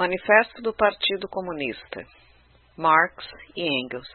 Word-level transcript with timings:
Manifesto 0.00 0.62
do 0.62 0.72
Partido 0.72 1.28
Comunista 1.28 2.00
Marx 2.74 3.22
e 3.54 3.68
Engels 3.68 4.08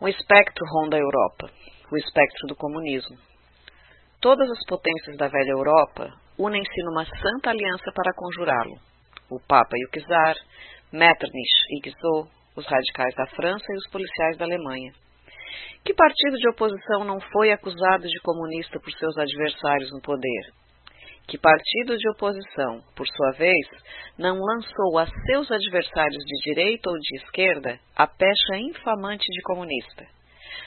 Um 0.00 0.08
espectro 0.08 0.64
ronda 0.72 0.96
a 0.96 0.98
Europa, 0.98 1.50
o 1.92 1.96
espectro 1.98 2.46
do 2.48 2.56
comunismo. 2.56 3.18
Todas 4.18 4.50
as 4.50 4.64
potências 4.66 5.14
da 5.18 5.28
velha 5.28 5.50
Europa 5.50 6.10
unem-se 6.38 6.82
numa 6.84 7.04
santa 7.04 7.50
aliança 7.50 7.92
para 7.94 8.14
conjurá-lo. 8.14 8.80
O 9.30 9.38
Papa 9.46 9.76
e 9.76 9.84
o 9.84 9.90
Czar, 9.90 10.36
Metternich 10.90 11.56
e 11.72 11.80
Guizot, 11.82 12.30
os 12.56 12.64
radicais 12.64 13.14
da 13.14 13.26
França 13.36 13.66
e 13.68 13.76
os 13.76 13.90
policiais 13.90 14.38
da 14.38 14.46
Alemanha. 14.46 14.94
Que 15.84 15.92
partido 15.92 16.36
de 16.38 16.48
oposição 16.48 17.04
não 17.04 17.20
foi 17.20 17.52
acusado 17.52 18.08
de 18.08 18.20
comunista 18.22 18.80
por 18.80 18.90
seus 18.92 19.18
adversários 19.18 19.92
no 19.92 20.00
poder? 20.00 20.65
Que 21.26 21.38
partido 21.38 21.96
de 21.96 22.08
oposição, 22.10 22.82
por 22.94 23.06
sua 23.06 23.32
vez, 23.32 23.66
não 24.16 24.38
lançou 24.38 24.98
a 24.98 25.06
seus 25.26 25.50
adversários 25.50 26.24
de 26.24 26.52
direita 26.52 26.88
ou 26.88 26.96
de 26.96 27.16
esquerda 27.16 27.80
a 27.96 28.06
pecha 28.06 28.56
infamante 28.56 29.26
de 29.26 29.42
comunista. 29.42 30.06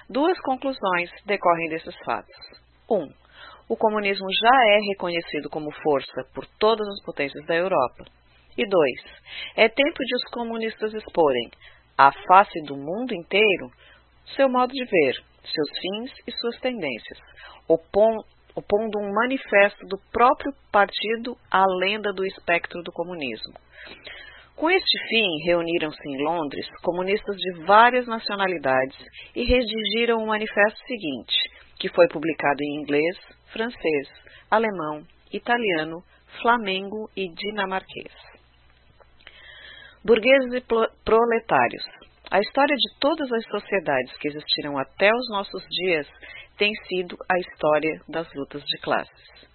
Duas 0.10 0.38
conclusões 0.42 1.10
decorrem 1.26 1.70
desses 1.70 1.96
fatos. 2.04 2.36
1. 2.90 2.96
Um, 2.96 3.10
o 3.70 3.78
comunismo 3.78 4.28
já 4.34 4.74
é 4.74 4.80
reconhecido 4.90 5.50
como 5.50 5.72
força 5.84 6.24
por 6.34 6.46
todas 6.60 6.88
as 6.88 7.04
potências 7.06 7.46
da 7.46 7.56
Europa. 7.56 8.06
E 8.58 8.68
dois, 8.68 9.02
é 9.56 9.70
tempo 9.70 10.04
de 10.04 10.16
os 10.16 10.24
comunistas 10.32 10.94
exporem, 10.94 11.50
à 11.98 12.12
face 12.12 12.62
do 12.66 12.76
mundo 12.76 13.14
inteiro, 13.14 13.72
seu 14.36 14.50
modo 14.50 14.74
de 14.74 14.84
ver, 14.84 15.14
seus 15.46 15.70
fins 15.80 16.12
e 16.28 16.32
suas 16.32 16.60
tendências, 16.60 17.20
opondo 18.60 19.00
um 19.00 19.14
manifesto 19.14 19.88
do 19.88 19.98
próprio 20.12 20.54
partido 20.72 21.36
à 21.50 21.64
lenda 21.80 22.12
do 22.14 22.26
espectro 22.26 22.82
do 22.84 22.92
comunismo. 22.92 23.54
Com 24.56 24.70
este 24.70 25.08
fim, 25.08 25.26
reuniram-se 25.46 26.10
em 26.10 26.22
Londres 26.22 26.68
comunistas 26.84 27.38
de 27.38 27.64
várias 27.66 28.06
nacionalidades 28.06 28.98
e 29.34 29.46
redigiram 29.46 30.22
o 30.22 30.28
manifesto 30.28 30.80
seguinte, 30.86 31.34
que 31.80 31.88
foi 31.90 32.08
publicado 32.10 32.62
em 32.62 32.82
inglês, 32.82 33.18
francês, 33.54 34.10
alemão, 34.52 35.06
italiano, 35.32 36.04
flamengo 36.42 37.10
e 37.16 37.30
dinamarquês. 37.30 38.12
Burgueses 40.04 40.54
e 40.54 40.62
proletários. 41.06 41.99
A 42.32 42.40
história 42.40 42.76
de 42.76 43.00
todas 43.00 43.32
as 43.32 43.44
sociedades 43.46 44.16
que 44.18 44.28
existiram 44.28 44.78
até 44.78 45.10
os 45.12 45.30
nossos 45.30 45.64
dias 45.68 46.08
tem 46.60 46.72
sido 46.88 47.18
a 47.28 47.40
história 47.40 48.02
das 48.08 48.32
lutas 48.36 48.64
de 48.64 48.78
classes. 48.82 49.50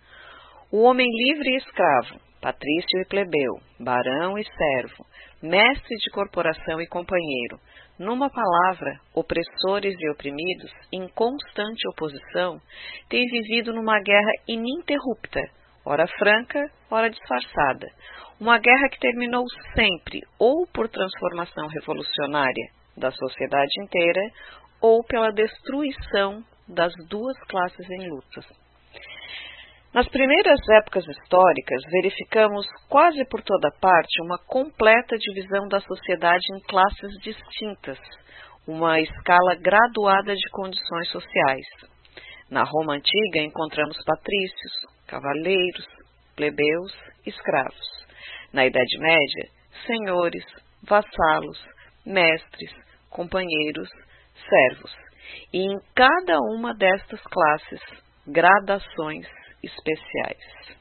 O 0.73 0.83
homem 0.83 1.09
livre 1.09 1.51
e 1.51 1.57
escravo, 1.57 2.21
patrício 2.41 3.01
e 3.01 3.05
plebeu, 3.09 3.61
barão 3.79 4.37
e 4.37 4.45
servo, 4.45 5.07
mestre 5.41 5.97
de 5.97 6.11
corporação 6.11 6.81
e 6.81 6.89
companheiro, 6.89 7.61
numa 7.97 8.29
palavra, 8.29 8.99
opressores 9.15 9.95
e 9.97 10.11
oprimidos, 10.11 10.73
em 10.93 11.07
constante 11.11 11.89
oposição, 11.91 12.59
têm 13.09 13.25
vivido 13.27 13.73
numa 13.73 14.01
guerra 14.01 14.33
ininterrupta, 14.49 15.41
ora 15.87 16.07
franca, 16.19 16.61
ora 16.91 17.11
disfarçada, 17.11 17.89
uma 18.41 18.59
guerra 18.59 18.89
que 18.91 18.99
terminou 18.99 19.45
sempre 19.75 20.21
ou 20.39 20.67
por 20.67 20.89
transformação 20.89 21.67
revolucionária 21.69 22.69
da 22.97 23.11
sociedade 23.11 23.83
inteira 23.83 24.21
ou 24.81 25.05
pela 25.05 25.33
destruição 25.33 26.43
das 26.69 26.93
duas 27.09 27.39
classes 27.49 27.89
em 27.91 28.09
lutas. 28.09 28.47
Nas 29.95 30.09
primeiras 30.09 30.59
épocas 30.81 31.07
históricas, 31.07 31.81
verificamos 31.93 32.67
quase 32.89 33.25
por 33.27 33.41
toda 33.43 33.71
parte 33.81 34.21
uma 34.23 34.39
completa 34.39 35.17
divisão 35.17 35.69
da 35.69 35.81
sociedade 35.81 36.45
em 36.53 36.61
classes 36.67 37.13
distintas, 37.23 37.99
uma 38.67 38.99
escala 39.01 39.55
graduada 39.55 40.35
de 40.35 40.51
condições 40.51 41.09
sociais. 41.11 41.67
Na 42.51 42.65
Roma 42.65 42.95
antiga 42.95 43.41
encontramos 43.41 43.97
patrícios, 44.05 44.73
cavaleiros, 45.07 45.87
plebeus, 46.37 46.93
escravos. 47.27 48.05
Na 48.53 48.67
Idade 48.67 48.99
Média, 48.99 49.51
senhores, 49.87 50.45
vassalos, 50.83 51.59
mestres, 52.07 52.71
companheiros, 53.11 53.89
servos 54.49 54.93
e 55.53 55.59
em 55.59 55.81
cada 55.95 56.39
uma 56.39 56.75
destas 56.75 57.21
classes 57.23 57.81
gradações 58.27 59.27
especiais. 59.63 60.75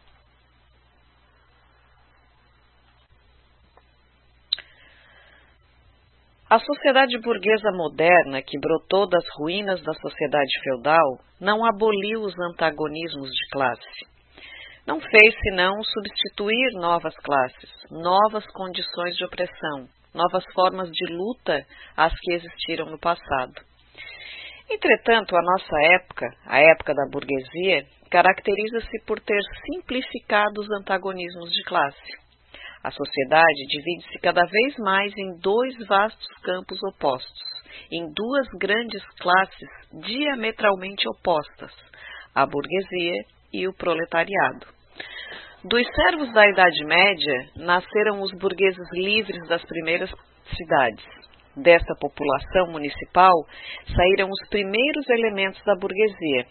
A 6.49 6.59
sociedade 6.59 7.17
burguesa 7.19 7.71
moderna, 7.71 8.39
que 8.43 8.59
brotou 8.59 9.09
das 9.09 9.23
ruínas 9.39 9.81
da 9.81 9.93
sociedade 9.93 10.51
feudal, 10.63 11.19
não 11.41 11.65
aboliu 11.65 12.21
os 12.21 12.35
antagonismos 12.51 13.29
de 13.29 13.49
classe. 13.51 14.12
Não 14.85 14.99
fez 14.99 15.33
senão 15.43 15.81
substituir 15.81 16.73
novas 16.73 17.15
classes, 17.19 17.71
novas 17.89 18.45
condições 18.51 19.15
de 19.15 19.23
opressão, 19.23 19.87
novas 20.13 20.43
formas 20.53 20.89
de 20.91 21.05
luta 21.13 21.65
às 21.95 22.13
que 22.19 22.33
existiram 22.33 22.87
no 22.87 22.99
passado. 22.99 23.53
Entretanto, 24.69 25.37
a 25.37 25.41
nossa 25.41 25.93
época, 25.93 26.27
a 26.45 26.59
época 26.59 26.93
da 26.93 27.07
burguesia, 27.09 27.85
caracteriza-se 28.11 29.05
por 29.05 29.21
ter 29.21 29.41
simplificado 29.71 30.59
os 30.59 30.69
antagonismos 30.81 31.49
de 31.49 31.63
classe. 31.63 32.23
A 32.83 32.91
sociedade 32.91 33.65
divide-se 33.69 34.19
cada 34.19 34.45
vez 34.45 34.75
mais 34.79 35.13
em 35.17 35.39
dois 35.39 35.77
vastos 35.87 36.27
campos 36.43 36.77
opostos, 36.83 37.41
em 37.89 38.11
duas 38.13 38.47
grandes 38.59 39.01
classes 39.17 39.69
diametralmente 40.05 41.07
opostas, 41.07 41.71
a 42.35 42.45
burguesia 42.45 43.32
e 43.53 43.67
o 43.67 43.73
proletariado. 43.73 44.65
Dos 45.63 45.87
servos 45.95 46.33
da 46.33 46.45
Idade 46.49 46.83
Média 46.83 47.49
nasceram 47.55 48.21
os 48.21 48.31
burgueses 48.37 48.89
livres 48.91 49.47
das 49.47 49.63
primeiras 49.63 50.09
cidades, 50.57 51.05
desta 51.55 51.93
população 51.99 52.71
municipal 52.71 53.33
saíram 53.95 54.29
os 54.29 54.49
primeiros 54.49 55.07
elementos 55.09 55.63
da 55.63 55.75
burguesia. 55.75 56.45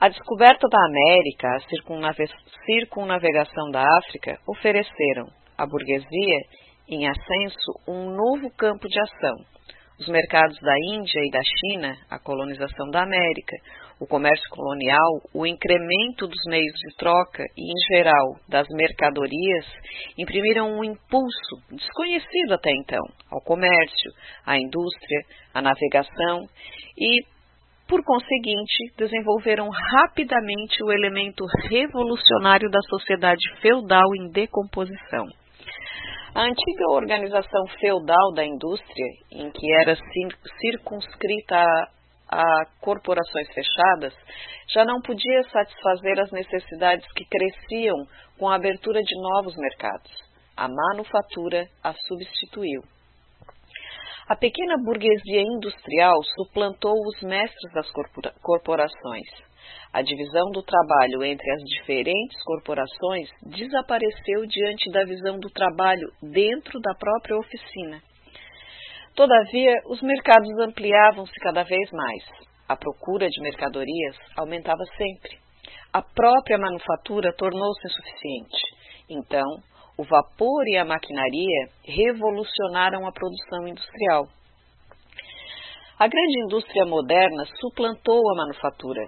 A 0.00 0.08
descoberta 0.08 0.68
da 0.68 0.84
América, 0.86 1.48
a 1.56 1.60
circunnavegação 2.66 3.70
da 3.70 3.82
África 3.98 4.38
ofereceram 4.46 5.26
à 5.56 5.66
burguesia 5.66 6.40
em 6.88 7.08
ascenso 7.08 7.72
um 7.88 8.10
novo 8.10 8.50
campo 8.56 8.86
de 8.86 9.00
ação. 9.00 9.36
Os 9.98 10.08
mercados 10.08 10.58
da 10.60 10.74
Índia 10.92 11.20
e 11.24 11.30
da 11.30 11.40
China, 11.42 11.96
a 12.10 12.18
colonização 12.18 12.90
da 12.90 13.02
América, 13.02 13.56
o 13.98 14.06
comércio 14.06 14.48
colonial, 14.50 15.22
o 15.32 15.46
incremento 15.46 16.26
dos 16.26 16.42
meios 16.48 16.72
de 16.72 16.96
troca 16.96 17.42
e, 17.56 17.72
em 17.72 17.96
geral, 17.96 18.36
das 18.48 18.66
mercadorias, 18.68 19.64
imprimiram 20.18 20.70
um 20.70 20.84
impulso 20.84 21.56
desconhecido 21.70 22.52
até 22.52 22.70
então 22.72 23.02
ao 23.30 23.40
comércio, 23.40 24.12
à 24.44 24.58
indústria, 24.58 25.20
à 25.54 25.62
navegação 25.62 26.46
e, 26.98 27.22
por 27.88 28.04
conseguinte, 28.04 28.92
desenvolveram 28.98 29.70
rapidamente 29.70 30.82
o 30.82 30.92
elemento 30.92 31.44
revolucionário 31.70 32.68
da 32.70 32.80
sociedade 32.90 33.48
feudal 33.60 34.14
em 34.14 34.30
decomposição. 34.30 35.24
A 36.34 36.42
antiga 36.42 36.90
organização 36.90 37.66
feudal 37.80 38.34
da 38.34 38.44
indústria, 38.44 39.06
em 39.32 39.50
que 39.50 39.72
era 39.80 39.96
circunscrita 40.60 41.64
a 42.28 42.66
corporações 42.80 43.48
fechadas, 43.52 44.14
já 44.68 44.84
não 44.84 45.00
podia 45.00 45.42
satisfazer 45.44 46.18
as 46.20 46.30
necessidades 46.32 47.06
que 47.12 47.24
cresciam 47.24 47.96
com 48.38 48.48
a 48.48 48.56
abertura 48.56 49.02
de 49.02 49.14
novos 49.20 49.54
mercados. 49.56 50.10
A 50.56 50.68
manufatura 50.68 51.66
a 51.82 51.92
substituiu. 51.92 52.82
A 54.28 54.34
pequena 54.34 54.74
burguesia 54.84 55.42
industrial 55.42 56.20
suplantou 56.34 56.94
os 57.06 57.22
mestres 57.22 57.72
das 57.72 57.86
corporações. 58.42 59.28
A 59.92 60.02
divisão 60.02 60.50
do 60.50 60.62
trabalho 60.62 61.22
entre 61.22 61.48
as 61.52 61.62
diferentes 61.62 62.42
corporações 62.44 63.28
desapareceu 63.42 64.46
diante 64.46 64.90
da 64.90 65.04
visão 65.04 65.38
do 65.38 65.48
trabalho 65.50 66.08
dentro 66.20 66.80
da 66.80 66.94
própria 66.94 67.38
oficina. 67.38 68.02
Todavia, 69.16 69.72
os 69.86 70.02
mercados 70.02 70.50
ampliavam-se 70.60 71.32
cada 71.40 71.62
vez 71.62 71.90
mais. 71.90 72.22
A 72.68 72.76
procura 72.76 73.26
de 73.26 73.40
mercadorias 73.40 74.14
aumentava 74.36 74.84
sempre. 74.94 75.38
A 75.90 76.02
própria 76.02 76.58
manufatura 76.58 77.32
tornou-se 77.32 77.86
insuficiente. 77.86 78.60
Então, 79.08 79.46
o 79.96 80.04
vapor 80.04 80.68
e 80.68 80.76
a 80.76 80.84
maquinaria 80.84 81.68
revolucionaram 81.82 83.06
a 83.06 83.12
produção 83.12 83.66
industrial. 83.66 84.26
A 85.98 86.06
grande 86.06 86.38
indústria 86.44 86.84
moderna 86.84 87.46
suplantou 87.58 88.20
a 88.30 88.36
manufatura. 88.36 89.06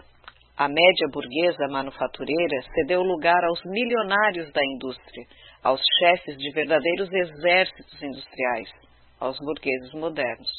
A 0.57 0.69
média 0.69 1.07
burguesa 1.13 1.69
manufatureira 1.69 2.63
cedeu 2.75 3.03
lugar 3.03 3.45
aos 3.45 3.61
milionários 3.67 4.51
da 4.53 4.65
indústria, 4.65 5.27
aos 5.63 5.83
chefes 5.99 6.39
de 6.39 6.51
verdadeiros 6.53 7.13
exércitos 7.13 8.03
industriais, 8.03 8.71
aos 9.21 9.39
burgueses 9.39 9.93
modernos. 9.95 10.51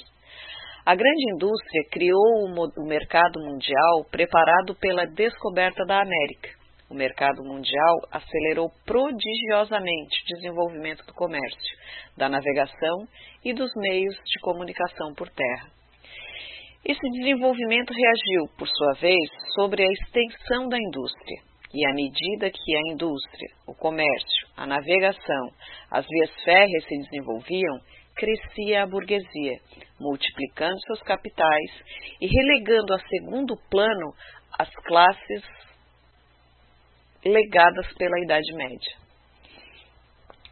A 0.85 0.95
grande 0.95 1.33
indústria 1.33 1.83
criou 1.91 2.45
o 2.77 2.88
mercado 2.88 3.39
mundial 3.39 4.06
preparado 4.09 4.75
pela 4.75 5.06
descoberta 5.06 5.85
da 5.85 6.01
América. 6.01 6.50
O 6.89 6.95
mercado 6.95 7.44
mundial 7.44 7.95
acelerou 8.11 8.71
prodigiosamente 8.85 10.23
o 10.23 10.35
desenvolvimento 10.35 11.06
do 11.06 11.13
comércio, 11.13 11.77
da 12.17 12.27
navegação 12.27 13.07
e 13.45 13.53
dos 13.53 13.69
meios 13.75 14.15
de 14.15 14.39
comunicação 14.41 15.13
por 15.13 15.29
terra. 15.29 15.69
Esse 16.83 17.07
desenvolvimento 17.19 17.94
reagiu, 17.94 18.47
por 18.57 18.67
sua 18.67 18.94
vez, 19.00 19.29
sobre 19.53 19.83
a 19.83 19.91
extensão 19.91 20.67
da 20.67 20.77
indústria. 20.77 21.41
E 21.71 21.85
à 21.85 21.94
medida 21.94 22.50
que 22.50 22.75
a 22.75 22.91
indústria, 22.91 23.50
o 23.67 23.75
comércio, 23.75 24.47
a 24.57 24.65
navegação, 24.65 25.51
as 25.91 26.07
vias 26.07 26.31
férreas 26.44 26.83
se 26.85 26.97
desenvolviam, 27.03 27.79
crescia 28.19 28.83
a 28.83 28.86
burguesia, 28.86 29.60
multiplicando 29.98 30.77
seus 30.81 31.01
capitais 31.04 31.71
e 32.19 32.27
relegando 32.27 32.94
a 32.94 33.00
segundo 33.00 33.56
plano 33.71 34.13
as 34.60 34.69
classes 34.83 35.44
legadas 37.25 37.88
pela 37.98 38.19
Idade 38.19 38.54
Média. 38.56 39.00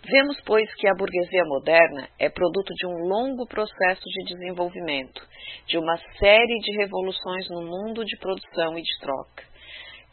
Vemos, 0.10 0.40
pois, 0.46 0.74
que 0.76 0.88
a 0.88 0.96
burguesia 0.98 1.44
moderna 1.44 2.08
é 2.18 2.30
produto 2.30 2.74
de 2.74 2.88
um 2.88 3.06
longo 3.10 3.46
processo 3.46 4.04
de 4.06 4.34
desenvolvimento, 4.34 5.22
de 5.68 5.78
uma 5.78 5.98
série 6.18 6.60
de 6.60 6.78
revoluções 6.78 7.50
no 7.50 7.64
mundo 7.64 8.06
de 8.06 8.18
produção 8.18 8.78
e 8.78 8.82
de 8.82 9.00
troca. 9.02 9.44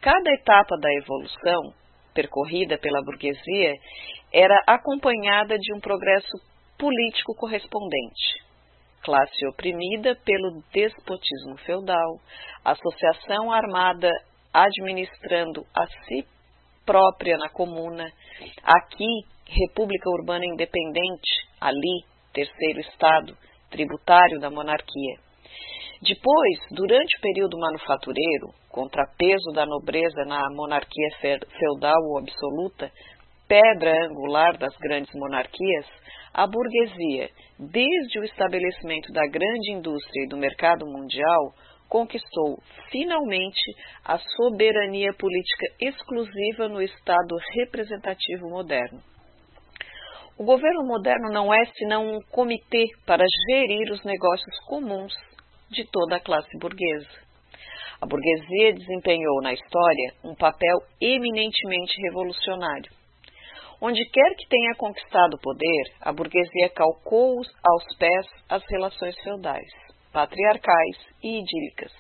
Cada 0.01 0.33
etapa 0.33 0.77
da 0.81 0.93
evolução, 0.95 1.73
percorrida 2.13 2.77
pela 2.79 3.05
burguesia, 3.05 3.75
era 4.33 4.61
acompanhada 4.67 5.57
de 5.57 5.73
um 5.73 5.79
progresso 5.79 6.54
político 6.79 7.35
correspondente. 7.35 8.45
Classe 9.03 9.47
oprimida 9.47 10.17
pelo 10.25 10.63
despotismo 10.73 11.57
feudal, 11.65 12.21
associação 12.65 13.53
armada 13.53 14.11
administrando 14.53 15.65
a 15.75 15.87
si 15.87 16.25
própria 16.87 17.37
na 17.37 17.49
comuna, 17.49 18.07
aqui 18.63 19.07
República 19.47 20.09
Urbana 20.11 20.45
Independente, 20.47 21.47
ali, 21.61 22.05
terceiro 22.33 22.81
estado, 22.81 23.37
tributário 23.71 24.41
da 24.41 24.51
monarquia. 24.51 25.19
Depois, 26.01 26.59
durante 26.71 27.17
o 27.17 27.21
período 27.21 27.59
manufatureiro, 27.59 28.49
contrapeso 28.71 29.53
da 29.55 29.65
nobreza 29.65 30.25
na 30.27 30.51
monarquia 30.51 31.09
feudal 31.21 32.03
ou 32.11 32.19
absoluta, 32.19 32.91
pedra 33.49 34.07
angular 34.07 34.57
das 34.59 34.75
grandes 34.79 35.13
monarquias, 35.15 35.87
a 36.35 36.49
burguesia, 36.49 37.31
desde 37.57 38.19
o 38.19 38.25
estabelecimento 38.25 39.13
da 39.13 39.25
grande 39.29 39.71
indústria 39.71 40.25
e 40.25 40.29
do 40.29 40.37
mercado 40.37 40.85
mundial, 40.85 41.55
conquistou 41.89 42.59
finalmente 42.91 43.63
a 44.05 44.19
soberania 44.19 45.13
política 45.15 45.67
exclusiva 45.81 46.69
no 46.69 46.83
Estado 46.83 47.37
representativo 47.57 48.51
moderno. 48.51 49.01
O 50.37 50.45
governo 50.45 50.85
moderno 50.85 51.31
não 51.31 51.55
é 51.55 51.65
senão 51.77 52.17
um 52.17 52.21
comitê 52.33 52.87
para 53.07 53.25
gerir 53.49 53.93
os 53.93 54.03
negócios 54.05 54.59
comuns 54.67 55.15
de 55.71 55.89
toda 55.89 56.17
a 56.17 56.21
classe 56.21 56.51
burguesa. 56.59 57.23
A 58.01 58.07
burguesia 58.07 58.75
desempenhou 58.75 59.41
na 59.41 59.53
história 59.53 60.15
um 60.25 60.35
papel 60.35 60.79
eminentemente 61.01 61.95
revolucionário. 62.03 63.04
Onde 63.87 64.03
quer 64.07 64.35
que 64.35 64.49
tenha 64.49 64.75
conquistado 64.79 65.35
o 65.35 65.41
poder, 65.41 65.85
a 66.01 66.11
burguesia 66.11 66.71
calcou 66.75 67.37
aos 67.63 67.97
pés 67.99 68.27
as 68.49 68.65
relações 68.71 69.15
feudais, 69.23 69.69
patriarcais 70.11 70.97
e 71.23 71.41
idílicas. 71.41 71.93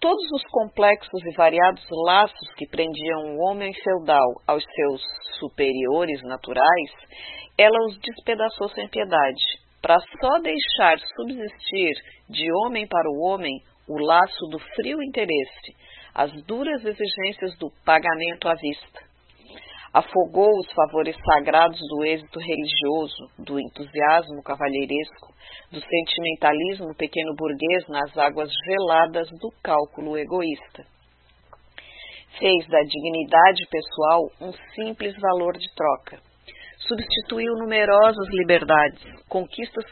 Todos 0.00 0.24
os 0.32 0.42
complexos 0.44 1.20
e 1.22 1.36
variados 1.36 1.84
laços 2.06 2.54
que 2.56 2.66
prendiam 2.66 3.36
o 3.36 3.40
homem 3.40 3.74
feudal 3.74 4.26
aos 4.46 4.64
seus 4.64 5.02
superiores 5.38 6.22
naturais, 6.22 6.90
ela 7.58 7.78
os 7.88 7.98
despedaçou 7.98 8.70
sem 8.70 8.88
piedade, 8.88 9.44
para 9.82 9.98
só 10.18 10.38
deixar 10.38 10.98
subsistir 11.14 11.92
de 12.30 12.50
homem 12.64 12.88
para 12.88 13.10
o 13.10 13.20
homem 13.20 13.52
o 13.86 13.98
laço 13.98 14.46
do 14.50 14.58
frio 14.74 15.02
interesse, 15.02 15.76
as 16.14 16.32
duras 16.44 16.82
exigências 16.82 17.54
do 17.58 17.70
pagamento 17.84 18.48
à 18.48 18.54
vista. 18.54 19.05
Afogou 19.92 20.50
os 20.58 20.70
favores 20.72 21.16
sagrados 21.24 21.78
do 21.88 22.04
êxito 22.04 22.38
religioso, 22.38 23.30
do 23.38 23.58
entusiasmo 23.58 24.42
cavalheiresco, 24.42 25.32
do 25.70 25.80
sentimentalismo 25.80 26.94
pequeno 26.94 27.34
burguês 27.34 27.86
nas 27.88 28.16
águas 28.16 28.50
geladas 28.64 29.28
do 29.40 29.50
cálculo 29.62 30.18
egoísta. 30.18 30.84
Fez 32.38 32.66
da 32.68 32.82
dignidade 32.82 33.66
pessoal 33.70 34.30
um 34.40 34.52
simples 34.74 35.14
valor 35.18 35.56
de 35.56 35.72
troca. 35.74 36.20
Substituiu 36.78 37.54
numerosas 37.54 38.28
liberdades, 38.28 39.02
conquistas, 39.28 39.84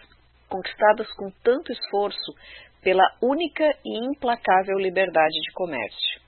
conquistadas 0.49 1.11
com 1.14 1.31
tanto 1.43 1.73
esforço 1.73 2.32
pela 2.82 3.05
única 3.23 3.64
e 3.85 4.06
implacável 4.06 4.79
liberdade 4.79 5.40
de 5.40 5.52
comércio. 5.55 6.24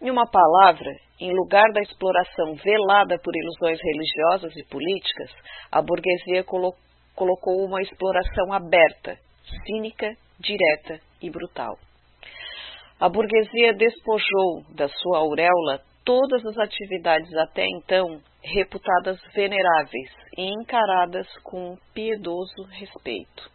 Em 0.00 0.10
uma 0.10 0.26
palavra, 0.30 0.90
em 1.20 1.32
lugar 1.32 1.70
da 1.72 1.80
exploração 1.80 2.54
velada 2.54 3.18
por 3.22 3.34
ilusões 3.36 3.78
religiosas 3.82 4.56
e 4.56 4.64
políticas, 4.68 5.30
a 5.70 5.80
burguesia 5.80 6.44
colocou 6.44 6.80
colocou 7.14 7.64
uma 7.64 7.80
exploração 7.82 8.52
aberta, 8.52 9.18
cínica, 9.66 10.16
direta 10.38 11.00
e 11.20 11.30
brutal. 11.30 11.78
A 12.98 13.08
burguesia 13.08 13.74
despojou 13.74 14.62
da 14.74 14.88
sua 14.88 15.18
auréola 15.18 15.80
todas 16.04 16.44
as 16.46 16.58
atividades 16.58 17.32
até 17.36 17.64
então 17.66 18.20
reputadas 18.42 19.20
veneráveis 19.34 20.10
e 20.36 20.52
encaradas 20.52 21.26
com 21.44 21.72
um 21.72 21.76
piedoso 21.94 22.62
respeito. 22.70 23.50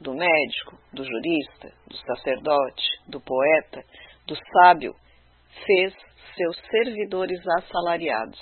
Do 0.00 0.14
médico, 0.14 0.78
do 0.92 1.04
jurista, 1.04 1.72
do 1.86 1.96
sacerdote, 1.96 2.84
do 3.06 3.20
poeta, 3.20 3.84
do 4.26 4.34
sábio, 4.36 4.94
fez 5.66 5.94
seus 6.36 6.56
servidores 6.70 7.40
assalariados 7.58 8.38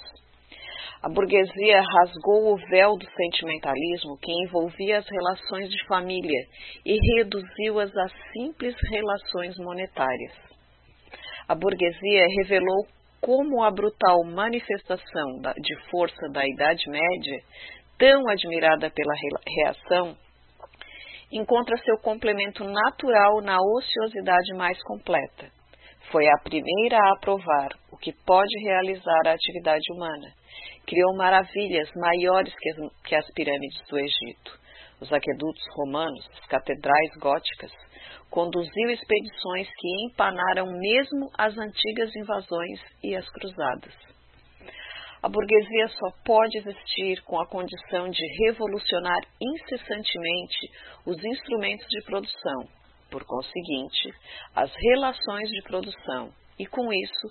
a 1.01 1.09
burguesia 1.09 1.81
rasgou 1.81 2.53
o 2.53 2.57
véu 2.69 2.97
do 2.97 3.07
sentimentalismo 3.13 4.19
que 4.19 4.33
envolvia 4.33 4.99
as 4.99 5.07
relações 5.09 5.71
de 5.71 5.87
família 5.87 6.41
e 6.85 6.99
reduziu-as 7.15 7.97
a 7.97 8.09
simples 8.33 8.75
relações 8.91 9.57
monetárias. 9.59 10.33
A 11.47 11.55
burguesia 11.55 12.27
revelou 12.39 12.85
como 13.21 13.63
a 13.63 13.71
brutal 13.71 14.25
manifestação 14.25 15.41
de 15.57 15.89
força 15.89 16.29
da 16.33 16.45
Idade 16.45 16.91
Média, 16.91 17.43
tão 17.97 18.29
admirada 18.29 18.91
pela 18.91 19.15
reação, 19.47 20.17
encontra 21.31 21.77
seu 21.79 21.97
complemento 21.99 22.65
natural 22.65 23.41
na 23.41 23.57
ociosidade 23.61 24.53
mais 24.55 24.83
completa. 24.83 25.58
Foi 26.11 26.27
a 26.27 26.39
primeira 26.43 26.97
a 26.97 27.13
aprovar 27.13 27.69
o 27.93 27.97
que 27.97 28.13
pode 28.25 28.59
realizar 28.65 29.27
a 29.27 29.33
atividade 29.33 29.85
humana 29.93 30.29
criou 30.89 31.15
maravilhas 31.15 31.91
maiores 31.95 32.55
que 32.59 32.71
as, 32.71 32.77
que 33.05 33.15
as 33.15 33.31
pirâmides 33.35 33.79
do 33.89 33.99
Egito, 33.99 34.59
os 35.01 35.13
aquedutos 35.13 35.63
romanos, 35.77 36.27
as 36.33 36.47
catedrais 36.47 37.11
góticas, 37.21 37.71
conduziu 38.31 38.91
expedições 38.91 39.69
que 39.69 40.05
empanaram 40.07 40.67
mesmo 40.67 41.29
as 41.37 41.57
antigas 41.59 42.11
invasões 42.17 42.81
e 43.05 43.15
as 43.15 43.29
cruzadas. 43.29 43.95
A 45.23 45.29
burguesia 45.29 45.89
só 45.89 46.11
pode 46.25 46.59
existir 46.59 47.23
com 47.25 47.39
a 47.41 47.47
condição 47.47 48.09
de 48.09 48.25
revolucionar 48.45 49.21
incessantemente 49.41 50.71
os 51.05 51.23
instrumentos 51.23 51.87
de 51.89 52.03
produção, 52.05 52.78
por 53.11 53.25
conseguinte, 53.25 54.13
as 54.55 54.71
relações 54.75 55.49
de 55.49 55.63
produção 55.63 56.31
e, 56.59 56.67
com 56.67 56.93
isso, 56.93 57.29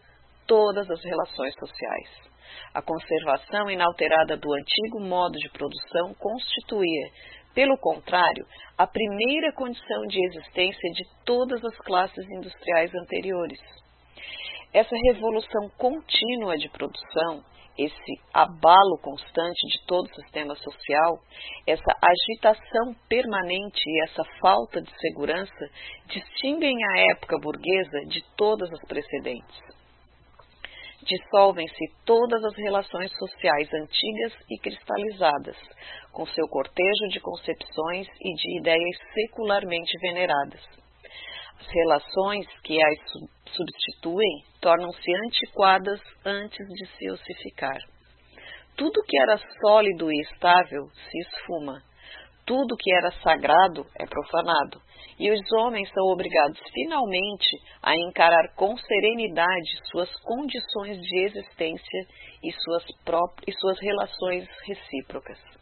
todas 0.48 0.90
as 0.90 1.04
relações 1.04 1.54
sociais. 1.56 2.28
A 2.74 2.82
conservação 2.82 3.70
inalterada 3.70 4.38
do 4.38 4.54
antigo 4.54 5.00
modo 5.02 5.38
de 5.38 5.50
produção 5.50 6.14
constituía, 6.16 7.10
pelo 7.54 7.78
contrário, 7.78 8.46
a 8.78 8.88
primeira 8.88 9.52
condição 9.54 10.02
de 10.08 10.24
existência 10.28 10.92
de 10.92 11.04
todas 11.26 11.64
as 11.64 11.78
classes 11.80 12.26
industriais 12.30 12.94
anteriores. 12.94 13.60
Essa 14.74 14.96
revolução 15.12 15.70
contínua 15.78 16.58
de 16.58 16.70
produção, 16.70 17.44
esse 17.78 18.14
abalo 18.34 18.98
constante 19.02 19.68
de 19.68 19.86
todo 19.86 20.06
o 20.06 20.16
sistema 20.16 20.56
social, 20.56 21.20
essa 21.66 21.94
agitação 22.02 22.96
permanente 23.08 23.82
e 23.86 24.04
essa 24.04 24.24
falta 24.42 24.82
de 24.82 24.92
segurança 25.00 25.70
distinguem 26.08 26.76
a 26.76 27.12
época 27.12 27.38
burguesa 27.40 28.00
de 28.08 28.24
todas 28.36 28.72
as 28.74 28.82
precedentes. 28.88 29.62
dissolvem-se 31.08 31.86
todas 32.06 32.44
as 32.44 32.56
relações 32.58 33.10
sociais 33.18 33.70
antigas 33.74 34.34
e 34.50 34.60
cristalizadas, 34.60 35.56
com 36.12 36.26
seu 36.26 36.48
cortejo 36.50 37.08
de 37.12 37.22
concepções 37.22 38.08
e 38.20 38.34
de 38.34 38.60
ideias 38.60 38.98
secularmente 39.14 39.98
veneradas. 40.02 40.87
As 41.60 41.68
relações 41.68 42.46
que 42.64 42.78
as 42.82 43.00
substituem 43.56 44.44
tornam-se 44.62 45.12
antiquadas 45.26 46.00
antes 46.26 46.68
de 46.68 46.86
se 46.86 47.10
ossificar. 47.12 47.80
Tudo 48.76 49.04
que 49.08 49.18
era 49.20 49.38
sólido 49.60 50.12
e 50.12 50.22
estável 50.22 50.88
se 50.94 51.18
esfuma. 51.20 51.82
Tudo 52.46 52.78
que 52.78 52.94
era 52.94 53.12
sagrado 53.24 53.86
é 54.00 54.06
profanado. 54.06 54.80
E 55.20 55.32
os 55.32 55.42
homens 55.54 55.90
são 55.92 56.06
obrigados 56.06 56.60
finalmente 56.72 57.58
a 57.82 57.94
encarar 57.96 58.54
com 58.56 58.78
serenidade 58.78 59.82
suas 59.90 60.10
condições 60.22 60.98
de 61.02 61.26
existência 61.26 62.08
e 62.44 62.52
suas, 62.54 62.86
e 63.48 63.52
suas 63.52 63.80
relações 63.80 64.48
recíprocas. 64.64 65.57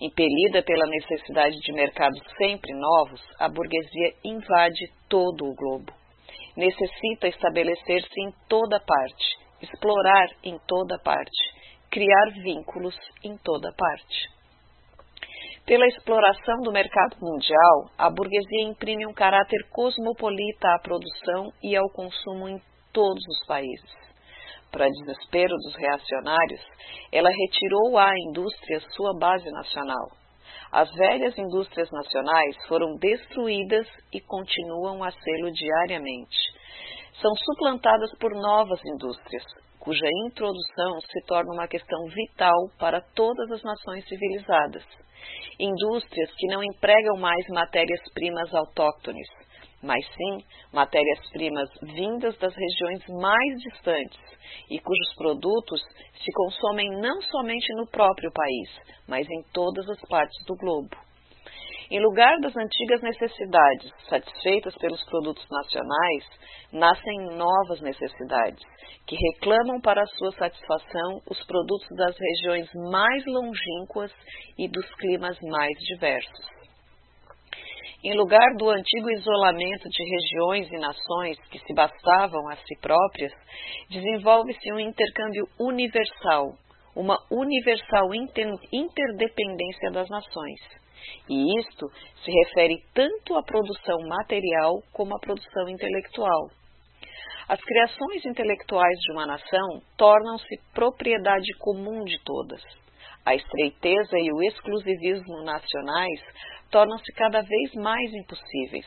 Impelida 0.00 0.62
pela 0.62 0.86
necessidade 0.86 1.58
de 1.58 1.72
mercados 1.72 2.20
sempre 2.36 2.72
novos, 2.72 3.20
a 3.36 3.48
burguesia 3.48 4.14
invade 4.24 4.92
todo 5.08 5.44
o 5.44 5.54
globo. 5.56 5.92
Necessita 6.56 7.26
estabelecer-se 7.26 8.20
em 8.20 8.32
toda 8.48 8.78
parte, 8.78 9.38
explorar 9.60 10.28
em 10.44 10.56
toda 10.68 10.98
parte, 11.00 11.36
criar 11.90 12.30
vínculos 12.44 12.94
em 13.24 13.36
toda 13.38 13.72
parte. 13.72 14.28
Pela 15.66 15.86
exploração 15.88 16.62
do 16.62 16.72
mercado 16.72 17.16
mundial, 17.20 17.90
a 17.98 18.08
burguesia 18.08 18.68
imprime 18.68 19.04
um 19.04 19.12
caráter 19.12 19.68
cosmopolita 19.70 20.76
à 20.76 20.78
produção 20.78 21.52
e 21.60 21.76
ao 21.76 21.90
consumo 21.90 22.48
em 22.48 22.62
todos 22.92 23.22
os 23.26 23.46
países. 23.46 24.07
Para 24.70 24.88
desespero 24.88 25.56
dos 25.56 25.74
reacionários, 25.76 26.60
ela 27.10 27.30
retirou 27.30 27.96
à 27.96 28.12
indústria 28.28 28.80
sua 28.94 29.12
base 29.18 29.50
nacional. 29.50 30.10
As 30.70 30.90
velhas 30.92 31.36
indústrias 31.38 31.90
nacionais 31.90 32.54
foram 32.66 32.96
destruídas 32.96 33.86
e 34.12 34.20
continuam 34.20 35.02
a 35.02 35.10
sê-lo 35.10 35.50
diariamente. 35.50 36.36
São 37.22 37.34
suplantadas 37.34 38.10
por 38.18 38.34
novas 38.34 38.80
indústrias, 38.84 39.42
cuja 39.80 40.06
introdução 40.26 41.00
se 41.00 41.26
torna 41.26 41.54
uma 41.54 41.66
questão 41.66 42.04
vital 42.06 42.68
para 42.78 43.00
todas 43.00 43.50
as 43.50 43.62
nações 43.62 44.06
civilizadas. 44.06 44.84
Indústrias 45.58 46.30
que 46.36 46.46
não 46.46 46.62
empregam 46.62 47.16
mais 47.16 47.48
matérias-primas 47.48 48.54
autóctones, 48.54 49.26
mas 49.82 50.04
sim 50.06 50.44
matérias-primas 50.72 51.68
vindas 51.82 52.36
das 52.38 52.54
regiões 52.54 53.02
mais 53.08 53.60
distantes 53.62 54.18
e 54.70 54.78
cujos 54.78 55.14
produtos 55.16 55.80
se 56.24 56.32
consomem 56.32 56.90
não 57.00 57.20
somente 57.22 57.72
no 57.74 57.86
próprio 57.86 58.30
país, 58.32 58.70
mas 59.06 59.28
em 59.28 59.42
todas 59.52 59.88
as 59.88 60.00
partes 60.08 60.44
do 60.46 60.56
globo. 60.56 60.96
Em 61.90 62.00
lugar 62.00 62.38
das 62.40 62.54
antigas 62.54 63.00
necessidades 63.00 63.90
satisfeitas 64.10 64.74
pelos 64.76 65.02
produtos 65.04 65.46
nacionais, 65.50 66.24
nascem 66.70 67.36
novas 67.36 67.80
necessidades, 67.80 68.62
que 69.06 69.16
reclamam 69.16 69.80
para 69.80 70.04
sua 70.18 70.32
satisfação 70.32 71.22
os 71.30 71.42
produtos 71.46 71.88
das 71.96 72.14
regiões 72.18 72.68
mais 72.90 73.24
longínquas 73.26 74.12
e 74.58 74.68
dos 74.68 74.86
climas 74.96 75.38
mais 75.40 75.78
diversos. 75.78 76.57
Em 78.04 78.16
lugar 78.16 78.54
do 78.56 78.70
antigo 78.70 79.10
isolamento 79.10 79.88
de 79.88 80.04
regiões 80.04 80.70
e 80.70 80.78
nações 80.78 81.36
que 81.50 81.58
se 81.58 81.74
bastavam 81.74 82.48
a 82.48 82.56
si 82.56 82.78
próprias, 82.80 83.32
desenvolve-se 83.90 84.72
um 84.72 84.78
intercâmbio 84.78 85.48
universal, 85.58 86.52
uma 86.94 87.18
universal 87.30 88.14
interdependência 88.14 89.90
das 89.90 90.08
nações 90.08 90.78
e 91.28 91.60
isto 91.60 91.86
se 92.24 92.30
refere 92.30 92.82
tanto 92.94 93.36
à 93.36 93.42
produção 93.42 93.98
material 94.08 94.82
como 94.92 95.14
à 95.16 95.20
produção 95.20 95.68
intelectual. 95.68 96.50
As 97.48 97.60
criações 97.60 98.24
intelectuais 98.26 98.98
de 99.00 99.12
uma 99.12 99.26
nação 99.26 99.80
tornam-se 99.96 100.60
propriedade 100.74 101.52
comum 101.58 102.04
de 102.04 102.18
todas. 102.22 102.62
A 103.24 103.34
estreiteza 103.34 104.18
e 104.18 104.32
o 104.32 104.42
exclusivismo 104.42 105.42
nacionais 105.44 106.20
tornam-se 106.70 107.12
cada 107.14 107.42
vez 107.42 107.74
mais 107.74 108.12
impossíveis. 108.14 108.86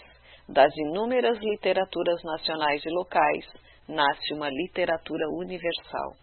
Das 0.49 0.75
inúmeras 0.75 1.37
literaturas 1.39 2.21
nacionais 2.23 2.83
e 2.85 2.89
locais, 2.89 3.45
nasce 3.87 4.33
uma 4.33 4.49
literatura 4.49 5.27
universal. 5.29 6.13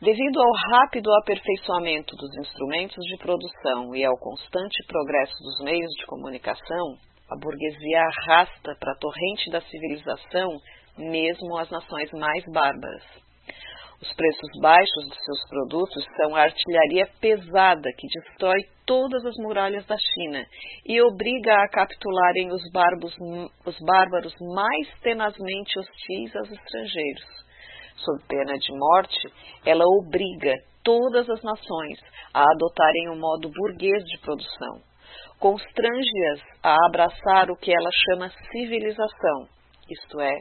Devido 0.00 0.40
ao 0.40 0.52
rápido 0.72 1.10
aperfeiçoamento 1.22 2.14
dos 2.16 2.36
instrumentos 2.38 3.02
de 3.04 3.16
produção 3.16 3.94
e 3.94 4.04
ao 4.04 4.16
constante 4.18 4.84
progresso 4.86 5.34
dos 5.42 5.64
meios 5.64 5.90
de 5.98 6.06
comunicação, 6.06 6.96
a 7.30 7.36
burguesia 7.40 8.02
arrasta 8.02 8.76
para 8.78 8.92
a 8.92 8.98
torrente 8.98 9.50
da 9.50 9.60
civilização 9.60 10.48
mesmo 10.98 11.56
as 11.58 11.70
nações 11.70 12.10
mais 12.12 12.44
bárbaras. 12.52 13.04
Os 14.00 14.12
preços 14.12 14.50
baixos 14.60 15.04
de 15.08 15.24
seus 15.24 15.48
produtos 15.48 16.04
são 16.16 16.36
a 16.36 16.42
artilharia 16.42 17.08
pesada 17.20 17.90
que 17.96 18.06
destrói 18.08 18.60
todas 18.84 19.24
as 19.24 19.34
muralhas 19.38 19.86
da 19.86 19.96
China 19.96 20.44
e 20.84 21.00
obriga 21.00 21.54
a 21.54 21.68
capitularem 21.68 22.52
os, 22.52 22.62
barbos, 22.72 23.14
os 23.64 23.76
bárbaros 23.80 24.34
mais 24.54 25.00
tenazmente 25.00 25.78
hostis 25.78 26.36
aos 26.36 26.50
estrangeiros 26.52 27.46
sob 28.06 28.22
pena 28.28 28.56
de 28.58 28.72
morte, 28.72 29.28
ela 29.64 29.84
obriga 29.84 30.54
todas 30.82 31.28
as 31.28 31.42
nações 31.42 31.98
a 32.32 32.42
adotarem 32.42 33.08
o 33.08 33.12
um 33.12 33.18
modo 33.18 33.50
burguês 33.50 34.04
de 34.04 34.18
produção. 34.18 34.80
Constrange-as 35.38 36.40
a 36.62 36.76
abraçar 36.88 37.50
o 37.50 37.56
que 37.56 37.72
ela 37.72 37.90
chama 37.90 38.30
civilização, 38.50 39.48
isto 39.90 40.20
é, 40.20 40.34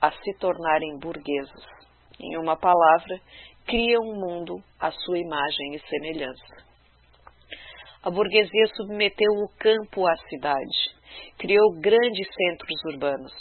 a 0.00 0.10
se 0.10 0.34
tornarem 0.38 0.98
burgueses. 0.98 1.81
Em 2.22 2.38
uma 2.38 2.56
palavra, 2.56 3.20
cria 3.66 3.98
um 4.00 4.14
mundo 4.14 4.62
à 4.78 4.90
sua 4.92 5.18
imagem 5.18 5.74
e 5.74 5.80
semelhança. 5.88 6.62
A 8.02 8.10
burguesia 8.10 8.66
submeteu 8.76 9.30
o 9.32 9.48
campo 9.58 10.06
à 10.06 10.16
cidade, 10.28 10.94
criou 11.38 11.72
grandes 11.80 12.28
centros 12.34 12.84
urbanos, 12.92 13.32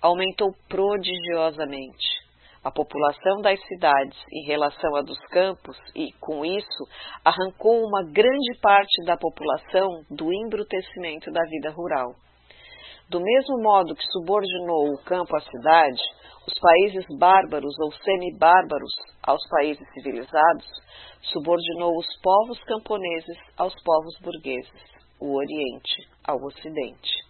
aumentou 0.00 0.52
prodigiosamente 0.68 2.28
a 2.62 2.70
população 2.70 3.40
das 3.40 3.60
cidades 3.66 4.18
em 4.32 4.46
relação 4.46 4.94
à 4.96 5.02
dos 5.02 5.18
campos 5.26 5.76
e, 5.94 6.12
com 6.20 6.44
isso, 6.44 6.84
arrancou 7.24 7.80
uma 7.86 8.02
grande 8.04 8.58
parte 8.60 9.04
da 9.04 9.16
população 9.16 9.88
do 10.10 10.32
embrutecimento 10.32 11.30
da 11.30 11.42
vida 11.48 11.70
rural. 11.70 12.14
Do 13.10 13.20
mesmo 13.20 13.62
modo 13.62 13.94
que 13.94 14.06
subordinou 14.12 14.92
o 14.92 15.04
campo 15.04 15.34
à 15.36 15.40
cidade, 15.40 16.02
os 16.46 16.54
países 16.60 17.06
bárbaros 17.18 17.74
ou 17.80 17.92
semi-bárbaros 17.92 18.92
aos 19.22 19.40
países 19.48 19.86
civilizados, 19.92 20.66
subordinou 21.32 21.96
os 21.96 22.06
povos 22.22 22.62
camponeses 22.64 23.36
aos 23.56 23.74
povos 23.82 24.14
burgueses, 24.20 24.82
o 25.20 25.36
Oriente 25.36 26.08
ao 26.24 26.36
Ocidente 26.44 27.28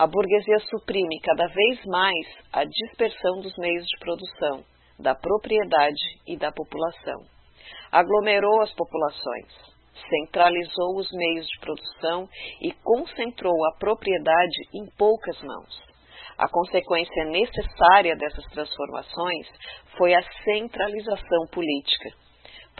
a 0.00 0.06
burguesia 0.06 0.58
suprime 0.60 1.20
cada 1.20 1.46
vez 1.46 1.84
mais 1.84 2.26
a 2.54 2.64
dispersão 2.64 3.40
dos 3.42 3.54
meios 3.58 3.84
de 3.84 3.98
produção, 3.98 4.64
da 4.98 5.14
propriedade 5.14 6.00
e 6.26 6.38
da 6.38 6.50
população. 6.50 7.20
Aglomerou 7.92 8.62
as 8.62 8.72
populações, 8.72 9.52
centralizou 10.08 10.96
os 10.96 11.08
meios 11.12 11.46
de 11.46 11.60
produção 11.60 12.28
e 12.62 12.72
concentrou 12.82 13.64
a 13.66 13.78
propriedade 13.78 14.68
em 14.74 14.86
poucas 14.96 15.40
mãos. 15.42 15.90
A 16.38 16.48
consequência 16.48 17.24
necessária 17.26 18.16
dessas 18.16 18.44
transformações 18.46 19.46
foi 19.96 20.14
a 20.14 20.22
centralização 20.44 21.46
política 21.52 22.10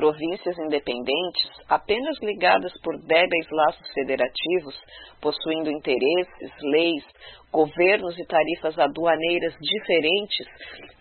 províncias 0.01 0.57
independentes, 0.59 1.51
apenas 1.69 2.17
ligadas 2.23 2.73
por 2.83 2.99
débeis 3.03 3.47
laços 3.51 3.87
federativos, 3.93 4.75
possuindo 5.21 5.71
interesses, 5.71 6.51
leis, 6.63 7.05
governos 7.53 8.19
e 8.19 8.27
tarifas 8.27 8.79
aduaneiras 8.79 9.55
diferentes, 9.61 10.47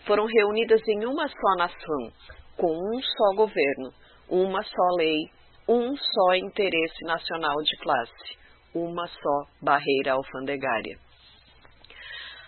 foram 0.06 0.26
reunidas 0.26 0.86
em 0.86 1.06
uma 1.06 1.26
só 1.28 1.56
nação, 1.56 2.12
com 2.58 2.72
um 2.72 3.00
só 3.00 3.36
governo, 3.36 3.90
uma 4.28 4.62
só 4.62 4.96
lei, 4.96 5.30
um 5.68 5.96
só 5.96 6.34
interesse 6.34 7.04
nacional 7.04 7.56
de 7.62 7.76
classe, 7.78 8.38
uma 8.74 9.06
só 9.06 9.46
barreira 9.62 10.12
alfandegária. 10.12 10.98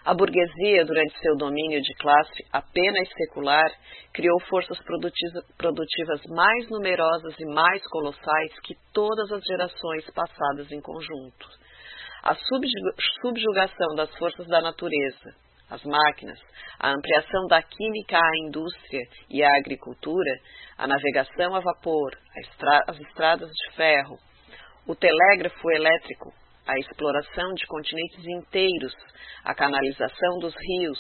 A 0.05 0.13
burguesia, 0.15 0.85
durante 0.85 1.17
seu 1.21 1.37
domínio 1.37 1.81
de 1.81 1.95
classe 1.95 2.45
apenas 2.53 3.09
secular, 3.17 3.71
criou 4.13 4.41
forças 4.49 4.77
produtivas 5.57 6.21
mais 6.29 6.69
numerosas 6.69 7.35
e 7.39 7.45
mais 7.47 7.81
colossais 7.87 8.53
que 8.65 8.75
todas 8.93 9.31
as 9.31 9.41
gerações 9.45 10.05
passadas 10.13 10.73
em 10.73 10.81
conjunto. 10.81 11.49
A 12.25 12.35
subjugação 13.21 13.95
das 13.95 14.13
forças 14.17 14.47
da 14.49 14.61
natureza, 14.61 15.37
as 15.73 15.83
máquinas, 15.85 16.39
a 16.79 16.91
ampliação 16.91 17.47
da 17.49 17.63
química 17.63 18.19
à 18.19 18.47
indústria 18.47 19.01
e 19.31 19.43
à 19.43 19.57
agricultura, 19.57 20.39
a 20.77 20.87
navegação 20.87 21.55
a 21.55 21.61
vapor, 21.61 22.13
as 22.87 23.01
estradas 23.01 23.49
de 23.49 23.75
ferro, 23.75 24.19
o 24.87 24.95
telégrafo 24.95 25.71
elétrico, 25.71 26.31
a 26.67 26.79
exploração 26.79 27.55
de 27.55 27.67
continentes 27.67 28.23
inteiros, 28.23 28.95
a 29.43 29.55
canalização 29.55 30.39
dos 30.41 30.55
rios, 30.55 30.99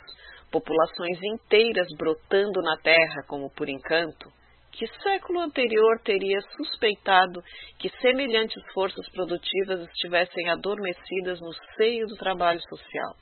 populações 0.50 1.18
inteiras 1.22 1.86
brotando 1.98 2.62
na 2.62 2.76
terra 2.78 3.22
como 3.28 3.50
por 3.54 3.68
encanto, 3.68 4.30
que 4.72 4.86
século 5.02 5.40
anterior 5.40 6.00
teria 6.02 6.40
suspeitado 6.56 7.42
que 7.78 7.90
semelhantes 8.00 8.62
forças 8.72 9.06
produtivas 9.12 9.80
estivessem 9.80 10.48
adormecidas 10.48 11.38
no 11.42 11.52
seio 11.76 12.06
do 12.06 12.16
trabalho 12.16 12.60
social? 12.70 13.14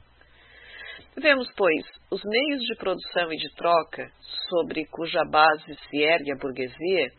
Vemos, 1.16 1.48
pois, 1.56 1.84
os 2.10 2.22
meios 2.24 2.62
de 2.62 2.76
produção 2.76 3.32
e 3.32 3.36
de 3.36 3.52
troca, 3.56 4.10
sobre 4.48 4.86
cuja 4.86 5.22
base 5.24 5.74
se 5.88 5.96
ergue 5.98 6.32
a 6.32 6.36
burguesia, 6.36 7.10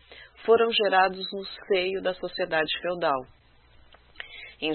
foram 0.46 0.72
gerados 0.72 1.26
no 1.34 1.46
seio 1.68 2.02
da 2.02 2.14
sociedade 2.14 2.72
feudal. 2.82 3.20
Em, 4.62 4.72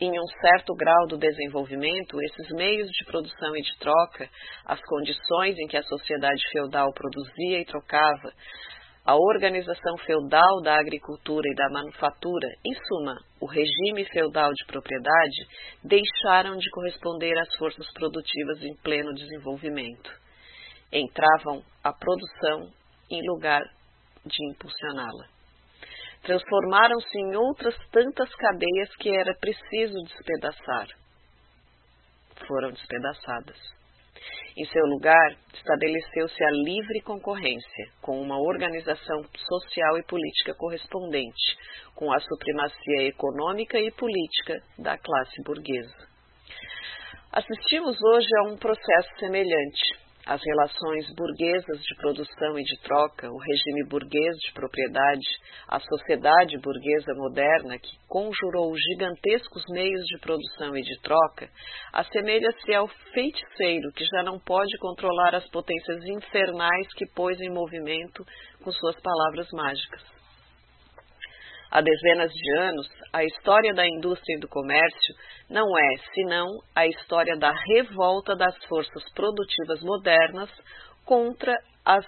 em 0.00 0.10
um 0.18 0.26
certo 0.40 0.74
grau 0.74 1.06
do 1.08 1.18
desenvolvimento, 1.18 2.20
esses 2.22 2.48
meios 2.56 2.88
de 2.88 3.04
produção 3.04 3.54
e 3.54 3.60
de 3.60 3.78
troca, 3.78 4.28
as 4.64 4.80
condições 4.80 5.56
em 5.58 5.66
que 5.66 5.76
a 5.76 5.82
sociedade 5.82 6.42
feudal 6.50 6.92
produzia 6.94 7.60
e 7.60 7.66
trocava, 7.66 8.32
a 9.04 9.14
organização 9.16 9.98
feudal 9.98 10.62
da 10.62 10.78
agricultura 10.78 11.46
e 11.46 11.54
da 11.54 11.68
manufatura, 11.68 12.48
em 12.64 12.74
suma, 12.88 13.16
o 13.38 13.44
regime 13.44 14.02
feudal 14.06 14.50
de 14.50 14.64
propriedade, 14.66 15.46
deixaram 15.82 16.56
de 16.56 16.70
corresponder 16.70 17.38
às 17.38 17.54
forças 17.56 17.86
produtivas 17.92 18.62
em 18.62 18.74
pleno 18.76 19.12
desenvolvimento. 19.12 20.10
Entravam 20.90 21.62
a 21.82 21.92
produção 21.92 22.72
em 23.10 23.20
lugar 23.28 23.62
de 24.24 24.50
impulsioná-la. 24.50 25.26
Transformaram-se 26.22 27.18
em 27.18 27.36
outras 27.36 27.76
tantas 27.92 28.34
cadeias 28.36 28.88
que 28.98 29.10
era 29.14 29.34
preciso 29.38 30.02
despedaçar. 30.04 30.88
Foram 32.48 32.72
despedaçadas. 32.72 33.58
Em 34.56 34.64
seu 34.66 34.86
lugar, 34.86 35.36
estabeleceu-se 35.52 36.44
a 36.44 36.50
livre 36.50 37.00
concorrência, 37.02 37.86
com 38.00 38.20
uma 38.20 38.38
organização 38.38 39.24
social 39.36 39.98
e 39.98 40.04
política 40.04 40.54
correspondente, 40.54 41.56
com 41.94 42.12
a 42.12 42.20
supremacia 42.20 43.08
econômica 43.08 43.78
e 43.78 43.90
política 43.90 44.62
da 44.78 44.96
classe 44.96 45.42
burguesa. 45.42 46.08
Assistimos 47.32 47.96
hoje 48.00 48.28
a 48.38 48.52
um 48.52 48.56
processo 48.56 49.10
semelhante, 49.18 50.03
as 50.26 50.40
relações 50.42 51.06
burguesas 51.14 51.80
de 51.82 51.94
produção 51.96 52.58
e 52.58 52.62
de 52.62 52.80
troca, 52.82 53.30
o 53.30 53.38
regime 53.38 53.88
burguês 53.88 54.36
de 54.38 54.52
propriedade, 54.52 55.26
a 55.68 55.78
sociedade 55.80 56.58
burguesa 56.58 57.12
moderna 57.14 57.78
que 57.78 57.96
conjurou 58.08 58.74
gigantescos 58.76 59.62
meios 59.70 60.04
de 60.06 60.18
produção 60.20 60.76
e 60.76 60.82
de 60.82 60.98
troca, 61.00 61.48
assemelha-se 61.92 62.74
ao 62.74 62.88
feiticeiro 63.12 63.92
que 63.94 64.04
já 64.04 64.22
não 64.22 64.38
pode 64.38 64.76
controlar 64.78 65.34
as 65.34 65.48
potências 65.50 66.02
infernais 66.04 66.86
que 66.96 67.06
pôs 67.14 67.38
em 67.40 67.50
movimento 67.50 68.24
com 68.62 68.72
suas 68.72 68.98
palavras 69.00 69.48
mágicas. 69.52 70.23
Há 71.74 71.80
dezenas 71.80 72.32
de 72.32 72.56
anos, 72.56 72.88
a 73.12 73.24
história 73.24 73.74
da 73.74 73.84
indústria 73.84 74.36
e 74.36 74.38
do 74.38 74.46
comércio 74.46 75.14
não 75.50 75.76
é, 75.76 75.96
senão, 76.14 76.46
a 76.72 76.86
história 76.86 77.36
da 77.36 77.50
revolta 77.50 78.36
das 78.36 78.56
forças 78.66 79.02
produtivas 79.12 79.82
modernas 79.82 80.48
contra 81.04 81.52
as 81.84 82.06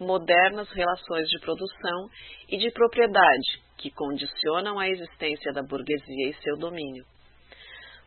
modernas 0.00 0.66
relações 0.70 1.28
de 1.28 1.38
produção 1.40 2.08
e 2.48 2.56
de 2.56 2.70
propriedade 2.70 3.60
que 3.76 3.90
condicionam 3.90 4.78
a 4.78 4.88
existência 4.88 5.52
da 5.52 5.62
burguesia 5.62 6.30
e 6.30 6.42
seu 6.42 6.56
domínio. 6.56 7.04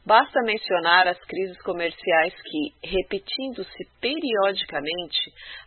Basta 0.03 0.41
mencionar 0.41 1.07
as 1.07 1.19
crises 1.25 1.61
comerciais 1.61 2.33
que, 2.33 2.89
repetindo-se 2.89 3.91
periodicamente, 4.01 5.19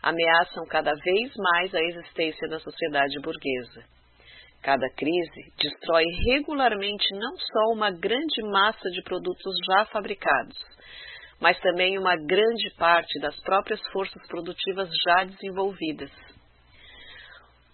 ameaçam 0.02 0.66
cada 0.66 0.94
vez 0.94 1.32
mais 1.36 1.72
a 1.72 1.80
existência 1.80 2.48
da 2.48 2.58
sociedade 2.58 3.20
burguesa. 3.20 3.97
Cada 4.62 4.88
crise 4.90 5.52
destrói 5.58 6.04
regularmente 6.26 7.06
não 7.14 7.36
só 7.38 7.72
uma 7.72 7.90
grande 7.90 8.42
massa 8.50 8.90
de 8.90 9.02
produtos 9.02 9.54
já 9.66 9.86
fabricados, 9.86 10.58
mas 11.40 11.58
também 11.60 11.98
uma 11.98 12.16
grande 12.16 12.70
parte 12.76 13.18
das 13.20 13.38
próprias 13.42 13.80
forças 13.92 14.26
produtivas 14.26 14.88
já 15.06 15.24
desenvolvidas. 15.24 16.10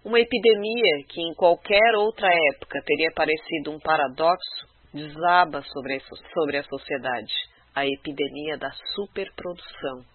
Uma 0.04 0.20
epidemia 0.20 1.04
que 1.08 1.20
em 1.20 1.34
qualquer 1.34 1.94
outra 1.96 2.28
época 2.28 2.78
teria 2.84 3.10
parecido 3.14 3.70
um 3.70 3.80
paradoxo 3.80 4.74
desaba 4.92 5.62
sobre 5.62 6.58
a 6.58 6.64
sociedade 6.64 7.32
a 7.74 7.84
epidemia 7.84 8.56
da 8.56 8.70
superprodução. 8.94 10.13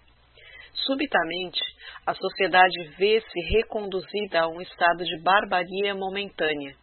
Subitamente, 0.73 1.60
a 2.05 2.13
sociedade 2.13 2.95
vê-se 2.97 3.39
reconduzida 3.51 4.41
a 4.41 4.47
um 4.47 4.62
estado 4.62 5.03
de 5.03 5.21
barbaria 5.21 5.93
momentânea. 5.93 6.75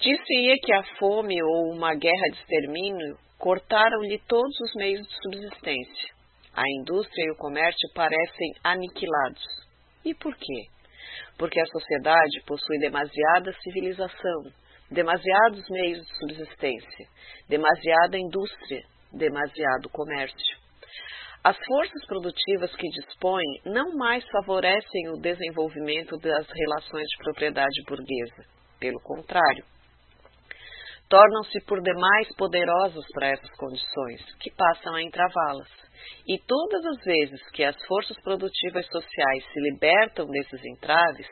Disse-ia 0.00 0.56
que 0.62 0.72
a 0.72 0.82
fome 0.98 1.42
ou 1.42 1.72
uma 1.72 1.94
guerra 1.94 2.28
de 2.32 2.38
extermínio 2.38 3.16
cortaram-lhe 3.38 4.18
todos 4.26 4.58
os 4.60 4.74
meios 4.74 5.06
de 5.06 5.14
subsistência. 5.22 6.08
A 6.54 6.64
indústria 6.80 7.24
e 7.24 7.30
o 7.30 7.36
comércio 7.36 7.88
parecem 7.94 8.52
aniquilados. 8.62 9.42
E 10.04 10.14
por 10.14 10.34
quê? 10.36 10.66
Porque 11.38 11.60
a 11.60 11.66
sociedade 11.66 12.42
possui 12.46 12.78
demasiada 12.78 13.52
civilização, 13.62 14.42
demasiados 14.90 15.64
meios 15.70 16.04
de 16.04 16.18
subsistência, 16.18 17.06
demasiada 17.48 18.18
indústria, 18.18 18.82
demasiado 19.12 19.88
comércio. 19.90 20.62
As 21.44 21.56
forças 21.66 22.06
produtivas 22.06 22.72
que 22.76 22.88
dispõe 22.88 23.44
não 23.64 23.96
mais 23.96 24.24
favorecem 24.30 25.08
o 25.08 25.20
desenvolvimento 25.20 26.16
das 26.18 26.46
relações 26.48 27.08
de 27.08 27.24
propriedade 27.24 27.82
burguesa. 27.84 28.44
Pelo 28.78 29.00
contrário, 29.00 29.64
tornam-se 31.08 31.60
por 31.66 31.82
demais 31.82 32.32
poderosas 32.36 33.04
para 33.12 33.30
essas 33.30 33.50
condições, 33.56 34.24
que 34.38 34.54
passam 34.54 34.94
a 34.94 35.02
entravá-las. 35.02 35.68
E 36.28 36.38
todas 36.46 36.86
as 36.86 37.04
vezes 37.04 37.50
que 37.50 37.64
as 37.64 37.76
forças 37.86 38.16
produtivas 38.22 38.86
sociais 38.86 39.44
se 39.52 39.60
libertam 39.60 40.26
desses 40.26 40.64
entraves, 40.64 41.26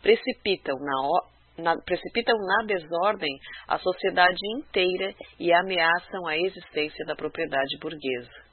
precipitam 0.00 0.76
na, 0.78 1.64
na, 1.64 1.82
precipitam 1.82 2.36
na 2.38 2.64
desordem 2.64 3.36
a 3.66 3.76
sociedade 3.76 4.38
inteira 4.56 5.12
e 5.40 5.52
ameaçam 5.52 6.28
a 6.28 6.38
existência 6.38 7.04
da 7.06 7.16
propriedade 7.16 7.76
burguesa. 7.80 8.47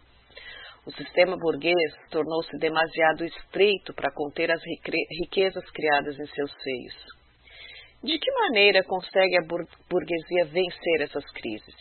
O 0.85 0.91
sistema 0.91 1.35
burguês 1.35 1.93
tornou-se 2.11 2.55
demasiado 2.59 3.25
estreito 3.25 3.91
para 3.95 4.11
conter 4.11 4.51
as 4.51 4.61
riquezas 5.19 5.67
criadas 5.71 6.19
em 6.19 6.27
seus 6.27 6.51
seios. 6.61 6.95
De 8.03 8.19
que 8.19 8.31
maneira 8.31 8.83
consegue 8.83 9.35
a 9.35 9.41
burguesia 9.41 10.45
vencer 10.45 11.01
essas 11.01 11.25
crises? 11.31 11.75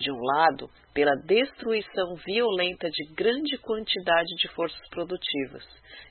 De 0.00 0.10
um 0.10 0.18
lado, 0.18 0.68
pela 0.92 1.14
destruição 1.26 2.16
violenta 2.26 2.88
de 2.90 3.14
grande 3.14 3.56
quantidade 3.58 4.34
de 4.36 4.48
forças 4.48 4.88
produtivas, 4.88 5.64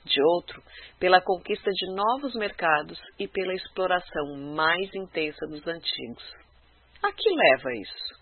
de 0.06 0.22
outro, 0.22 0.62
pela 0.98 1.20
conquista 1.20 1.70
de 1.70 1.94
novos 1.94 2.34
mercados 2.36 2.98
e 3.18 3.28
pela 3.28 3.52
exploração 3.52 4.36
mais 4.54 4.88
intensa 4.94 5.46
dos 5.46 5.66
antigos. 5.66 6.24
A 7.02 7.12
que 7.12 7.28
leva 7.28 7.74
isso? 7.74 8.19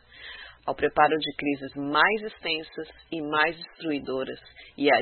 Ao 0.68 0.74
preparo 0.74 1.16
de 1.16 1.32
crises 1.34 1.74
mais 1.76 2.22
extensas 2.22 2.88
e 3.10 3.22
mais 3.22 3.56
destruidoras 3.56 4.38
e 4.76 4.92
à 4.92 5.00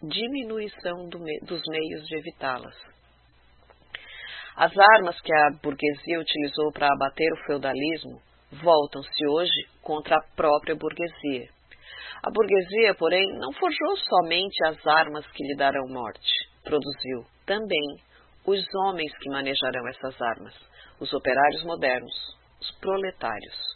diminuição 0.00 1.08
do 1.08 1.18
me 1.18 1.36
dos 1.40 1.60
meios 1.66 2.06
de 2.06 2.16
evitá-las. 2.16 2.76
As 4.56 4.72
armas 4.94 5.20
que 5.20 5.34
a 5.34 5.50
burguesia 5.60 6.20
utilizou 6.20 6.70
para 6.70 6.86
abater 6.86 7.28
o 7.32 7.44
feudalismo 7.44 8.22
voltam-se 8.62 9.26
hoje 9.26 9.66
contra 9.82 10.16
a 10.16 10.36
própria 10.36 10.76
burguesia. 10.76 11.48
A 12.22 12.30
burguesia, 12.30 12.94
porém, 12.94 13.26
não 13.40 13.52
forjou 13.52 13.96
somente 13.96 14.64
as 14.66 14.86
armas 14.86 15.26
que 15.32 15.42
lhe 15.42 15.56
darão 15.56 15.88
morte, 15.88 16.30
produziu 16.62 17.26
também 17.44 17.98
os 18.46 18.64
homens 18.86 19.12
que 19.18 19.28
manejarão 19.28 19.88
essas 19.88 20.22
armas, 20.22 20.54
os 21.00 21.12
operários 21.12 21.64
modernos, 21.64 22.14
os 22.60 22.70
proletários. 22.78 23.73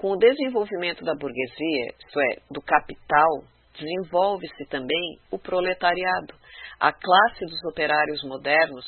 Com 0.00 0.12
o 0.12 0.16
desenvolvimento 0.16 1.04
da 1.04 1.14
burguesia, 1.14 1.92
isto 1.98 2.20
é, 2.20 2.36
do 2.50 2.62
capital, 2.62 3.44
desenvolve-se 3.74 4.64
também 4.70 5.18
o 5.30 5.38
proletariado, 5.38 6.34
a 6.80 6.90
classe 6.90 7.44
dos 7.44 7.62
operários 7.70 8.24
modernos 8.24 8.86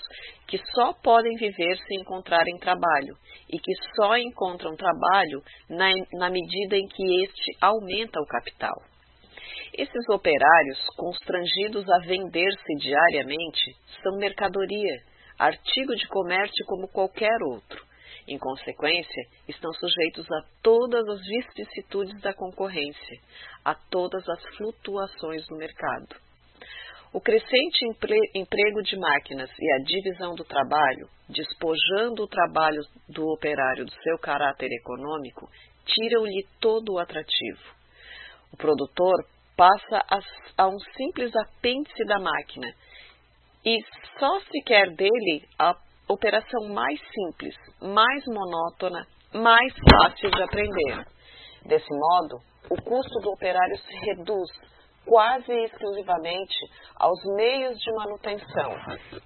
que 0.49 0.57
só 0.75 0.95
podem 0.95 1.37
viver 1.37 1.77
se 1.77 1.95
encontrarem 2.01 2.57
trabalho 2.57 3.15
e 3.47 3.59
que 3.59 3.73
só 3.95 4.17
encontram 4.17 4.75
trabalho 4.75 5.43
na, 5.69 5.93
na 6.15 6.31
medida 6.31 6.77
em 6.79 6.89
que 6.89 7.25
este 7.25 7.59
aumenta 7.61 8.19
o 8.19 8.27
capital. 8.27 8.81
Esses 9.75 10.09
operários, 10.09 10.79
constrangidos 10.97 11.87
a 11.91 11.99
vender-se 12.07 12.75
diariamente, 12.81 13.77
são 14.03 14.17
mercadoria, 14.17 14.97
artigo 15.39 15.95
de 15.95 16.09
comércio 16.09 16.65
como 16.65 16.89
qualquer 16.89 17.37
outro. 17.43 17.92
Em 18.27 18.39
consequência, 18.39 19.23
estão 19.49 19.73
sujeitos 19.73 20.31
a 20.31 20.45
todas 20.63 21.09
as 21.09 21.21
vicissitudes 21.21 22.21
da 22.21 22.33
concorrência, 22.33 23.19
a 23.65 23.75
todas 23.75 24.29
as 24.29 24.57
flutuações 24.57 25.47
do 25.49 25.57
mercado. 25.57 26.17
O 27.13 27.21
crescente 27.21 27.85
emprego 28.35 28.83
de 28.83 28.97
máquinas 28.97 29.51
e 29.59 29.73
a 29.75 29.85
divisão 29.85 30.35
do 30.35 30.45
trabalho, 30.45 31.09
despojando 31.29 32.23
o 32.23 32.29
trabalho 32.29 32.81
do 33.09 33.29
operário 33.29 33.85
do 33.85 33.93
seu 34.03 34.19
caráter 34.19 34.71
econômico, 34.73 35.51
tiram-lhe 35.85 36.47
todo 36.59 36.95
o 36.95 36.99
atrativo. 36.99 37.61
O 38.51 38.57
produtor 38.57 39.27
passa 39.55 39.99
a, 40.09 40.65
a 40.65 40.69
um 40.69 40.79
simples 40.97 41.35
apêndice 41.37 42.05
da 42.07 42.19
máquina 42.19 42.73
e 43.65 43.79
só 44.19 44.41
se 44.41 44.63
quer 44.65 44.91
dele 44.95 45.47
a 45.59 45.75
operação 46.09 46.69
mais 46.69 47.01
simples, 47.01 47.55
mais 47.81 48.25
monótona, 48.27 49.07
mais 49.35 49.73
fácil 49.91 50.31
de 50.31 50.43
aprender. 50.43 51.05
Desse 51.65 51.89
modo, 51.91 52.39
o 52.71 52.83
custo 52.83 53.21
do 53.21 53.31
operário 53.31 53.77
se 53.79 53.95
reduz 54.07 54.51
quase 55.07 55.53
exclusivamente 55.65 56.55
aos 56.97 57.19
meios 57.37 57.77
de 57.79 57.93
manutenção 57.93 58.71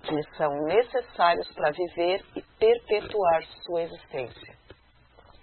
que 0.02 0.36
são 0.36 0.50
necessários 0.64 1.48
para 1.54 1.70
viver 1.70 2.24
e 2.34 2.42
perpetuar 2.58 3.42
sua 3.64 3.82
existência. 3.82 4.56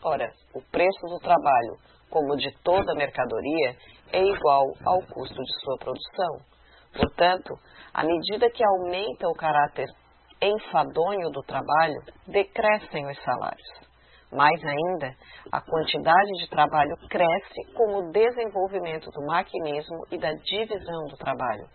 Ora, 0.03 0.29
o 0.53 0.61
preço 0.71 1.07
do 1.07 1.19
trabalho, 1.19 1.77
como 2.09 2.35
de 2.35 2.51
toda 2.63 2.95
mercadoria, 2.95 3.75
é 4.11 4.21
igual 4.21 4.65
ao 4.85 5.01
custo 5.07 5.41
de 5.41 5.61
sua 5.61 5.77
produção. 5.77 6.53
Portanto, 6.93 7.53
à 7.93 8.03
medida 8.03 8.49
que 8.51 8.63
aumenta 8.63 9.27
o 9.27 9.33
caráter 9.33 9.87
enfadonho 10.43 11.29
do 11.31 11.41
trabalho, 11.43 12.01
decrescem 12.27 13.09
os 13.09 13.21
salários. 13.23 13.83
Mais 14.31 14.59
ainda, 14.65 15.15
a 15.51 15.61
quantidade 15.61 16.31
de 16.39 16.49
trabalho 16.49 16.95
cresce 17.07 17.73
com 17.75 17.97
o 17.97 18.11
desenvolvimento 18.11 19.09
do 19.11 19.25
maquinismo 19.27 19.99
e 20.11 20.17
da 20.17 20.31
divisão 20.31 21.05
do 21.07 21.17
trabalho, 21.17 21.67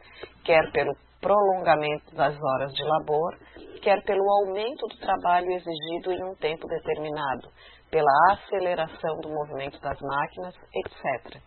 quer 0.45 0.71
pelo 0.73 0.93
prolongamento 1.21 2.15
das 2.17 2.37
horas 2.37 2.73
de 2.73 2.83
labor, 2.83 3.39
quer 3.83 4.03
pelo 4.05 4.25
aumento 4.41 4.87
do 4.89 4.99
trabalho 4.99 5.51
exigido 5.53 6.13
em 6.13 6.25
um 6.25 6.35
tempo 6.35 6.67
determinado, 6.67 7.49
pela 7.91 8.33
aceleração 8.33 9.17
do 9.23 9.29
movimento 9.29 9.81
das 9.81 9.99
máquinas, 10.01 10.55
etc. 10.75 11.41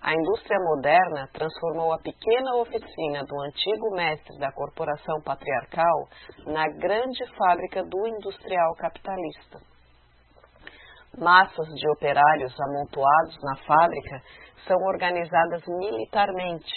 A 0.00 0.14
indústria 0.14 0.58
moderna 0.60 1.28
transformou 1.32 1.92
a 1.92 1.98
pequena 1.98 2.54
oficina 2.56 3.24
do 3.24 3.40
antigo 3.42 3.90
mestre 3.96 4.38
da 4.38 4.52
corporação 4.52 5.20
patriarcal 5.24 6.08
na 6.46 6.68
grande 6.68 7.26
fábrica 7.36 7.82
do 7.82 8.06
industrial 8.06 8.74
capitalista. 8.76 9.58
Massas 11.18 11.66
de 11.74 11.90
operários 11.90 12.54
amontoados 12.60 13.36
na 13.42 13.56
fábrica 13.66 14.22
são 14.68 14.76
organizadas 14.86 15.62
militarmente, 15.66 16.72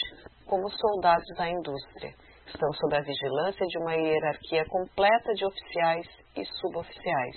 como 0.48 0.68
soldados 0.70 1.38
da 1.38 1.48
indústria. 1.48 2.16
Estão 2.48 2.74
sob 2.74 2.98
a 2.98 3.02
vigilância 3.02 3.66
de 3.68 3.78
uma 3.78 3.94
hierarquia 3.94 4.66
completa 4.66 5.32
de 5.34 5.46
oficiais 5.46 6.08
e 6.36 6.44
suboficiais. 6.60 7.36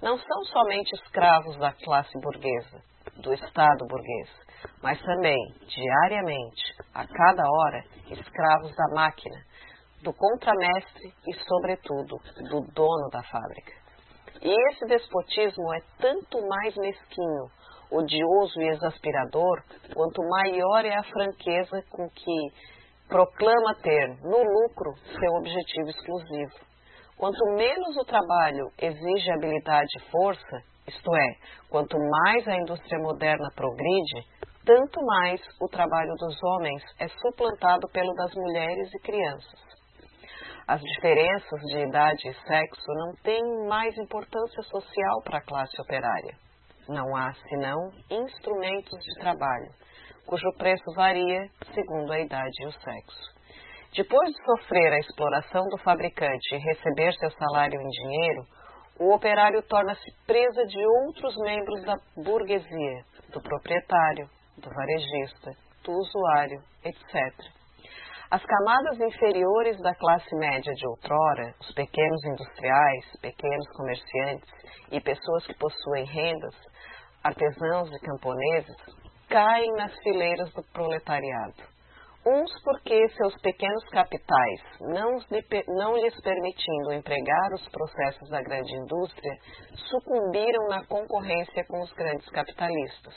Não 0.00 0.16
são 0.16 0.44
somente 0.44 0.94
escravos 0.94 1.58
da 1.58 1.72
classe 1.72 2.12
burguesa, 2.20 2.80
do 3.16 3.32
Estado 3.34 3.86
burguês, 3.86 4.41
mas 4.82 5.00
também, 5.02 5.38
diariamente, 5.66 6.74
a 6.94 7.06
cada 7.06 7.42
hora, 7.42 7.84
escravos 8.10 8.74
da 8.76 8.94
máquina, 8.94 9.36
do 10.02 10.12
contramestre 10.12 11.12
e, 11.28 11.34
sobretudo, 11.46 12.16
do 12.50 12.60
dono 12.72 13.08
da 13.10 13.22
fábrica. 13.22 13.72
E 14.42 14.52
esse 14.70 14.84
despotismo 14.86 15.72
é 15.74 15.80
tanto 16.00 16.46
mais 16.48 16.74
mesquinho, 16.76 17.46
odioso 17.90 18.60
e 18.60 18.68
exaspirador, 18.70 19.62
quanto 19.94 20.22
maior 20.22 20.84
é 20.84 20.96
a 20.96 21.04
franqueza 21.04 21.82
com 21.90 22.08
que 22.08 22.72
proclama 23.08 23.74
ter, 23.82 24.08
no 24.22 24.42
lucro, 24.42 24.94
seu 25.18 25.32
objetivo 25.34 25.90
exclusivo. 25.90 26.72
Quanto 27.16 27.44
menos 27.54 27.96
o 27.98 28.04
trabalho 28.04 28.66
exige 28.80 29.30
habilidade 29.30 29.90
e 29.96 30.10
força, 30.10 30.62
isto 30.88 31.14
é, 31.14 31.34
quanto 31.68 31.96
mais 31.98 32.48
a 32.48 32.56
indústria 32.56 32.98
moderna 32.98 33.48
progride, 33.54 34.26
tanto 34.64 35.04
mais 35.04 35.40
o 35.60 35.68
trabalho 35.68 36.14
dos 36.16 36.36
homens 36.42 36.82
é 36.98 37.08
suplantado 37.08 37.88
pelo 37.92 38.14
das 38.14 38.34
mulheres 38.34 38.92
e 38.94 38.98
crianças. 39.00 39.60
As 40.66 40.80
diferenças 40.80 41.60
de 41.66 41.78
idade 41.78 42.28
e 42.28 42.34
sexo 42.46 42.92
não 42.94 43.14
têm 43.22 43.66
mais 43.68 43.96
importância 43.98 44.62
social 44.62 45.22
para 45.24 45.38
a 45.38 45.44
classe 45.44 45.80
operária. 45.80 46.36
Não 46.88 47.16
há, 47.16 47.32
senão, 47.48 47.90
instrumentos 48.10 48.98
de 49.04 49.20
trabalho, 49.20 49.70
cujo 50.26 50.52
preço 50.56 50.84
varia 50.94 51.48
segundo 51.74 52.12
a 52.12 52.20
idade 52.20 52.62
e 52.62 52.66
o 52.66 52.72
sexo. 52.72 53.32
Depois 53.94 54.30
de 54.30 54.44
sofrer 54.44 54.92
a 54.92 54.98
exploração 54.98 55.62
do 55.68 55.78
fabricante 55.78 56.54
e 56.54 56.58
receber 56.58 57.12
seu 57.14 57.30
salário 57.32 57.80
em 57.80 57.88
dinheiro, 57.88 58.46
o 58.98 59.14
operário 59.14 59.62
torna-se 59.64 60.10
presa 60.26 60.64
de 60.64 60.78
outros 61.06 61.34
membros 61.38 61.84
da 61.84 61.96
burguesia, 62.16 63.04
do 63.32 63.42
proprietário, 63.42 64.28
do 64.58 64.70
varejista, 64.70 65.52
do 65.84 65.92
usuário, 65.92 66.62
etc. 66.84 67.52
As 68.30 68.42
camadas 68.46 68.98
inferiores 68.98 69.78
da 69.82 69.94
classe 69.94 70.34
média 70.36 70.72
de 70.72 70.86
outrora, 70.86 71.54
os 71.60 71.74
pequenos 71.74 72.24
industriais, 72.24 73.04
pequenos 73.20 73.68
comerciantes 73.76 74.48
e 74.90 75.00
pessoas 75.00 75.46
que 75.46 75.54
possuem 75.58 76.06
rendas, 76.06 76.54
artesãos 77.22 77.90
e 77.92 78.00
camponeses, 78.00 78.76
caem 79.28 79.70
nas 79.74 79.94
fileiras 80.02 80.50
do 80.54 80.62
proletariado. 80.72 81.72
Uns 82.24 82.50
porque 82.62 83.06
seus 83.10 83.34
pequenos 83.42 83.84
capitais, 83.90 84.60
não, 84.80 85.18
não 85.76 85.96
lhes 85.96 86.18
permitindo 86.22 86.92
empregar 86.94 87.52
os 87.52 87.68
processos 87.68 88.30
da 88.30 88.40
grande 88.40 88.74
indústria, 88.76 89.32
sucumbiram 89.90 90.68
na 90.68 90.86
concorrência 90.86 91.66
com 91.68 91.82
os 91.82 91.92
grandes 91.92 92.28
capitalistas 92.30 93.14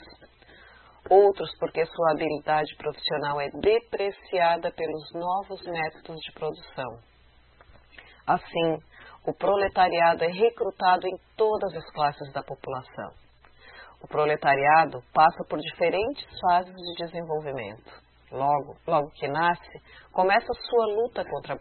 outros 1.10 1.50
porque 1.60 1.86
sua 1.86 2.12
habilidade 2.12 2.76
profissional 2.78 3.40
é 3.40 3.50
depreciada 3.52 4.72
pelos 4.72 5.14
novos 5.14 5.62
métodos 5.64 6.20
de 6.22 6.32
produção. 6.34 7.00
Assim, 8.28 8.80
o 9.28 9.34
proletariado 9.34 10.24
é 10.24 10.28
recrutado 10.28 11.08
em 11.08 11.18
todas 11.38 11.76
as 11.76 11.92
classes 11.94 12.32
da 12.34 12.42
população. 12.44 13.12
O 14.02 14.08
proletariado 14.08 15.02
passa 15.14 15.44
por 15.50 15.60
diferentes 15.60 16.26
fases 16.42 16.74
de 16.74 17.06
desenvolvimento. 17.06 18.06
Logo, 18.32 18.76
logo 18.86 19.10
que 19.12 19.28
nasce, 19.28 19.82
começa 20.12 20.48
sua 20.54 20.86
luta 20.88 21.24
contra 21.24 21.54
a 21.54 21.58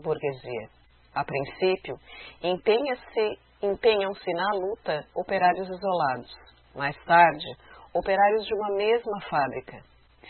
burguesia. 0.00 0.68
A 1.14 1.24
princípio, 1.24 1.96
empenham-se 2.42 4.32
na 4.32 4.50
luta 4.54 5.04
operários 5.14 5.68
isolados. 5.68 6.30
Mais 6.74 6.96
tarde, 7.04 7.46
operários 7.98 8.46
de 8.46 8.54
uma 8.54 8.70
mesma 8.76 9.20
fábrica. 9.28 9.82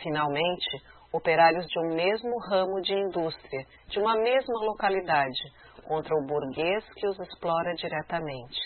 Finalmente, 0.03 0.83
operários 1.13 1.67
de 1.67 1.79
um 1.81 1.95
mesmo 1.95 2.39
ramo 2.49 2.81
de 2.81 2.95
indústria, 2.95 3.67
de 3.89 3.99
uma 3.99 4.15
mesma 4.15 4.65
localidade, 4.65 5.39
contra 5.87 6.15
o 6.15 6.27
burguês 6.27 6.85
que 6.95 7.07
os 7.07 7.19
explora 7.21 7.75
diretamente. 7.75 8.61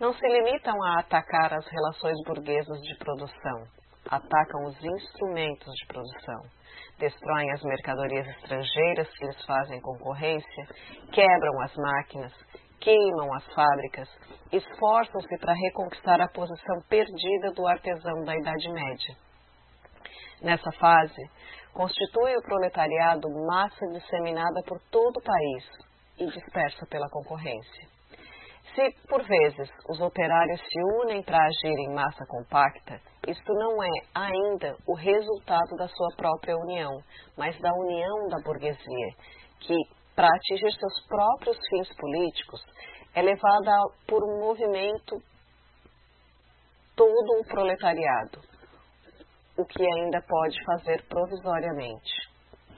Não 0.00 0.12
se 0.12 0.26
limitam 0.26 0.74
a 0.84 1.00
atacar 1.00 1.52
as 1.52 1.66
relações 1.66 2.16
burguesas 2.24 2.80
de 2.82 2.96
produção, 2.98 3.64
atacam 4.10 4.64
os 4.66 4.84
instrumentos 4.84 5.72
de 5.74 5.86
produção, 5.86 6.40
destroem 6.98 7.50
as 7.52 7.62
mercadorias 7.62 8.26
estrangeiras 8.28 9.08
que 9.16 9.26
lhes 9.26 9.46
fazem 9.46 9.80
concorrência, 9.80 10.66
quebram 11.12 11.60
as 11.62 11.74
máquinas, 11.76 12.32
queimam 12.80 13.34
as 13.34 13.46
fábricas, 13.52 14.08
esforçam-se 14.52 15.38
para 15.38 15.52
reconquistar 15.52 16.20
a 16.20 16.28
posição 16.28 16.80
perdida 16.88 17.52
do 17.54 17.66
artesão 17.66 18.24
da 18.24 18.34
Idade 18.34 18.68
Média. 18.72 19.16
Nessa 20.42 20.70
fase, 20.72 21.22
constitui 21.72 22.36
o 22.36 22.42
proletariado 22.42 23.28
massa 23.46 23.86
disseminada 23.92 24.62
por 24.66 24.80
todo 24.90 25.16
o 25.16 25.22
país 25.22 25.64
e 26.18 26.26
dispersa 26.26 26.86
pela 26.86 27.08
concorrência. 27.10 27.88
Se, 28.74 28.90
por 29.08 29.22
vezes, 29.24 29.68
os 29.88 30.00
operários 30.00 30.60
se 30.60 30.80
unem 31.02 31.22
para 31.22 31.38
agir 31.38 31.78
em 31.78 31.94
massa 31.94 32.24
compacta, 32.28 33.00
isto 33.26 33.52
não 33.54 33.82
é 33.82 33.90
ainda 34.14 34.76
o 34.86 34.94
resultado 34.94 35.76
da 35.76 35.88
sua 35.88 36.08
própria 36.16 36.56
união, 36.56 36.92
mas 37.36 37.58
da 37.60 37.72
união 37.72 38.28
da 38.28 38.36
burguesia, 38.44 39.08
que, 39.60 39.74
para 40.14 40.28
atingir 40.28 40.70
seus 40.78 41.06
próprios 41.08 41.58
fins 41.70 41.88
políticos, 41.96 42.60
é 43.14 43.22
levada 43.22 43.72
por 44.06 44.22
um 44.22 44.40
movimento 44.40 45.22
todo 46.96 47.40
o 47.40 47.44
proletariado. 47.46 48.40
o 49.56 49.64
que 49.64 49.82
ainda 49.82 50.22
pode 50.22 50.56
fazer 50.64 51.04
provisoriamente. 51.08 52.12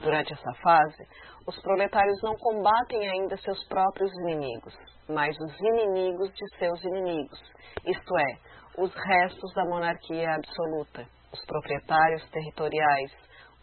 Durante 0.01 0.33
essa 0.33 0.51
fase, 0.63 1.07
os 1.45 1.55
proletários 1.61 2.19
não 2.23 2.35
combatem 2.35 3.07
ainda 3.07 3.37
seus 3.37 3.63
próprios 3.67 4.11
inimigos, 4.23 4.73
mas 5.07 5.35
os 5.39 5.59
inimigos 5.59 6.33
de 6.33 6.57
seus 6.57 6.83
inimigos, 6.83 7.39
isto 7.85 8.17
é, 8.17 8.37
os 8.81 8.91
restos 8.95 9.53
da 9.53 9.63
monarquia 9.65 10.33
absoluta, 10.33 11.05
os 11.31 11.45
proprietários 11.45 12.27
territoriais, 12.31 13.11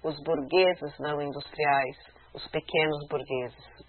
os 0.04 0.14
burgueses 0.22 0.98
não 1.00 1.20
industriais, 1.20 1.96
os 2.32 2.46
pequenos 2.52 3.08
burgueses. 3.08 3.87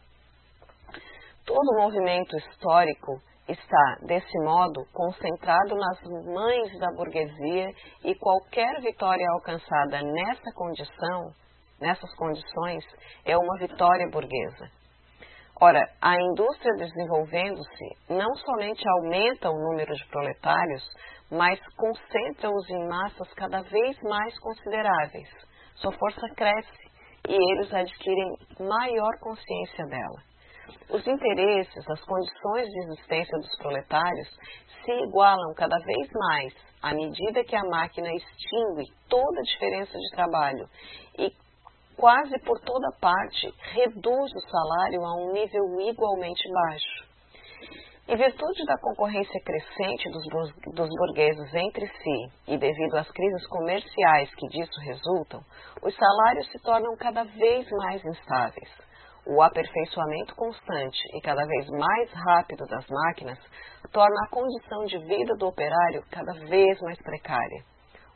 Todo 1.49 1.67
o 1.67 1.81
movimento 1.81 2.37
histórico 2.37 3.19
está, 3.47 3.95
desse 4.05 4.37
modo, 4.43 4.85
concentrado 4.93 5.73
nas 5.73 5.99
mães 6.31 6.77
da 6.77 6.91
burguesia 6.95 7.65
e 8.03 8.13
qualquer 8.13 8.79
vitória 8.81 9.25
alcançada 9.31 9.99
nessa 10.03 10.53
condição, 10.53 11.31
nessas 11.81 12.15
condições, 12.17 12.85
é 13.25 13.35
uma 13.35 13.57
vitória 13.57 14.07
burguesa. 14.11 14.69
Ora, 15.59 15.81
a 15.99 16.13
indústria 16.21 16.71
desenvolvendo-se 16.77 18.13
não 18.13 18.31
somente 18.45 18.87
aumenta 18.87 19.49
o 19.49 19.71
número 19.71 19.91
de 19.95 20.07
proletários, 20.07 20.83
mas 21.31 21.59
concentra-os 21.75 22.69
em 22.69 22.87
massas 22.87 23.33
cada 23.33 23.63
vez 23.63 23.97
mais 24.03 24.37
consideráveis. 24.39 25.29
Sua 25.77 25.91
força 25.93 26.29
cresce 26.35 26.89
e 27.27 27.33
eles 27.33 27.73
adquirem 27.73 28.37
maior 28.59 29.19
consciência 29.19 29.87
dela. 29.87 30.28
Os 30.89 31.05
interesses, 31.07 31.89
as 31.89 32.01
condições 32.01 32.67
de 32.67 32.79
existência 32.83 33.37
dos 33.37 33.57
proletários 33.57 34.27
se 34.83 34.91
igualam 34.91 35.53
cada 35.55 35.77
vez 35.77 36.09
mais 36.13 36.53
à 36.81 36.93
medida 36.93 37.43
que 37.43 37.55
a 37.55 37.63
máquina 37.63 38.09
extingue 38.13 38.91
toda 39.09 39.39
a 39.39 39.43
diferença 39.43 39.97
de 39.97 40.09
trabalho 40.11 40.69
e 41.17 41.31
quase 41.97 42.39
por 42.39 42.59
toda 42.61 42.87
parte 42.99 43.53
reduz 43.73 44.31
o 44.33 44.49
salário 44.49 45.03
a 45.03 45.15
um 45.15 45.33
nível 45.33 45.81
igualmente 45.81 46.43
baixo. 46.51 47.09
Em 48.07 48.15
virtude 48.15 48.65
da 48.65 48.75
concorrência 48.81 49.39
crescente 49.43 50.09
dos, 50.09 50.73
dos 50.73 50.89
burgueses 50.89 51.53
entre 51.53 51.85
si 51.85 52.31
e 52.47 52.57
devido 52.57 52.95
às 52.95 53.07
crises 53.11 53.45
comerciais 53.47 54.33
que 54.33 54.47
disso 54.47 54.79
resultam, 54.81 55.41
os 55.83 55.95
salários 55.95 56.49
se 56.51 56.57
tornam 56.63 56.95
cada 56.97 57.23
vez 57.23 57.69
mais 57.69 58.03
instáveis. 58.03 58.88
O 59.31 59.43
aperfeiçoamento 59.43 60.33
constante 60.35 60.97
e 61.13 61.21
cada 61.21 61.45
vez 61.45 61.67
mais 61.69 62.11
rápido 62.11 62.65
das 62.65 62.83
máquinas 62.89 63.37
torna 63.91 64.25
a 64.25 64.29
condição 64.31 64.85
de 64.85 64.97
vida 65.05 65.35
do 65.37 65.45
operário 65.45 66.03
cada 66.09 66.33
vez 66.47 66.81
mais 66.81 66.97
precária. 67.03 67.63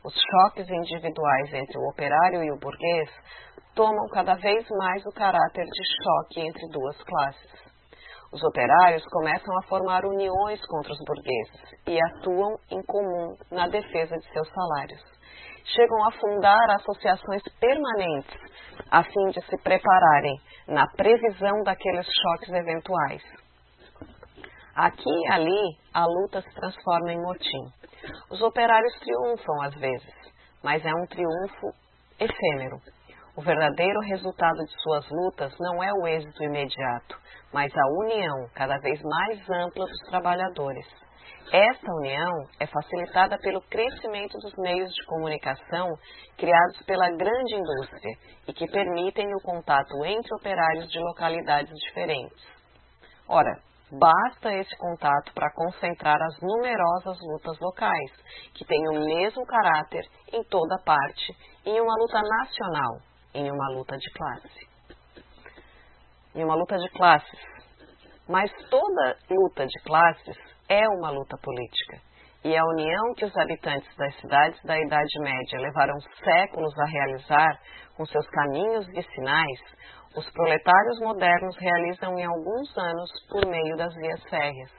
Os 0.04 0.12
choques 0.12 0.68
individuais 0.68 1.54
entre 1.54 1.78
o 1.78 1.88
operário 1.88 2.42
e 2.42 2.50
o 2.50 2.58
burguês 2.58 3.08
tomam 3.76 4.08
cada 4.08 4.34
vez 4.34 4.66
mais 4.70 5.06
o 5.06 5.12
caráter 5.12 5.64
de 5.64 5.84
choque 6.02 6.40
entre 6.40 6.68
duas 6.72 7.00
classes. 7.04 7.52
Os 8.32 8.42
operários 8.42 9.04
começam 9.12 9.56
a 9.58 9.68
formar 9.68 10.04
uniões 10.04 10.60
contra 10.66 10.92
os 10.92 10.98
burgueses 11.06 11.78
e 11.86 11.96
atuam 11.96 12.58
em 12.72 12.82
comum 12.82 13.36
na 13.52 13.68
defesa 13.68 14.16
de 14.16 14.32
seus 14.32 14.48
salários. 14.48 15.00
Chegam 15.64 16.04
a 16.06 16.12
fundar 16.12 16.70
associações 16.76 17.42
permanentes 17.58 18.38
a 18.90 19.02
fim 19.02 19.26
de 19.30 19.40
se 19.46 19.56
prepararem 19.62 20.40
na 20.68 20.86
previsão 20.88 21.62
daqueles 21.64 22.06
choques 22.06 22.50
eventuais. 22.50 23.22
Aqui 24.76 25.08
e 25.08 25.32
ali, 25.32 25.78
a 25.92 26.04
luta 26.04 26.42
se 26.42 26.54
transforma 26.54 27.12
em 27.12 27.22
motim. 27.22 27.72
Os 28.30 28.42
operários 28.42 28.92
triunfam 29.00 29.62
às 29.62 29.74
vezes, 29.74 30.14
mas 30.62 30.84
é 30.84 30.92
um 30.92 31.06
triunfo 31.06 31.72
efêmero. 32.20 32.78
O 33.36 33.42
verdadeiro 33.42 34.00
resultado 34.00 34.58
de 34.64 34.82
suas 34.82 35.08
lutas 35.10 35.52
não 35.58 35.82
é 35.82 35.92
o 35.92 36.06
êxito 36.06 36.44
imediato, 36.44 37.18
mas 37.52 37.72
a 37.76 37.86
união 38.04 38.48
cada 38.54 38.78
vez 38.78 39.00
mais 39.02 39.40
ampla 39.50 39.86
dos 39.86 40.00
trabalhadores. 40.08 41.03
Esta 41.52 41.92
união 41.92 42.32
é 42.58 42.66
facilitada 42.66 43.38
pelo 43.38 43.60
crescimento 43.62 44.36
dos 44.38 44.54
meios 44.56 44.90
de 44.92 45.04
comunicação 45.06 45.88
criados 46.36 46.82
pela 46.86 47.10
grande 47.10 47.54
indústria 47.54 48.16
e 48.48 48.52
que 48.52 48.66
permitem 48.66 49.26
o 49.34 49.42
contato 49.42 50.04
entre 50.04 50.34
operários 50.34 50.88
de 50.90 50.98
localidades 50.98 51.72
diferentes. 51.86 52.44
Ora, 53.28 53.60
basta 53.92 54.52
esse 54.54 54.76
contato 54.78 55.32
para 55.34 55.52
concentrar 55.54 56.20
as 56.20 56.40
numerosas 56.40 57.18
lutas 57.20 57.58
locais, 57.60 58.10
que 58.54 58.64
têm 58.64 58.88
o 58.88 59.04
mesmo 59.04 59.44
caráter 59.46 60.04
em 60.32 60.42
toda 60.44 60.82
parte, 60.84 61.32
em 61.66 61.80
uma 61.80 61.94
luta 62.00 62.20
nacional, 62.20 62.98
em 63.34 63.50
uma 63.50 63.70
luta 63.76 63.96
de 63.96 64.10
classe. 64.12 64.68
Em 66.34 66.42
uma 66.42 66.54
luta 66.54 66.76
de 66.78 66.88
classes. 66.90 67.40
Mas 68.26 68.50
toda 68.70 69.16
luta 69.30 69.66
de 69.66 69.82
classes 69.82 70.53
é 70.74 70.88
uma 70.88 71.10
luta 71.10 71.36
política. 71.40 72.00
E 72.44 72.56
a 72.56 72.64
união 72.64 73.14
que 73.16 73.24
os 73.24 73.36
habitantes 73.36 73.88
das 73.96 74.14
cidades 74.16 74.60
da 74.64 74.78
Idade 74.78 75.20
Média 75.20 75.60
levaram 75.60 75.98
séculos 76.22 76.76
a 76.78 76.84
realizar 76.84 77.60
com 77.96 78.04
seus 78.04 78.28
caminhos 78.28 78.86
vicinais, 78.88 79.60
os 80.16 80.28
proletários 80.30 80.98
modernos 81.00 81.56
realizam 81.56 82.18
em 82.18 82.24
alguns 82.24 82.76
anos 82.76 83.10
por 83.30 83.46
meio 83.46 83.76
das 83.76 83.94
vias 83.94 84.22
férreas. 84.24 84.70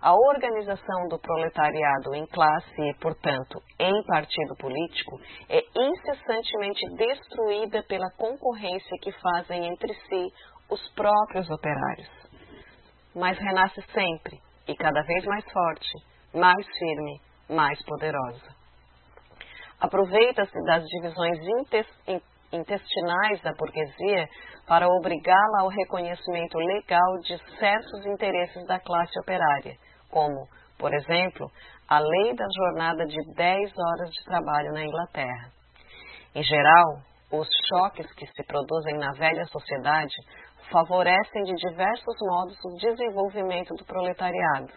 A 0.00 0.14
organização 0.14 1.08
do 1.08 1.18
proletariado 1.18 2.14
em 2.14 2.26
classe 2.26 2.80
e, 2.80 2.94
portanto, 3.00 3.58
em 3.78 4.04
partido 4.06 4.54
político 4.56 5.18
é 5.48 5.62
incessantemente 5.76 6.86
destruída 6.96 7.82
pela 7.88 8.10
concorrência 8.16 8.98
que 9.02 9.12
fazem 9.12 9.66
entre 9.66 9.94
si 9.94 10.32
os 10.70 10.80
próprios 10.94 11.50
operários. 11.50 12.10
Mas 13.14 13.38
renasce 13.38 13.82
sempre 13.92 14.38
e 14.66 14.74
cada 14.74 15.02
vez 15.02 15.24
mais 15.24 15.44
forte, 15.52 15.92
mais 16.34 16.66
firme, 16.78 17.20
mais 17.48 17.78
poderosa. 17.84 18.54
Aproveita-se 19.80 20.64
das 20.64 20.82
divisões 20.84 21.38
intestinais 22.52 23.42
da 23.42 23.52
burguesia 23.52 24.28
para 24.66 24.88
obrigá-la 24.88 25.62
ao 25.62 25.68
reconhecimento 25.68 26.56
legal 26.58 27.18
de 27.22 27.36
certos 27.58 28.06
interesses 28.06 28.66
da 28.66 28.80
classe 28.80 29.18
operária, 29.20 29.76
como, 30.10 30.48
por 30.78 30.94
exemplo, 30.94 31.50
a 31.88 31.98
lei 31.98 32.34
da 32.34 32.46
jornada 32.56 33.04
de 33.04 33.18
10 33.34 33.72
horas 33.76 34.10
de 34.10 34.24
trabalho 34.24 34.72
na 34.72 34.84
Inglaterra. 34.84 35.52
Em 36.34 36.42
geral, 36.42 37.02
os 37.30 37.48
choques 37.68 38.10
que 38.14 38.26
se 38.26 38.44
produzem 38.46 38.96
na 38.96 39.12
velha 39.12 39.44
sociedade 39.46 40.14
favorecem 40.70 41.42
de 41.44 41.54
diversos 41.54 42.14
modos 42.22 42.56
o 42.64 42.76
desenvolvimento 42.76 43.74
do 43.74 43.84
proletariado. 43.84 44.72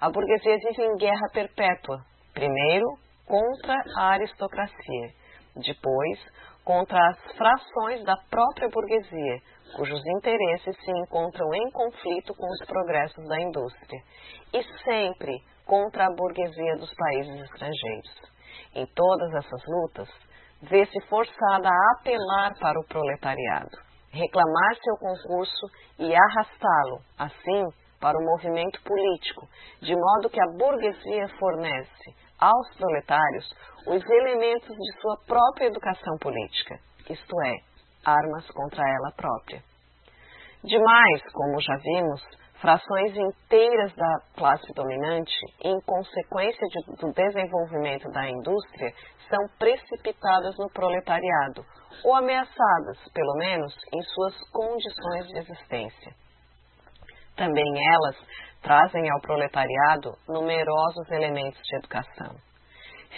A 0.00 0.10
burguesia 0.10 0.56
vive 0.58 0.82
em 0.82 0.96
guerra 0.96 1.28
perpétua, 1.32 1.98
primeiro 2.32 2.86
contra 3.26 3.74
a 3.98 4.10
aristocracia, 4.12 5.08
depois 5.56 6.18
contra 6.64 6.98
as 7.08 7.36
frações 7.36 8.02
da 8.04 8.16
própria 8.30 8.68
burguesia, 8.70 9.38
cujos 9.76 10.00
interesses 10.16 10.76
se 10.82 10.90
encontram 10.90 11.46
em 11.54 11.70
conflito 11.70 12.34
com 12.34 12.46
os 12.46 12.66
progressos 12.66 13.28
da 13.28 13.40
indústria, 13.40 14.00
e 14.52 14.62
sempre 14.82 15.32
contra 15.66 16.06
a 16.06 16.14
burguesia 16.14 16.76
dos 16.76 16.92
países 16.94 17.40
estrangeiros. 17.42 18.34
Em 18.74 18.86
todas 18.86 19.34
essas 19.34 19.62
lutas, 19.66 20.08
vê-se 20.62 21.00
forçada 21.08 21.68
a 21.68 21.98
apelar 21.98 22.52
para 22.58 22.80
o 22.80 22.86
proletariado 22.86 23.83
reclamar 24.14 24.76
seu 24.82 24.96
concurso 24.96 25.66
e 25.98 26.14
arrastá-lo, 26.14 27.00
assim, 27.18 27.64
para 28.00 28.18
o 28.18 28.24
movimento 28.24 28.80
político, 28.82 29.48
de 29.82 29.94
modo 29.94 30.30
que 30.30 30.40
a 30.40 30.52
burguesia 30.56 31.28
fornece 31.38 32.14
aos 32.38 32.76
proletários 32.76 33.48
os 33.86 34.02
elementos 34.04 34.68
de 34.68 35.00
sua 35.00 35.16
própria 35.26 35.66
educação 35.66 36.16
política, 36.20 36.78
isto 37.10 37.42
é, 37.42 37.54
armas 38.04 38.46
contra 38.50 38.82
ela 38.82 39.12
própria. 39.16 39.62
Demais, 40.62 41.22
como 41.32 41.60
já 41.60 41.76
vimos, 41.76 42.22
frações 42.64 43.14
inteiras 43.14 43.94
da 43.94 44.20
classe 44.34 44.72
dominante, 44.72 45.36
em 45.62 45.78
consequência 45.82 46.66
de, 46.66 46.96
do 46.96 47.12
desenvolvimento 47.12 48.10
da 48.10 48.26
indústria, 48.26 48.90
são 49.28 49.38
precipitadas 49.58 50.54
no 50.58 50.70
proletariado, 50.70 51.62
ou 52.02 52.14
ameaçadas, 52.14 52.98
pelo 53.12 53.34
menos, 53.34 53.70
em 53.92 54.02
suas 54.02 54.34
condições 54.50 55.26
de 55.26 55.38
existência. 55.40 56.12
Também 57.36 57.70
elas 57.92 58.16
trazem 58.62 59.10
ao 59.10 59.20
proletariado 59.20 60.12
numerosos 60.26 61.10
elementos 61.10 61.60
de 61.64 61.76
educação. 61.76 62.34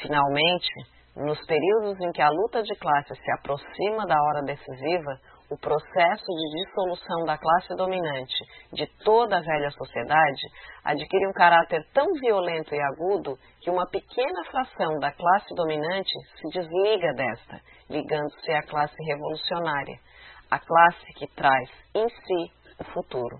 Finalmente, 0.02 0.72
nos 1.14 1.38
períodos 1.46 2.00
em 2.00 2.10
que 2.10 2.20
a 2.20 2.30
luta 2.30 2.64
de 2.64 2.74
classe 2.74 3.14
se 3.14 3.32
aproxima 3.38 4.06
da 4.08 4.20
hora 4.20 4.42
decisiva, 4.42 5.20
o 5.50 5.56
processo 5.56 6.26
de 6.26 6.64
dissolução 6.64 7.24
da 7.24 7.38
classe 7.38 7.74
dominante 7.76 8.34
de 8.72 8.86
toda 9.04 9.38
a 9.38 9.40
velha 9.40 9.70
sociedade 9.70 10.42
adquire 10.84 11.26
um 11.28 11.32
caráter 11.32 11.86
tão 11.92 12.06
violento 12.20 12.74
e 12.74 12.80
agudo 12.80 13.38
que 13.60 13.70
uma 13.70 13.86
pequena 13.88 14.44
fração 14.50 14.98
da 14.98 15.12
classe 15.12 15.54
dominante 15.54 16.12
se 16.36 16.48
desliga 16.58 17.12
desta, 17.14 17.60
ligando-se 17.88 18.52
à 18.52 18.62
classe 18.62 18.96
revolucionária, 19.04 19.98
a 20.50 20.58
classe 20.58 21.06
que 21.16 21.26
traz 21.34 21.68
em 21.94 22.08
si 22.08 22.52
o 22.80 22.84
futuro. 22.92 23.38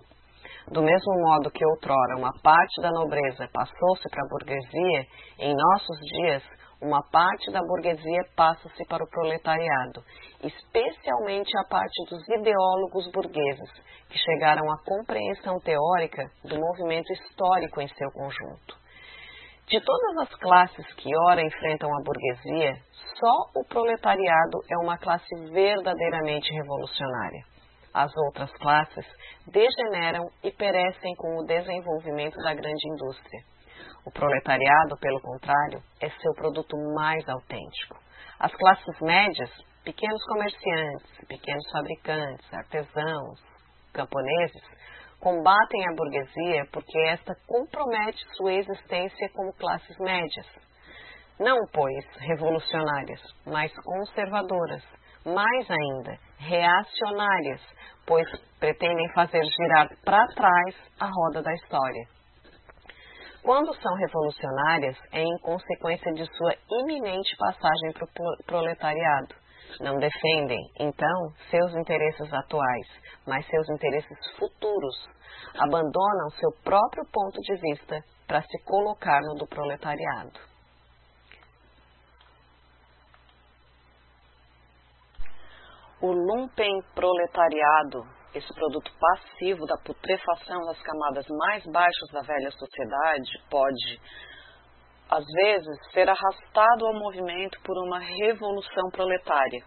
Do 0.69 0.83
mesmo 0.83 1.15
modo 1.21 1.51
que 1.51 1.65
outrora 1.65 2.17
uma 2.17 2.33
parte 2.43 2.81
da 2.83 2.91
nobreza 2.91 3.49
passou-se 3.53 4.09
para 4.11 4.25
a 4.25 4.29
burguesia, 4.29 5.07
em 5.39 5.55
nossos 5.55 5.99
dias 6.01 6.43
uma 6.81 7.03
parte 7.11 7.51
da 7.51 7.61
burguesia 7.61 8.23
passa-se 8.37 8.85
para 8.87 9.03
o 9.03 9.09
proletariado, 9.09 10.03
especialmente 10.43 11.51
a 11.59 11.69
parte 11.69 12.05
dos 12.09 12.23
ideólogos 12.29 13.11
burgueses, 13.13 13.71
que 14.09 14.19
chegaram 14.19 14.71
à 14.71 14.79
compreensão 14.85 15.59
teórica 15.61 16.31
do 16.45 16.59
movimento 16.59 17.13
histórico 17.13 17.81
em 17.81 17.89
seu 17.89 18.11
conjunto. 18.13 18.77
De 19.69 19.81
todas 19.81 20.29
as 20.29 20.39
classes 20.39 20.87
que 20.95 21.11
ora 21.29 21.43
enfrentam 21.43 21.91
a 21.93 22.03
burguesia, 22.05 22.75
só 23.19 23.61
o 23.61 23.65
proletariado 23.65 24.59
é 24.71 24.77
uma 24.85 24.97
classe 24.97 25.35
verdadeiramente 25.51 26.53
revolucionária. 26.53 27.45
As 27.93 28.15
outras 28.17 28.53
classes 28.59 29.07
degeneram 29.47 30.29
e 30.45 30.53
perecem 30.53 31.15
com 31.17 31.39
o 31.39 31.47
desenvolvimento 31.47 32.37
da 32.43 32.55
grande 32.55 32.89
indústria. 32.93 33.56
O 34.07 34.11
proletariado, 34.13 34.97
pelo 35.01 35.21
contrário, 35.21 35.83
é 36.01 36.09
seu 36.09 36.33
produto 36.35 36.77
mais 36.95 37.29
autêntico. 37.29 37.99
As 38.39 38.55
classes 38.55 39.01
médias, 39.01 39.51
pequenos 39.85 40.25
comerciantes, 40.27 41.27
pequenos 41.27 41.65
fabricantes, 41.73 42.55
artesãos, 42.55 43.41
camponeses, 43.93 44.63
combatem 45.19 45.89
a 45.89 45.95
burguesia 45.97 46.67
porque 46.73 46.97
esta 47.09 47.35
compromete 47.49 48.23
sua 48.37 48.53
existência 48.53 49.29
como 49.35 49.53
classes 49.55 49.99
médias. 49.99 50.47
Não, 51.41 51.59
pois, 51.73 52.07
revolucionárias, 52.21 53.21
mas 53.45 53.73
conservadoras, 53.83 54.85
mais 55.25 55.69
ainda, 55.69 56.17
reacionárias, 56.39 57.61
pois 58.07 58.27
pretendem 58.61 59.13
fazer 59.15 59.43
girar 59.43 59.89
para 60.05 60.25
trás 60.29 60.77
a 61.01 61.07
roda 61.07 61.43
da 61.43 61.53
história. 61.55 62.16
Quando 63.47 63.73
são 63.81 63.95
revolucionárias, 63.95 64.99
é 65.13 65.23
em 65.23 65.39
consequência 65.39 66.13
de 66.15 66.27
sua 66.37 66.53
iminente 66.69 67.37
passagem 67.39 67.93
para 67.93 68.05
o 68.05 68.45
proletariado. 68.45 69.37
Não 69.79 70.01
defendem, 70.01 70.59
então, 70.81 71.31
seus 71.49 71.73
interesses 71.77 72.33
atuais, 72.35 72.89
mas 73.25 73.47
seus 73.47 73.71
interesses 73.71 74.19
futuros. 74.37 75.09
Abandonam 75.61 76.29
seu 76.41 76.51
próprio 76.65 77.05
ponto 77.13 77.41
de 77.41 77.55
vista 77.61 78.03
para 78.27 78.43
se 78.43 78.65
colocar 78.65 79.21
no 79.21 79.37
do 79.37 79.47
proletariado. 79.47 80.41
O 86.01 86.11
lumpen 86.11 86.83
proletariado 86.97 88.16
esse 88.37 88.53
produto 88.53 88.91
passivo 89.01 89.65
da 89.65 89.77
putrefação 89.79 90.61
das 90.67 90.81
camadas 90.83 91.27
mais 91.29 91.65
baixas 91.73 92.09
da 92.13 92.21
velha 92.21 92.51
sociedade 92.51 93.31
pode, 93.51 94.01
às 95.09 95.25
vezes, 95.25 95.93
ser 95.93 96.09
arrastado 96.09 96.87
ao 96.87 96.95
movimento 96.95 97.59
por 97.63 97.77
uma 97.79 97.99
revolução 97.99 98.91
proletária. 98.93 99.65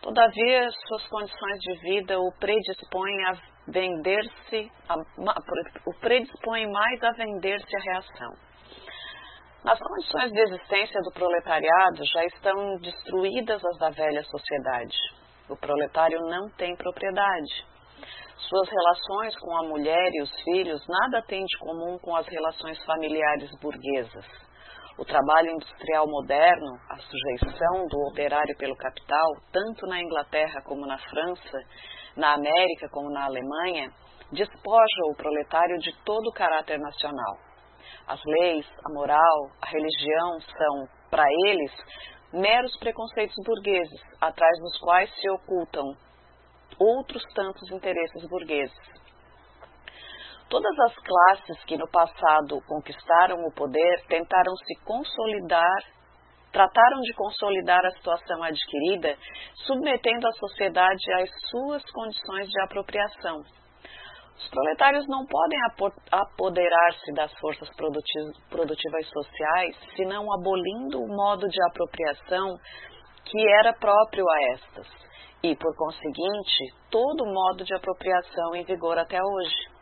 Todavia, 0.00 0.70
suas 0.88 1.06
condições 1.06 1.58
de 1.60 1.74
vida 1.80 2.18
o 2.18 2.32
predispõem 2.40 3.24
a 3.26 3.32
vender-se, 3.68 4.70
o 5.86 5.92
mais 6.72 7.02
a 7.04 7.12
vender-se 7.12 7.76
à 7.76 7.80
reação. 7.80 8.32
As 9.64 9.78
condições 9.78 10.32
de 10.32 10.40
existência 10.40 11.00
do 11.02 11.12
proletariado 11.12 12.04
já 12.04 12.24
estão 12.24 12.78
destruídas 12.78 13.62
as 13.64 13.78
da 13.78 13.90
velha 13.90 14.24
sociedade. 14.24 14.96
O 15.48 15.56
proletário 15.56 16.18
não 16.22 16.48
tem 16.56 16.74
propriedade. 16.74 17.71
Suas 18.48 18.68
relações 18.68 19.38
com 19.38 19.56
a 19.56 19.68
mulher 19.68 20.10
e 20.12 20.22
os 20.22 20.30
filhos 20.42 20.84
nada 20.88 21.22
têm 21.26 21.44
de 21.44 21.58
comum 21.58 21.96
com 21.98 22.16
as 22.16 22.26
relações 22.26 22.82
familiares 22.84 23.50
burguesas. 23.60 24.26
O 24.98 25.04
trabalho 25.04 25.50
industrial 25.52 26.06
moderno, 26.06 26.76
a 26.90 26.96
sujeição 26.98 27.86
do 27.88 28.08
operário 28.10 28.56
pelo 28.58 28.76
capital, 28.76 29.26
tanto 29.52 29.86
na 29.86 30.00
Inglaterra 30.00 30.60
como 30.66 30.86
na 30.86 30.98
França, 30.98 31.58
na 32.16 32.34
América 32.34 32.88
como 32.90 33.10
na 33.10 33.26
Alemanha, 33.26 33.90
despoja 34.32 35.02
o 35.10 35.16
proletário 35.16 35.78
de 35.78 35.92
todo 36.04 36.28
o 36.28 36.34
caráter 36.34 36.78
nacional. 36.78 37.36
As 38.08 38.20
leis, 38.24 38.66
a 38.84 38.92
moral, 38.92 39.50
a 39.62 39.66
religião 39.66 40.40
são, 40.40 40.88
para 41.10 41.24
eles, 41.46 41.72
meros 42.32 42.76
preconceitos 42.78 43.36
burgueses, 43.44 44.00
atrás 44.20 44.58
dos 44.60 44.78
quais 44.80 45.10
se 45.14 45.30
ocultam 45.30 45.84
outros 46.78 47.22
tantos 47.34 47.70
interesses 47.70 48.28
burgueses. 48.28 48.92
Todas 50.48 50.78
as 50.80 50.94
classes 50.96 51.64
que 51.64 51.78
no 51.78 51.88
passado 51.90 52.60
conquistaram 52.66 53.36
o 53.46 53.54
poder 53.54 54.04
tentaram 54.06 54.54
se 54.56 54.74
consolidar, 54.84 55.78
trataram 56.52 57.00
de 57.00 57.14
consolidar 57.14 57.84
a 57.86 57.90
situação 57.90 58.42
adquirida, 58.42 59.16
submetendo 59.66 60.28
a 60.28 60.32
sociedade 60.32 61.12
às 61.14 61.30
suas 61.48 61.82
condições 61.92 62.48
de 62.50 62.60
apropriação. 62.60 63.40
Os 64.36 64.48
proletários 64.50 65.06
não 65.08 65.24
podem 65.24 65.58
apoderar-se 66.10 67.12
das 67.14 67.32
forças 67.38 67.68
produtivas 68.50 69.08
sociais, 69.08 69.76
senão 69.96 70.30
abolindo 70.34 71.00
o 71.00 71.08
modo 71.08 71.48
de 71.48 71.62
apropriação 71.70 72.58
que 73.24 73.48
era 73.58 73.72
próprio 73.72 74.28
a 74.28 74.52
estas 74.52 75.11
e, 75.42 75.56
por 75.56 75.74
conseguinte, 75.76 76.74
todo 76.90 77.24
o 77.24 77.32
modo 77.32 77.64
de 77.64 77.74
apropriação 77.74 78.54
em 78.54 78.64
vigor 78.64 78.98
até 78.98 79.18
hoje. 79.20 79.72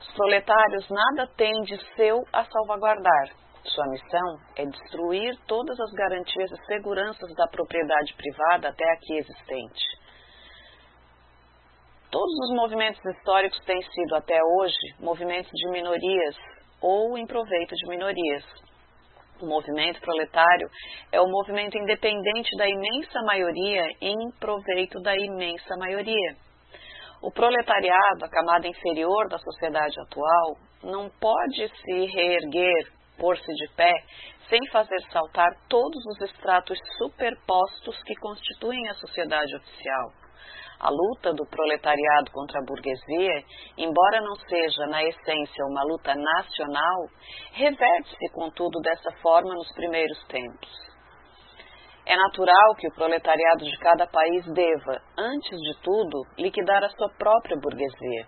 Os 0.00 0.12
proletários 0.14 0.88
nada 0.90 1.30
têm 1.36 1.62
de 1.62 1.76
seu 1.94 2.24
a 2.32 2.44
salvaguardar. 2.44 3.42
Sua 3.64 3.86
missão 3.86 4.38
é 4.56 4.66
destruir 4.66 5.38
todas 5.46 5.78
as 5.78 5.92
garantias 5.92 6.50
e 6.50 6.66
seguranças 6.66 7.32
da 7.36 7.46
propriedade 7.46 8.12
privada 8.14 8.68
até 8.70 8.84
aqui 8.92 9.18
existente. 9.18 9.84
Todos 12.10 12.34
os 12.44 12.56
movimentos 12.56 13.00
históricos 13.04 13.58
têm 13.64 13.80
sido 13.80 14.16
até 14.16 14.38
hoje 14.42 14.94
movimentos 14.98 15.50
de 15.50 15.70
minorias 15.70 16.36
ou 16.80 17.16
em 17.16 17.26
proveito 17.26 17.74
de 17.74 17.88
minorias. 17.88 18.44
O 19.42 19.46
movimento 19.46 20.00
proletário 20.00 20.70
é 21.10 21.20
o 21.20 21.26
movimento 21.26 21.76
independente 21.76 22.56
da 22.56 22.68
imensa 22.68 23.20
maioria 23.26 23.88
em 24.00 24.30
proveito 24.38 25.00
da 25.00 25.16
imensa 25.16 25.76
maioria. 25.76 26.36
O 27.20 27.28
proletariado, 27.28 28.24
a 28.24 28.28
camada 28.28 28.68
inferior 28.68 29.28
da 29.28 29.38
sociedade 29.38 30.00
atual, 30.00 30.56
não 30.84 31.10
pode 31.20 31.68
se 31.68 32.06
reerguer, 32.14 32.92
pôr-se 33.18 33.52
de 33.52 33.68
pé, 33.74 33.92
sem 34.48 34.60
fazer 34.70 35.00
saltar 35.10 35.50
todos 35.68 36.06
os 36.06 36.30
estratos 36.30 36.78
superpostos 36.98 38.00
que 38.04 38.14
constituem 38.14 38.88
a 38.90 38.94
sociedade 38.94 39.56
oficial. 39.56 40.21
A 40.82 40.90
luta 40.90 41.32
do 41.32 41.46
proletariado 41.46 42.32
contra 42.32 42.58
a 42.58 42.64
burguesia, 42.64 43.44
embora 43.78 44.20
não 44.20 44.34
seja 44.34 44.84
na 44.88 45.00
essência 45.04 45.64
uma 45.70 45.84
luta 45.84 46.12
nacional, 46.12 47.06
reverte-se, 47.52 48.32
contudo, 48.34 48.80
dessa 48.80 49.12
forma 49.22 49.54
nos 49.54 49.72
primeiros 49.74 50.18
tempos. 50.26 50.68
É 52.04 52.16
natural 52.16 52.74
que 52.76 52.88
o 52.88 52.94
proletariado 52.94 53.64
de 53.64 53.78
cada 53.78 54.08
país 54.08 54.44
deva, 54.52 55.00
antes 55.16 55.56
de 55.56 55.80
tudo, 55.82 56.22
liquidar 56.36 56.82
a 56.82 56.88
sua 56.88 57.08
própria 57.16 57.56
burguesia. 57.56 58.26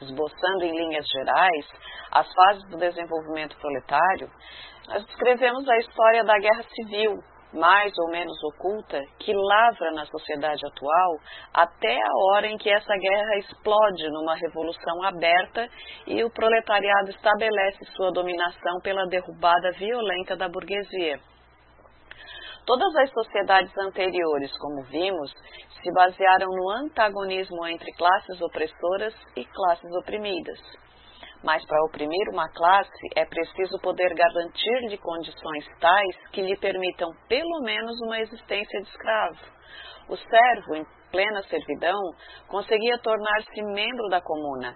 Esboçando 0.00 0.64
em 0.64 0.70
linhas 0.70 1.04
gerais 1.08 1.66
as 2.12 2.32
fases 2.32 2.62
do 2.70 2.76
desenvolvimento 2.76 3.58
proletário, 3.58 4.30
nós 4.86 5.04
descrevemos 5.04 5.68
a 5.68 5.76
história 5.78 6.22
da 6.22 6.38
Guerra 6.38 6.62
Civil, 6.62 7.18
mais 7.52 7.92
ou 7.98 8.10
menos 8.10 8.36
oculta, 8.44 9.00
que 9.18 9.32
lavra 9.32 9.92
na 9.92 10.04
sociedade 10.06 10.64
atual 10.66 11.18
até 11.54 11.96
a 11.96 12.32
hora 12.32 12.46
em 12.46 12.58
que 12.58 12.70
essa 12.70 12.94
guerra 12.94 13.38
explode 13.38 14.10
numa 14.10 14.34
revolução 14.34 15.02
aberta 15.04 15.68
e 16.06 16.22
o 16.22 16.30
proletariado 16.30 17.10
estabelece 17.10 17.84
sua 17.96 18.12
dominação 18.12 18.80
pela 18.82 19.06
derrubada 19.06 19.72
violenta 19.72 20.36
da 20.36 20.48
burguesia. 20.48 21.18
Todas 22.66 22.94
as 22.96 23.10
sociedades 23.10 23.72
anteriores, 23.78 24.52
como 24.58 24.82
vimos, 24.84 25.32
se 25.82 25.90
basearam 25.92 26.48
no 26.50 26.70
antagonismo 26.70 27.66
entre 27.66 27.90
classes 27.92 28.40
opressoras 28.42 29.14
e 29.34 29.44
classes 29.44 29.90
oprimidas. 30.02 30.58
Mas 31.42 31.64
para 31.66 31.84
oprimir 31.84 32.28
uma 32.32 32.48
classe 32.48 33.08
é 33.14 33.24
preciso 33.24 33.78
poder 33.80 34.12
garantir-lhe 34.14 34.98
condições 34.98 35.66
tais 35.80 36.16
que 36.32 36.42
lhe 36.42 36.56
permitam 36.56 37.10
pelo 37.28 37.62
menos 37.62 37.94
uma 38.06 38.18
existência 38.18 38.80
de 38.82 38.88
escravo. 38.88 39.38
O 40.08 40.16
servo, 40.16 40.86
plena 41.12 41.42
servidão, 41.42 41.98
conseguia 42.48 42.98
tornar-se 42.98 43.62
membro 43.62 44.08
da 44.08 44.20
comuna, 44.20 44.74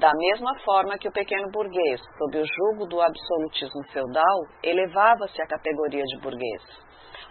da 0.00 0.10
mesma 0.12 0.58
forma 0.64 0.98
que 0.98 1.08
o 1.08 1.12
pequeno 1.12 1.48
burguês, 1.50 2.00
sob 2.18 2.38
o 2.40 2.44
jugo 2.44 2.86
do 2.86 3.00
absolutismo 3.00 3.84
feudal, 3.92 4.38
elevava-se 4.62 5.40
à 5.40 5.46
categoria 5.46 6.02
de 6.02 6.20
burguês. 6.20 6.62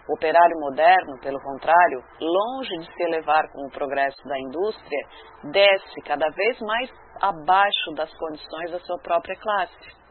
O 0.08 0.14
operário 0.14 0.56
moderno, 0.60 1.20
pelo 1.20 1.38
contrário, 1.40 2.00
longe 2.20 2.78
de 2.78 2.86
se 2.86 3.02
elevar 3.02 3.42
com 3.52 3.66
o 3.66 3.70
progresso 3.70 4.22
da 4.24 4.38
indústria, 4.38 5.08
desce 5.52 6.00
cada 6.06 6.28
vez 6.30 6.58
mais 6.60 6.90
abaixo 7.20 7.90
das 7.94 8.12
condições 8.16 8.70
da 8.70 8.80
sua 8.80 8.98
própria 8.98 9.36
classe. 9.36 10.06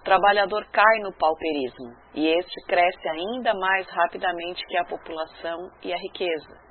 O 0.00 0.04
trabalhador 0.04 0.64
cai 0.72 0.98
no 1.02 1.12
pauperismo 1.16 1.94
e 2.14 2.28
este 2.28 2.66
cresce 2.66 3.08
ainda 3.08 3.52
mais 3.54 3.88
rapidamente 3.88 4.64
que 4.66 4.78
a 4.78 4.84
população 4.84 5.70
e 5.82 5.92
a 5.92 5.96
riqueza. 5.96 6.66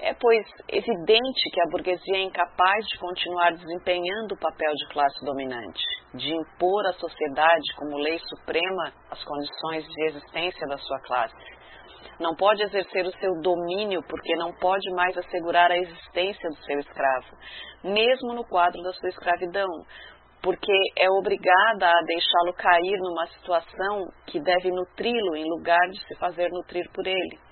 É, 0.00 0.14
pois, 0.14 0.46
evidente 0.68 1.50
que 1.50 1.60
a 1.60 1.70
burguesia 1.72 2.18
é 2.18 2.22
incapaz 2.22 2.86
de 2.86 2.98
continuar 2.98 3.50
desempenhando 3.52 4.32
o 4.32 4.38
papel 4.38 4.72
de 4.72 4.88
classe 4.92 5.24
dominante, 5.24 5.82
de 6.14 6.32
impor 6.32 6.86
à 6.86 6.92
sociedade 6.92 7.74
como 7.76 7.98
lei 7.98 8.18
suprema 8.20 8.92
as 9.10 9.24
condições 9.24 9.84
de 9.84 10.04
existência 10.06 10.68
da 10.68 10.78
sua 10.78 11.00
classe. 11.00 11.34
Não 12.20 12.34
pode 12.34 12.62
exercer 12.62 13.06
o 13.06 13.18
seu 13.18 13.40
domínio 13.40 14.02
porque 14.08 14.34
não 14.36 14.52
pode 14.54 14.90
mais 14.92 15.16
assegurar 15.16 15.70
a 15.70 15.78
existência 15.78 16.48
do 16.50 16.56
seu 16.64 16.78
escravo, 16.78 17.36
mesmo 17.84 18.34
no 18.34 18.44
quadro 18.44 18.82
da 18.82 18.92
sua 18.92 19.08
escravidão, 19.08 19.68
porque 20.42 20.72
é 20.96 21.10
obrigada 21.10 21.88
a 21.88 22.02
deixá-lo 22.06 22.52
cair 22.54 22.98
numa 22.98 23.26
situação 23.26 24.06
que 24.26 24.40
deve 24.40 24.70
nutri-lo 24.70 25.36
em 25.36 25.44
lugar 25.44 25.88
de 25.90 26.00
se 26.06 26.16
fazer 26.18 26.48
nutrir 26.50 26.90
por 26.92 27.06
ele 27.06 27.48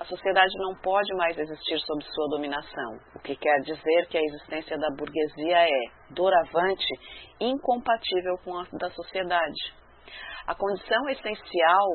a 0.00 0.04
sociedade 0.06 0.50
não 0.56 0.74
pode 0.80 1.14
mais 1.14 1.38
existir 1.38 1.78
sob 1.80 2.02
sua 2.02 2.28
dominação, 2.30 2.98
o 3.14 3.18
que 3.18 3.36
quer 3.36 3.60
dizer 3.60 4.08
que 4.08 4.16
a 4.16 4.22
existência 4.22 4.78
da 4.78 4.88
burguesia 4.96 5.68
é, 5.68 6.14
doravante, 6.14 6.88
incompatível 7.38 8.38
com 8.42 8.58
a 8.58 8.64
da 8.78 8.90
sociedade. 8.90 9.74
A 10.46 10.54
condição 10.54 11.06
essencial 11.10 11.86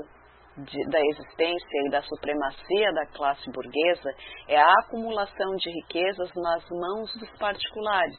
de, 0.57 0.89
da 0.89 0.99
existência 0.99 1.81
e 1.85 1.89
da 1.89 2.01
supremacia 2.01 2.93
da 2.93 3.05
classe 3.07 3.49
burguesa 3.51 4.11
é 4.47 4.57
a 4.57 4.73
acumulação 4.79 5.55
de 5.57 5.69
riquezas 5.69 6.29
nas 6.35 6.63
mãos 6.69 7.13
dos 7.19 7.29
particulares. 7.37 8.17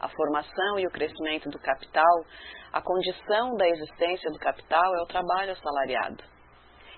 A 0.00 0.08
formação 0.08 0.78
e 0.78 0.86
o 0.86 0.90
crescimento 0.90 1.48
do 1.50 1.58
capital, 1.58 2.24
a 2.72 2.80
condição 2.80 3.54
da 3.56 3.68
existência 3.68 4.30
do 4.30 4.38
capital 4.38 4.94
é 4.94 5.02
o 5.02 5.06
trabalho 5.06 5.52
assalariado. 5.52 6.22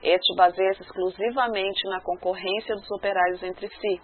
Este 0.02 0.36
baseia-se 0.36 0.82
exclusivamente 0.82 1.88
na 1.88 2.00
concorrência 2.00 2.74
dos 2.74 2.90
operários 2.90 3.42
entre 3.42 3.68
si. 3.68 4.00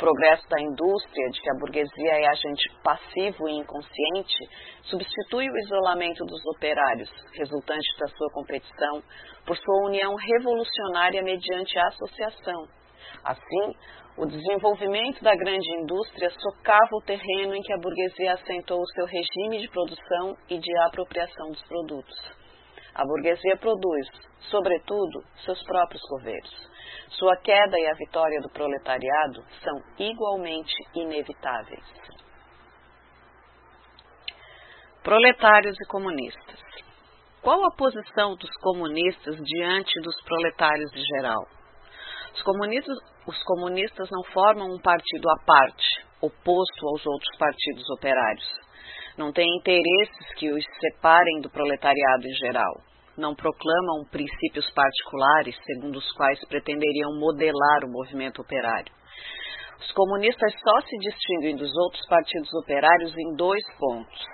Progresso 0.00 0.48
da 0.48 0.58
indústria, 0.58 1.28
de 1.28 1.42
que 1.42 1.50
a 1.50 1.58
burguesia 1.60 2.12
é 2.12 2.26
agente 2.26 2.70
passivo 2.82 3.46
e 3.46 3.58
inconsciente, 3.58 4.48
substitui 4.84 5.46
o 5.46 5.58
isolamento 5.58 6.24
dos 6.24 6.40
operários, 6.56 7.10
resultante 7.34 7.86
da 7.98 8.08
sua 8.08 8.30
competição, 8.32 9.02
por 9.44 9.58
sua 9.58 9.86
união 9.88 10.14
revolucionária 10.14 11.22
mediante 11.22 11.78
a 11.78 11.88
associação. 11.88 12.66
Assim, 13.22 13.76
o 14.16 14.24
desenvolvimento 14.24 15.22
da 15.22 15.36
grande 15.36 15.68
indústria 15.82 16.30
socava 16.30 16.96
o 16.96 17.02
terreno 17.02 17.54
em 17.54 17.60
que 17.60 17.72
a 17.74 17.78
burguesia 17.78 18.32
assentou 18.32 18.80
o 18.80 18.92
seu 18.94 19.04
regime 19.04 19.60
de 19.60 19.68
produção 19.68 20.34
e 20.48 20.58
de 20.58 20.78
apropriação 20.86 21.50
dos 21.50 21.62
produtos. 21.64 22.39
A 22.94 23.04
burguesia 23.04 23.56
produz, 23.56 24.06
sobretudo, 24.50 25.22
seus 25.44 25.62
próprios 25.64 26.02
governos. 26.08 26.70
Sua 27.10 27.36
queda 27.36 27.78
e 27.78 27.86
a 27.86 27.94
vitória 27.94 28.40
do 28.40 28.50
proletariado 28.50 29.44
são 29.62 29.80
igualmente 29.98 30.74
inevitáveis. 30.94 31.84
Proletários 35.02 35.76
e 35.80 35.86
comunistas. 35.86 36.60
Qual 37.42 37.64
a 37.64 37.74
posição 37.76 38.36
dos 38.36 38.50
comunistas 38.60 39.36
diante 39.36 39.98
dos 40.02 40.14
proletários 40.24 40.92
em 40.94 41.04
geral? 41.16 41.42
Os 42.34 42.42
comunistas, 42.42 42.96
os 43.26 43.42
comunistas 43.44 44.08
não 44.10 44.22
formam 44.32 44.68
um 44.68 44.80
partido 44.80 45.28
à 45.30 45.44
parte, 45.44 46.06
oposto 46.20 46.88
aos 46.88 47.06
outros 47.06 47.38
partidos 47.38 47.88
operários 47.90 48.69
não 49.20 49.30
têm 49.32 49.46
interesses 49.56 50.34
que 50.38 50.50
os 50.50 50.64
separem 50.80 51.42
do 51.42 51.50
proletariado 51.50 52.26
em 52.26 52.34
geral, 52.36 52.72
não 53.18 53.34
proclamam 53.34 54.06
princípios 54.10 54.68
particulares 54.72 55.54
segundo 55.66 55.98
os 55.98 56.12
quais 56.12 56.42
pretenderiam 56.46 57.20
modelar 57.20 57.84
o 57.84 57.92
movimento 57.92 58.40
operário. 58.40 58.90
Os 59.78 59.92
comunistas 59.92 60.52
só 60.54 60.80
se 60.80 60.96
distinguem 60.98 61.54
dos 61.54 61.70
outros 61.76 62.06
partidos 62.06 62.52
operários 62.54 63.14
em 63.14 63.36
dois 63.36 63.62
pontos. 63.78 64.24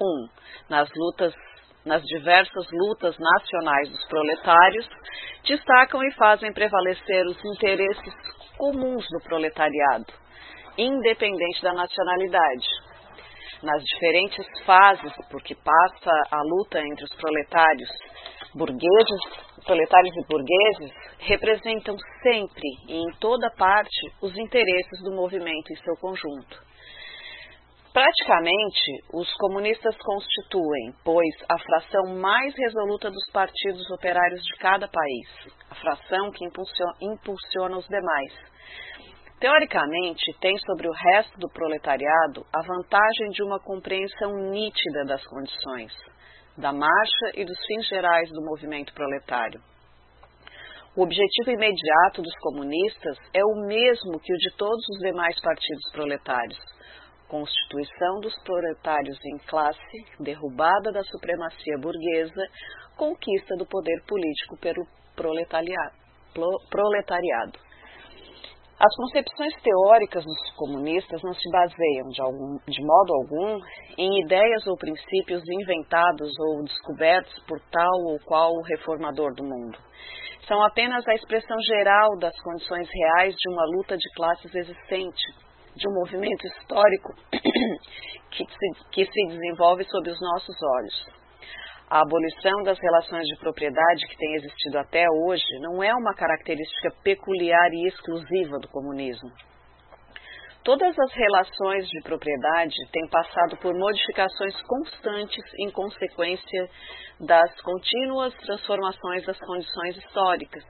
Um, 0.00 0.28
nas 0.70 0.88
lutas 0.96 1.34
nas 1.84 2.02
diversas 2.02 2.66
lutas 2.72 3.14
nacionais 3.18 3.90
dos 3.90 4.02
proletários, 4.06 4.88
destacam 5.46 6.02
e 6.02 6.10
fazem 6.14 6.50
prevalecer 6.50 7.26
os 7.26 7.36
interesses 7.44 8.14
comuns 8.56 9.04
do 9.10 9.20
proletariado, 9.20 10.06
independente 10.78 11.62
da 11.62 11.74
nacionalidade, 11.74 12.66
nas 13.62 13.82
diferentes 13.82 14.46
fases, 14.64 15.12
porque 15.30 15.54
passa 15.54 16.10
a 16.30 16.42
luta 16.42 16.80
entre 16.80 17.04
os 17.04 17.14
proletários 17.16 17.88
burgueses, 18.54 19.20
proletários 19.64 20.14
e 20.16 20.26
burgueses, 20.28 20.92
representam 21.18 21.96
sempre 22.22 22.68
e 22.88 22.96
em 22.96 23.12
toda 23.18 23.50
parte 23.56 24.12
os 24.22 24.36
interesses 24.36 25.02
do 25.02 25.14
movimento 25.14 25.72
em 25.72 25.76
seu 25.76 25.94
conjunto. 25.96 26.62
Praticamente, 27.92 29.04
os 29.12 29.32
comunistas 29.36 29.96
constituem, 29.96 30.94
pois, 31.04 31.34
a 31.48 31.56
fração 31.56 32.16
mais 32.16 32.52
resoluta 32.56 33.08
dos 33.08 33.30
partidos 33.32 33.88
operários 33.90 34.42
de 34.42 34.58
cada 34.58 34.88
país, 34.88 35.54
a 35.70 35.76
fração 35.76 36.32
que 36.32 36.44
impulsiona 36.44 37.78
os 37.78 37.86
demais, 37.86 38.32
Teoricamente, 39.40 40.32
tem 40.40 40.56
sobre 40.58 40.88
o 40.88 40.92
resto 40.92 41.38
do 41.38 41.48
proletariado 41.50 42.46
a 42.52 42.62
vantagem 42.62 43.30
de 43.30 43.42
uma 43.42 43.58
compreensão 43.60 44.32
nítida 44.50 45.04
das 45.04 45.24
condições, 45.26 45.92
da 46.56 46.72
marcha 46.72 47.32
e 47.34 47.44
dos 47.44 47.58
fins 47.66 47.86
gerais 47.88 48.30
do 48.30 48.44
movimento 48.44 48.94
proletário. 48.94 49.60
O 50.96 51.02
objetivo 51.02 51.50
imediato 51.50 52.22
dos 52.22 52.34
comunistas 52.38 53.18
é 53.34 53.44
o 53.44 53.66
mesmo 53.66 54.20
que 54.20 54.32
o 54.32 54.36
de 54.36 54.56
todos 54.56 54.84
os 54.90 54.98
demais 55.00 55.34
partidos 55.42 55.90
proletários: 55.92 56.58
constituição 57.26 58.20
dos 58.20 58.32
proletários 58.44 59.18
em 59.26 59.38
classe, 59.48 60.06
derrubada 60.20 60.92
da 60.92 61.02
supremacia 61.02 61.76
burguesa, 61.78 62.46
conquista 62.96 63.56
do 63.56 63.66
poder 63.66 64.00
político 64.06 64.56
pelo 64.58 64.86
proletariado. 66.70 67.58
As 68.78 68.94
concepções 68.96 69.54
teóricas 69.62 70.24
dos 70.24 70.56
comunistas 70.56 71.22
não 71.22 71.32
se 71.32 71.48
baseiam, 71.50 72.08
de, 72.08 72.20
algum, 72.20 72.58
de, 72.66 72.82
modo 72.82 73.14
algum, 73.14 73.60
em 73.96 74.20
ideias 74.24 74.66
ou 74.66 74.76
princípios 74.76 75.42
inventados 75.48 76.32
ou 76.40 76.64
descobertos 76.64 77.38
por 77.46 77.60
tal 77.70 77.94
ou 78.06 78.18
qual 78.24 78.50
reformador 78.62 79.32
do 79.34 79.44
mundo. 79.44 79.78
São 80.48 80.60
apenas 80.64 81.06
a 81.06 81.14
expressão 81.14 81.56
geral 81.60 82.18
das 82.18 82.34
condições 82.42 82.88
reais 82.92 83.34
de 83.36 83.48
uma 83.50 83.64
luta 83.76 83.96
de 83.96 84.12
classes 84.14 84.52
existente, 84.52 85.22
de 85.76 85.88
um 85.88 85.94
movimento 85.94 86.44
histórico 86.46 87.14
que 88.30 88.44
se, 88.44 88.90
que 88.90 89.06
se 89.06 89.26
desenvolve 89.28 89.84
sob 89.84 90.10
os 90.10 90.20
nossos 90.20 90.56
olhos. 90.78 91.06
A 91.94 92.00
abolição 92.00 92.64
das 92.64 92.76
relações 92.80 93.24
de 93.24 93.36
propriedade 93.38 94.04
que 94.08 94.16
tem 94.16 94.34
existido 94.34 94.80
até 94.80 95.06
hoje 95.08 95.46
não 95.60 95.80
é 95.80 95.94
uma 95.94 96.12
característica 96.12 96.90
peculiar 97.04 97.72
e 97.72 97.86
exclusiva 97.86 98.58
do 98.58 98.66
comunismo. 98.66 99.30
Todas 100.64 100.92
as 100.98 101.12
relações 101.14 101.86
de 101.86 102.02
propriedade 102.02 102.74
têm 102.90 103.08
passado 103.08 103.56
por 103.58 103.72
modificações 103.78 104.60
constantes 104.62 105.44
em 105.60 105.70
consequência 105.70 106.68
das 107.20 107.60
contínuas 107.60 108.34
transformações 108.38 109.24
das 109.24 109.38
condições 109.38 109.96
históricas. 109.96 110.64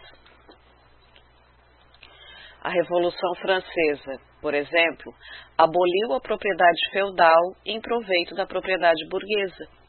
A 2.62 2.68
Revolução 2.68 3.34
Francesa, 3.36 4.20
por 4.42 4.52
exemplo, 4.52 5.14
aboliu 5.56 6.12
a 6.16 6.20
propriedade 6.20 6.90
feudal 6.92 7.56
em 7.64 7.80
proveito 7.80 8.34
da 8.34 8.44
propriedade 8.44 9.08
burguesa 9.08 9.83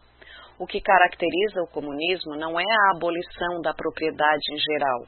o 0.60 0.66
que 0.66 0.82
caracteriza 0.82 1.62
o 1.62 1.72
comunismo 1.72 2.36
não 2.36 2.60
é 2.60 2.64
a 2.64 2.96
abolição 2.96 3.62
da 3.62 3.74
propriedade 3.74 4.54
em 4.54 4.58
geral, 4.58 5.00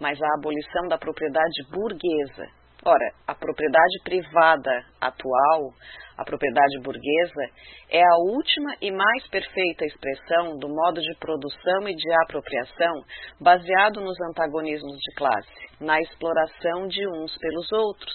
mas 0.00 0.20
a 0.20 0.34
abolição 0.38 0.88
da 0.88 0.98
propriedade 0.98 1.62
burguesa, 1.70 2.46
Ora, 2.88 3.10
a 3.26 3.34
propriedade 3.34 3.98
privada 4.04 4.70
atual, 5.00 5.72
a 6.16 6.24
propriedade 6.24 6.78
burguesa, 6.84 7.50
é 7.90 8.00
a 8.00 8.16
última 8.30 8.76
e 8.80 8.92
mais 8.92 9.26
perfeita 9.28 9.84
expressão 9.84 10.56
do 10.56 10.68
modo 10.68 11.00
de 11.00 11.18
produção 11.18 11.88
e 11.88 11.96
de 11.96 12.12
apropriação 12.22 12.94
baseado 13.40 14.00
nos 14.00 14.16
antagonismos 14.30 14.98
de 14.98 15.14
classe, 15.16 15.84
na 15.84 16.00
exploração 16.00 16.86
de 16.86 17.04
uns 17.08 17.36
pelos 17.38 17.72
outros. 17.72 18.14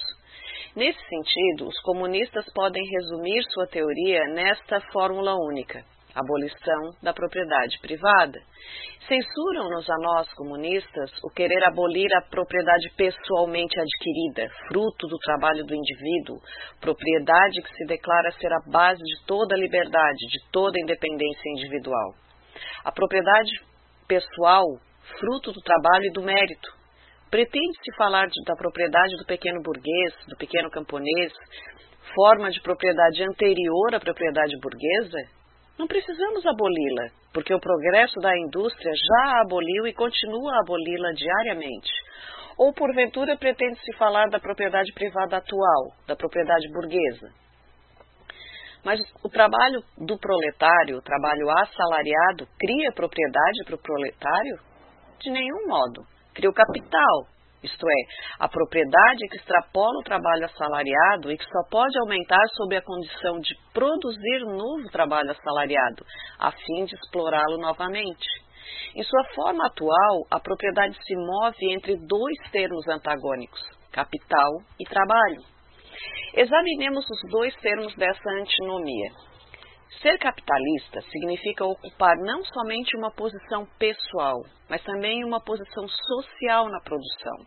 Nesse 0.74 1.00
sentido, 1.06 1.68
os 1.68 1.78
comunistas 1.82 2.46
podem 2.54 2.82
resumir 2.82 3.44
sua 3.50 3.68
teoria 3.68 4.24
nesta 4.28 4.80
fórmula 4.94 5.36
única: 5.36 5.84
abolição 6.16 6.92
da 7.02 7.14
propriedade 7.14 7.80
privada. 7.82 8.40
Censuram-nos 9.08 9.90
a 9.90 9.98
nós, 10.00 10.34
comunistas, 10.34 11.12
o 11.24 11.30
querer 11.30 11.64
abolir 11.66 12.10
a 12.16 12.22
propriedade 12.30 12.90
pessoalmente 12.96 13.80
adquirida, 13.80 14.48
fruto 14.68 15.08
do 15.08 15.18
trabalho 15.18 15.66
do 15.66 15.76
indivíduo, 15.76 16.38
propriedade 16.80 17.62
que 17.62 17.76
se 17.76 17.86
declara 17.86 18.32
ser 18.32 18.52
a 18.54 18.72
base 18.72 19.02
de 19.02 19.26
toda 19.26 19.58
liberdade, 19.58 20.28
de 20.30 20.40
toda 20.52 20.80
independência 20.80 21.50
individual. 21.58 22.14
A 22.86 22.92
propriedade 22.92 23.52
pessoal, 24.08 24.66
fruto 25.20 25.52
do 25.52 25.62
trabalho 25.62 26.06
e 26.06 26.12
do 26.12 26.22
mérito. 26.22 26.70
Pretende-se 27.30 27.96
falar 27.98 28.28
de, 28.28 28.44
da 28.46 28.56
propriedade 28.56 29.16
do 29.18 29.26
pequeno 29.26 29.62
burguês, 29.64 30.14
do 30.28 30.36
pequeno 30.38 30.70
camponês, 30.70 31.32
forma 32.14 32.52
de 32.52 32.62
propriedade 32.62 33.24
anterior 33.24 33.96
à 33.96 34.00
propriedade 34.00 34.54
burguesa? 34.62 35.41
Não 35.78 35.88
precisamos 35.88 36.46
aboli-la, 36.46 37.10
porque 37.34 37.54
o 37.54 37.60
progresso 37.60 38.20
da 38.20 38.38
indústria 38.38 38.92
já 38.94 39.32
a 39.32 39.42
aboliu 39.42 39.88
e 39.88 39.94
continua 39.94 40.54
a 40.54 40.60
aboli-la 40.60 41.12
diariamente. 41.14 41.92
Ou, 42.58 42.74
porventura, 42.74 43.38
pretende-se 43.38 43.98
falar 43.98 44.30
da 44.30 44.40
propriedade 44.40 44.92
privada 44.94 45.38
atual, 45.38 45.94
da 46.08 46.16
propriedade 46.16 46.68
burguesa. 46.72 47.32
Mas 48.84 49.00
o 49.24 49.30
trabalho 49.30 49.84
do 49.98 50.18
proletário, 50.18 50.98
o 50.98 51.02
trabalho 51.02 51.50
assalariado, 51.50 52.48
cria 52.60 52.92
propriedade 52.94 53.64
para 53.66 53.76
o 53.76 53.82
proletário? 53.82 54.60
De 55.20 55.30
nenhum 55.32 55.68
modo. 55.68 56.04
Cria 56.34 56.50
o 56.50 56.54
capital, 56.54 57.28
isto 57.64 57.86
é, 57.88 58.02
a 58.40 58.48
propriedade 58.48 59.28
que 59.30 59.38
extrapola 59.38 60.00
o 60.00 60.04
trabalho 60.04 60.46
assalariado 60.46 61.32
e 61.32 61.38
que 61.38 61.44
só 61.44 61.70
pode 61.70 61.98
aumentar 62.00 62.44
sob 62.56 62.76
a 62.76 62.82
condição 62.82 63.40
de 63.40 63.56
produzir 63.74 64.40
novo 64.46 64.90
trabalho 64.92 65.32
assalariado, 65.32 66.06
a 66.40 66.52
fim 66.52 66.86
de 66.86 66.96
explorá-lo 66.96 67.58
novamente. 67.58 68.28
Em 68.96 69.04
sua 69.04 69.24
forma 69.36 69.66
atual, 69.68 70.26
a 70.32 70.40
propriedade 70.40 70.98
se 71.06 71.16
move 71.16 71.74
entre 71.74 71.96
dois 72.08 72.52
termos 72.52 72.88
antagônicos, 72.88 73.62
capital 73.92 74.50
e 74.80 74.84
trabalho. 74.86 75.42
Examinemos 76.34 77.06
os 77.10 77.32
dois 77.32 77.56
termos 77.58 77.96
dessa 77.96 78.30
antinomia. 78.32 79.31
Ser 80.00 80.18
capitalista 80.18 81.02
significa 81.12 81.66
ocupar 81.66 82.16
não 82.18 82.44
somente 82.46 82.96
uma 82.98 83.12
posição 83.12 83.68
pessoal, 83.78 84.42
mas 84.70 84.82
também 84.84 85.24
uma 85.24 85.40
posição 85.44 85.88
social 85.88 86.70
na 86.70 86.80
produção. 86.80 87.46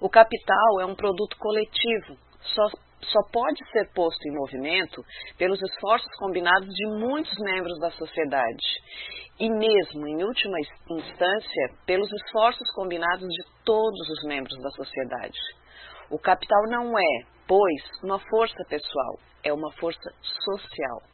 O 0.00 0.10
capital 0.10 0.80
é 0.80 0.84
um 0.84 0.96
produto 0.96 1.36
coletivo, 1.38 2.18
só, 2.40 2.66
só 3.02 3.20
pode 3.32 3.64
ser 3.70 3.88
posto 3.94 4.28
em 4.28 4.34
movimento 4.34 5.02
pelos 5.38 5.62
esforços 5.62 6.10
combinados 6.18 6.68
de 6.68 6.86
muitos 6.98 7.32
membros 7.38 7.78
da 7.78 7.90
sociedade 7.92 8.66
e, 9.38 9.48
mesmo 9.48 10.06
em 10.08 10.24
última 10.24 10.58
instância, 10.90 11.68
pelos 11.86 12.12
esforços 12.12 12.68
combinados 12.74 13.28
de 13.28 13.44
todos 13.64 14.08
os 14.10 14.24
membros 14.24 14.60
da 14.60 14.70
sociedade. 14.70 15.38
O 16.10 16.18
capital 16.18 16.62
não 16.68 16.98
é, 16.98 17.24
pois, 17.46 17.82
uma 18.02 18.18
força 18.18 18.62
pessoal, 18.68 19.18
é 19.44 19.52
uma 19.52 19.72
força 19.72 20.10
social. 20.20 21.11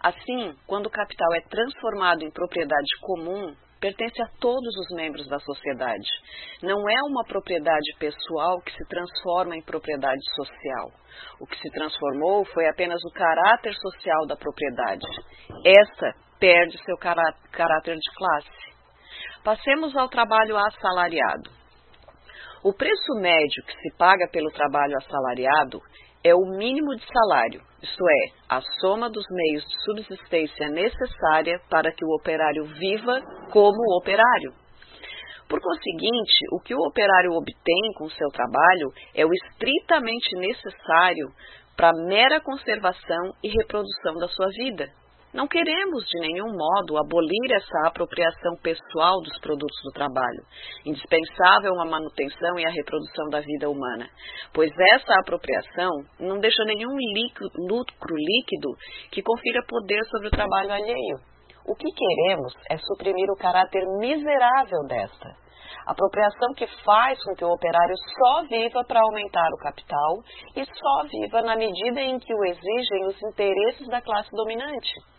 Assim, 0.00 0.54
quando 0.66 0.86
o 0.86 0.90
capital 0.90 1.34
é 1.34 1.40
transformado 1.48 2.22
em 2.22 2.30
propriedade 2.30 2.88
comum, 3.00 3.54
pertence 3.80 4.20
a 4.22 4.28
todos 4.40 4.76
os 4.76 4.96
membros 4.96 5.26
da 5.28 5.38
sociedade. 5.40 6.08
Não 6.62 6.88
é 6.88 7.02
uma 7.08 7.24
propriedade 7.24 7.96
pessoal 7.98 8.60
que 8.60 8.72
se 8.72 8.88
transforma 8.88 9.56
em 9.56 9.62
propriedade 9.62 10.22
social. 10.34 10.90
O 11.40 11.46
que 11.46 11.56
se 11.56 11.70
transformou 11.70 12.44
foi 12.46 12.68
apenas 12.68 13.00
o 13.04 13.12
caráter 13.12 13.74
social 13.74 14.26
da 14.26 14.36
propriedade. 14.36 15.06
Essa 15.64 16.12
perde 16.38 16.78
seu 16.84 16.96
caráter 16.96 17.96
de 17.96 18.14
classe. 18.16 18.68
Passemos 19.42 19.96
ao 19.96 20.08
trabalho 20.08 20.56
assalariado. 20.56 21.50
O 22.62 22.72
preço 22.72 23.14
médio 23.20 23.64
que 23.64 23.72
se 23.72 23.96
paga 23.96 24.28
pelo 24.30 24.50
trabalho 24.50 24.96
assalariado 24.96 25.80
é 26.24 26.34
o 26.34 26.44
mínimo 26.44 26.94
de 26.96 27.04
salário, 27.06 27.62
isto 27.82 28.04
é, 28.08 28.32
a 28.48 28.60
soma 28.80 29.08
dos 29.08 29.24
meios 29.30 29.64
de 29.64 29.82
subsistência 29.84 30.68
necessária 30.68 31.60
para 31.70 31.92
que 31.92 32.04
o 32.04 32.14
operário 32.14 32.64
viva 32.64 33.20
como 33.52 33.96
operário. 33.96 34.52
Por 35.48 35.60
conseguinte, 35.60 36.44
o 36.52 36.60
que 36.60 36.74
o 36.74 36.80
operário 36.80 37.32
obtém 37.32 37.92
com 37.96 38.08
seu 38.10 38.28
trabalho 38.28 38.92
é 39.14 39.24
o 39.24 39.32
estritamente 39.32 40.36
necessário 40.36 41.28
para 41.76 41.90
a 41.90 42.06
mera 42.06 42.40
conservação 42.40 43.32
e 43.42 43.48
reprodução 43.48 44.14
da 44.16 44.28
sua 44.28 44.48
vida. 44.48 44.90
Não 45.34 45.46
queremos 45.46 46.04
de 46.06 46.20
nenhum 46.20 46.48
modo 46.56 46.96
abolir 46.96 47.52
essa 47.52 47.86
apropriação 47.86 48.56
pessoal 48.62 49.20
dos 49.20 49.38
produtos 49.40 49.76
do 49.84 49.92
trabalho, 49.92 50.42
indispensável 50.86 51.78
à 51.82 51.84
manutenção 51.84 52.58
e 52.58 52.64
à 52.64 52.70
reprodução 52.70 53.28
da 53.28 53.40
vida 53.40 53.68
humana, 53.68 54.08
pois 54.54 54.72
essa 54.94 55.20
apropriação 55.20 55.90
não 56.18 56.38
deixa 56.38 56.64
nenhum 56.64 56.96
lucro 57.68 58.16
líquido 58.16 58.70
que 59.12 59.22
confira 59.22 59.62
poder 59.68 60.02
sobre 60.06 60.28
o 60.28 60.30
trabalho 60.30 60.72
alheio. 60.72 61.18
O 61.66 61.74
que 61.74 61.92
queremos 61.92 62.54
é 62.70 62.78
suprimir 62.78 63.30
o 63.30 63.36
caráter 63.36 63.84
miserável 64.00 64.80
desta. 64.88 65.28
Apropriação 65.86 66.54
que 66.56 66.66
faz 66.82 67.22
com 67.22 67.34
que 67.34 67.44
o 67.44 67.52
operário 67.52 67.94
só 68.16 68.42
viva 68.48 68.82
para 68.88 69.02
aumentar 69.02 69.48
o 69.52 69.62
capital 69.62 70.22
e 70.56 70.64
só 70.64 71.06
viva 71.06 71.42
na 71.42 71.54
medida 71.54 72.00
em 72.00 72.18
que 72.18 72.34
o 72.34 72.44
exigem 72.46 73.06
os 73.06 73.22
interesses 73.22 73.86
da 73.88 74.00
classe 74.00 74.30
dominante. 74.32 75.17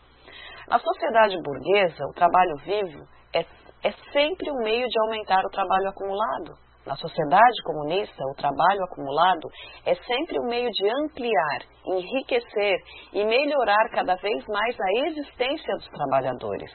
Na 0.69 0.77
sociedade 0.77 1.35
burguesa, 1.41 2.05
o 2.05 2.13
trabalho 2.13 2.55
vivo 2.57 3.03
é, 3.33 3.39
é 3.39 3.91
sempre 4.13 4.51
um 4.51 4.63
meio 4.63 4.87
de 4.87 4.99
aumentar 5.01 5.43
o 5.43 5.49
trabalho 5.49 5.89
acumulado. 5.89 6.53
Na 6.85 6.95
sociedade 6.95 7.63
comunista, 7.63 8.23
o 8.31 8.35
trabalho 8.35 8.83
acumulado 8.83 9.49
é 9.83 9.95
sempre 9.95 10.39
um 10.39 10.45
meio 10.47 10.69
de 10.69 10.87
ampliar, 10.87 11.61
enriquecer 11.87 12.77
e 13.11 13.25
melhorar 13.25 13.89
cada 13.89 14.13
vez 14.17 14.45
mais 14.47 14.79
a 14.79 15.07
existência 15.07 15.73
dos 15.77 15.87
trabalhadores. 15.87 16.71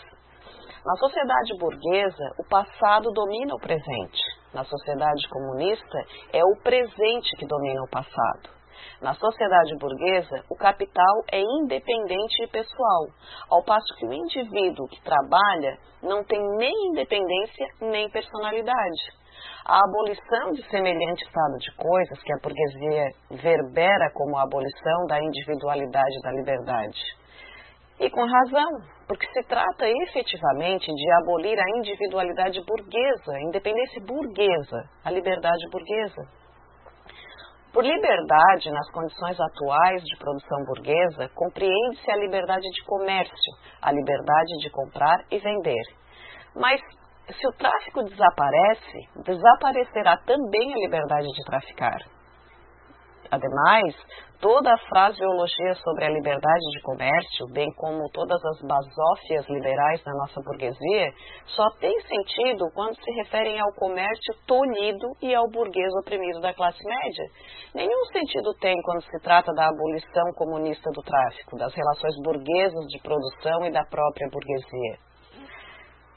Na 0.84 0.96
sociedade 0.96 1.56
burguesa, 1.60 2.34
o 2.40 2.48
passado 2.48 3.12
domina 3.12 3.54
o 3.54 3.60
presente. 3.60 4.22
Na 4.52 4.64
sociedade 4.64 5.28
comunista, 5.28 5.98
é 6.32 6.42
o 6.42 6.56
presente 6.64 7.30
que 7.38 7.46
domina 7.46 7.80
o 7.80 7.90
passado. 7.90 8.50
Na 9.00 9.14
sociedade 9.14 9.76
burguesa, 9.78 10.44
o 10.50 10.56
capital 10.56 11.22
é 11.30 11.40
independente 11.40 12.42
e 12.42 12.48
pessoal, 12.48 13.06
ao 13.50 13.64
passo 13.64 13.94
que 13.98 14.06
o 14.06 14.12
indivíduo 14.12 14.88
que 14.88 15.02
trabalha 15.02 15.78
não 16.02 16.24
tem 16.24 16.40
nem 16.56 16.74
independência 16.90 17.66
nem 17.80 18.10
personalidade. 18.10 19.02
A 19.66 19.78
abolição 19.78 20.52
de 20.52 20.62
semelhante 20.68 21.24
estado 21.24 21.56
de 21.58 21.74
coisas 21.76 22.22
que 22.22 22.32
a 22.32 22.38
burguesia 22.42 23.08
verbera 23.30 24.10
como 24.12 24.36
a 24.36 24.42
abolição 24.42 25.06
da 25.08 25.18
individualidade 25.22 26.18
e 26.18 26.22
da 26.22 26.32
liberdade. 26.32 27.00
E 28.00 28.10
com 28.10 28.26
razão, 28.26 28.70
porque 29.06 29.26
se 29.32 29.42
trata 29.48 29.88
efetivamente 29.88 30.86
de 30.86 31.12
abolir 31.22 31.58
a 31.58 31.78
individualidade 31.78 32.60
burguesa, 32.66 33.32
a 33.32 33.42
independência 33.42 34.02
burguesa, 34.04 34.82
a 35.04 35.10
liberdade 35.10 35.64
burguesa. 35.70 36.43
Por 37.74 37.84
liberdade, 37.84 38.70
nas 38.70 38.88
condições 38.92 39.36
atuais 39.40 40.00
de 40.04 40.16
produção 40.16 40.64
burguesa, 40.64 41.28
compreende-se 41.34 42.08
a 42.08 42.16
liberdade 42.16 42.70
de 42.70 42.84
comércio, 42.84 43.52
a 43.82 43.90
liberdade 43.90 44.58
de 44.62 44.70
comprar 44.70 45.18
e 45.28 45.40
vender. 45.40 45.82
Mas 46.54 46.80
se 47.26 47.48
o 47.48 47.52
tráfico 47.58 48.04
desaparece, 48.04 48.98
desaparecerá 49.24 50.16
também 50.18 50.72
a 50.72 50.78
liberdade 50.86 51.26
de 51.26 51.44
traficar. 51.44 51.98
Ademais, 53.34 53.96
toda 54.40 54.72
a 54.72 54.78
fraseologia 54.88 55.74
sobre 55.82 56.04
a 56.04 56.10
liberdade 56.10 56.70
de 56.70 56.80
comércio, 56.82 57.46
bem 57.52 57.68
como 57.74 58.08
todas 58.12 58.40
as 58.44 58.60
basófias 58.62 59.48
liberais 59.48 60.00
da 60.04 60.12
nossa 60.12 60.40
burguesia, 60.40 61.10
só 61.46 61.68
tem 61.80 61.98
sentido 62.02 62.70
quando 62.74 62.94
se 62.94 63.10
referem 63.22 63.58
ao 63.58 63.72
comércio 63.74 64.34
tolhido 64.46 65.08
e 65.20 65.34
ao 65.34 65.50
burguês 65.50 65.92
oprimido 66.00 66.40
da 66.40 66.54
classe 66.54 66.78
média. 66.84 67.24
Nenhum 67.74 68.04
sentido 68.12 68.54
tem 68.60 68.80
quando 68.82 69.02
se 69.02 69.18
trata 69.20 69.52
da 69.52 69.66
abolição 69.66 70.32
comunista 70.36 70.88
do 70.92 71.02
tráfico, 71.02 71.58
das 71.58 71.74
relações 71.74 72.14
burguesas 72.22 72.86
de 72.86 73.02
produção 73.02 73.66
e 73.66 73.72
da 73.72 73.82
própria 73.84 74.28
burguesia. 74.30 74.98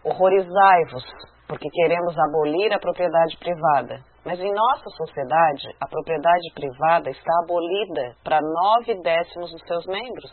Horrorizai-vos, 0.04 1.04
porque 1.48 1.68
queremos 1.72 2.16
abolir 2.16 2.72
a 2.74 2.80
propriedade 2.80 3.38
privada, 3.40 4.04
Mas 4.28 4.42
em 4.42 4.54
nossa 4.54 4.90
sociedade, 4.90 5.74
a 5.80 5.88
propriedade 5.88 6.52
privada 6.54 7.10
está 7.10 7.32
abolida 7.44 8.14
para 8.26 8.42
nove 8.42 9.02
décimos 9.02 9.50
dos 9.54 9.62
seus 9.62 9.86
membros. 9.86 10.30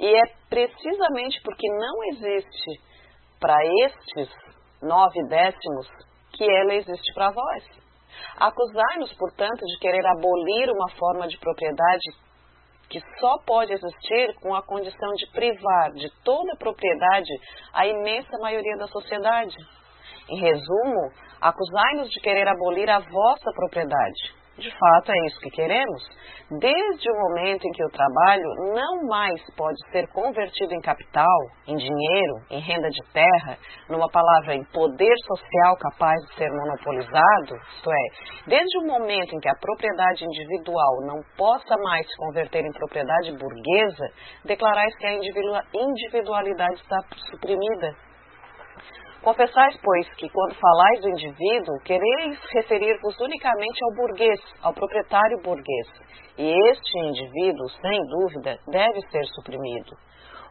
E 0.00 0.16
é 0.16 0.22
precisamente 0.48 1.38
porque 1.44 1.68
não 1.68 2.04
existe 2.04 2.80
para 3.38 3.58
estes 3.84 4.30
nove 4.80 5.22
décimos 5.28 5.86
que 6.32 6.42
ela 6.42 6.72
existe 6.72 7.12
para 7.12 7.30
vós. 7.30 7.64
Acusar-nos, 8.38 9.12
portanto, 9.18 9.60
de 9.60 9.78
querer 9.78 10.06
abolir 10.06 10.70
uma 10.70 10.88
forma 10.98 11.28
de 11.28 11.36
propriedade 11.36 12.08
que 12.88 12.98
só 13.20 13.36
pode 13.44 13.74
existir 13.74 14.34
com 14.40 14.54
a 14.54 14.62
condição 14.62 15.12
de 15.18 15.30
privar 15.32 15.92
de 15.92 16.08
toda 16.24 16.54
a 16.54 16.56
propriedade 16.56 17.28
a 17.74 17.86
imensa 17.86 18.38
maioria 18.38 18.78
da 18.78 18.86
sociedade. 18.86 19.54
Em 20.30 20.40
resumo, 20.40 21.27
acusai-nos 21.40 22.08
de 22.10 22.20
querer 22.20 22.48
abolir 22.48 22.90
a 22.90 22.98
vossa 22.98 23.50
propriedade. 23.54 24.38
De 24.58 24.70
fato, 24.76 25.12
é 25.12 25.26
isso 25.26 25.38
que 25.38 25.50
queremos. 25.50 26.02
Desde 26.50 27.10
o 27.12 27.14
momento 27.14 27.64
em 27.64 27.70
que 27.70 27.84
o 27.84 27.90
trabalho 27.90 28.74
não 28.74 29.06
mais 29.06 29.40
pode 29.56 29.78
ser 29.92 30.08
convertido 30.08 30.74
em 30.74 30.80
capital, 30.80 31.38
em 31.68 31.76
dinheiro, 31.76 32.34
em 32.50 32.58
renda 32.60 32.88
de 32.88 33.00
terra, 33.12 33.56
numa 33.88 34.08
palavra, 34.10 34.56
em 34.56 34.64
poder 34.64 35.14
social 35.26 35.76
capaz 35.76 36.20
de 36.26 36.34
ser 36.34 36.50
monopolizado, 36.50 37.54
isto 37.76 37.92
é, 37.92 38.48
desde 38.48 38.78
o 38.78 38.86
momento 38.86 39.36
em 39.36 39.38
que 39.38 39.48
a 39.48 39.58
propriedade 39.60 40.24
individual 40.24 41.06
não 41.06 41.20
possa 41.36 41.76
mais 41.84 42.04
se 42.04 42.16
converter 42.16 42.64
em 42.64 42.72
propriedade 42.72 43.30
burguesa, 43.38 44.08
declarais 44.44 44.96
que 44.96 45.06
a 45.06 45.14
individualidade 45.14 46.80
está 46.80 46.98
suprimida 47.30 48.08
Confessais, 49.28 49.78
pois, 49.84 50.08
que 50.14 50.26
quando 50.30 50.54
falais 50.54 51.02
do 51.02 51.10
indivíduo, 51.10 51.78
quereis 51.84 52.40
referir-vos 52.50 53.14
unicamente 53.20 53.78
ao 53.84 53.94
burguês, 53.94 54.40
ao 54.62 54.72
proprietário 54.72 55.42
burguês. 55.42 55.86
E 56.38 56.50
este 56.70 56.98
indivíduo, 56.98 57.68
sem 57.68 58.00
dúvida, 58.06 58.58
deve 58.68 58.98
ser 59.10 59.26
suprimido. 59.34 59.92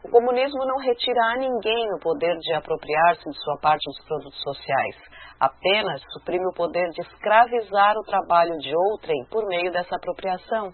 O 0.04 0.08
comunismo 0.08 0.64
não 0.64 0.76
retira 0.76 1.20
a 1.24 1.36
ninguém 1.38 1.92
o 1.92 1.98
poder 1.98 2.36
de 2.36 2.54
apropriar-se 2.54 3.28
de 3.28 3.42
sua 3.42 3.58
parte 3.60 3.82
dos 3.84 4.06
produtos 4.06 4.40
sociais, 4.42 4.96
apenas 5.40 6.00
suprime 6.12 6.46
o 6.46 6.54
poder 6.54 6.88
de 6.90 7.00
escravizar 7.00 7.96
o 7.96 8.04
trabalho 8.04 8.56
de 8.58 8.72
outrem 8.92 9.24
por 9.28 9.44
meio 9.48 9.72
dessa 9.72 9.96
apropriação. 9.96 10.72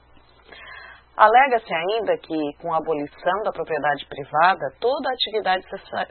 Alega-se 1.16 1.72
ainda 1.72 2.18
que, 2.18 2.36
com 2.60 2.72
a 2.72 2.78
abolição 2.78 3.42
da 3.44 3.52
propriedade 3.52 4.04
privada, 4.06 4.66
toda 4.80 5.08
a 5.08 5.12
atividade 5.12 5.64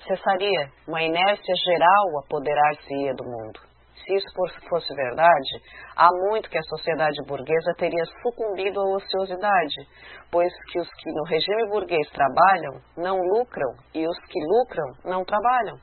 cessaria, 0.08 0.72
uma 0.88 1.04
inércia 1.04 1.56
geral 1.66 2.20
apoderar-se-ia 2.24 3.14
do 3.14 3.26
mundo. 3.26 3.60
Se 3.96 4.16
isso 4.16 4.28
fosse 4.70 4.96
verdade, 4.96 5.62
há 5.98 6.08
muito 6.30 6.50
que 6.50 6.58
a 6.58 6.64
sociedade 6.64 7.18
burguesa 7.28 7.74
teria 7.78 8.06
sucumbido 8.22 8.80
à 8.80 8.96
ociosidade, 8.96 9.88
pois 10.32 10.52
que 10.72 10.80
os 10.80 10.90
que 10.90 11.12
no 11.12 11.24
regime 11.26 11.70
burguês 11.70 12.10
trabalham 12.12 12.82
não 12.98 13.18
lucram 13.18 13.74
e 13.94 14.08
os 14.08 14.18
que 14.30 14.40
lucram 14.40 14.88
não 15.04 15.26
trabalham. 15.26 15.78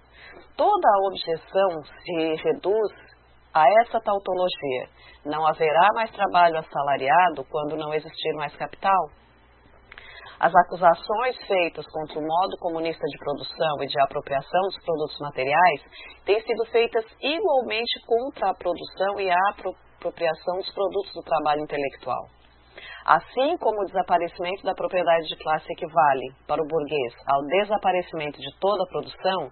Toda 0.57 0.89
a 0.89 1.07
objeção 1.09 1.83
se 2.05 2.43
reduz 2.43 3.10
a 3.53 3.65
essa 3.83 4.01
tautologia 4.01 4.89
não 5.25 5.47
haverá 5.47 5.89
mais 5.95 6.11
trabalho 6.11 6.59
assalariado 6.59 7.45
quando 7.51 7.77
não 7.77 7.93
existir 7.93 8.33
mais 8.35 8.55
capital. 8.57 9.11
As 10.39 10.55
acusações 10.55 11.37
feitas 11.47 11.85
contra 11.93 12.19
o 12.19 12.23
modo 12.23 12.57
comunista 12.61 13.05
de 13.07 13.19
produção 13.19 13.83
e 13.83 13.87
de 13.87 14.01
apropriação 14.01 14.61
dos 14.63 14.85
produtos 14.85 15.19
materiais 15.21 15.83
têm 16.25 16.41
sido 16.41 16.65
feitas 16.73 17.05
igualmente 17.21 18.01
contra 18.07 18.51
a 18.51 18.55
produção 18.55 19.21
e 19.21 19.31
a 19.31 19.37
apropriação 19.51 20.57
dos 20.57 20.73
produtos 20.73 21.13
do 21.13 21.23
trabalho 21.23 21.61
intelectual. 21.61 22.25
Assim 23.05 23.57
como 23.59 23.83
o 23.83 23.87
desaparecimento 23.87 24.63
da 24.63 24.75
propriedade 24.75 25.27
de 25.27 25.37
classe 25.37 25.67
equivale, 25.73 26.33
para 26.47 26.63
o 26.63 26.67
burguês, 26.67 27.15
ao 27.27 27.43
desaparecimento 27.43 28.39
de 28.39 28.59
toda 28.59 28.83
a 28.83 28.87
produção, 28.87 29.51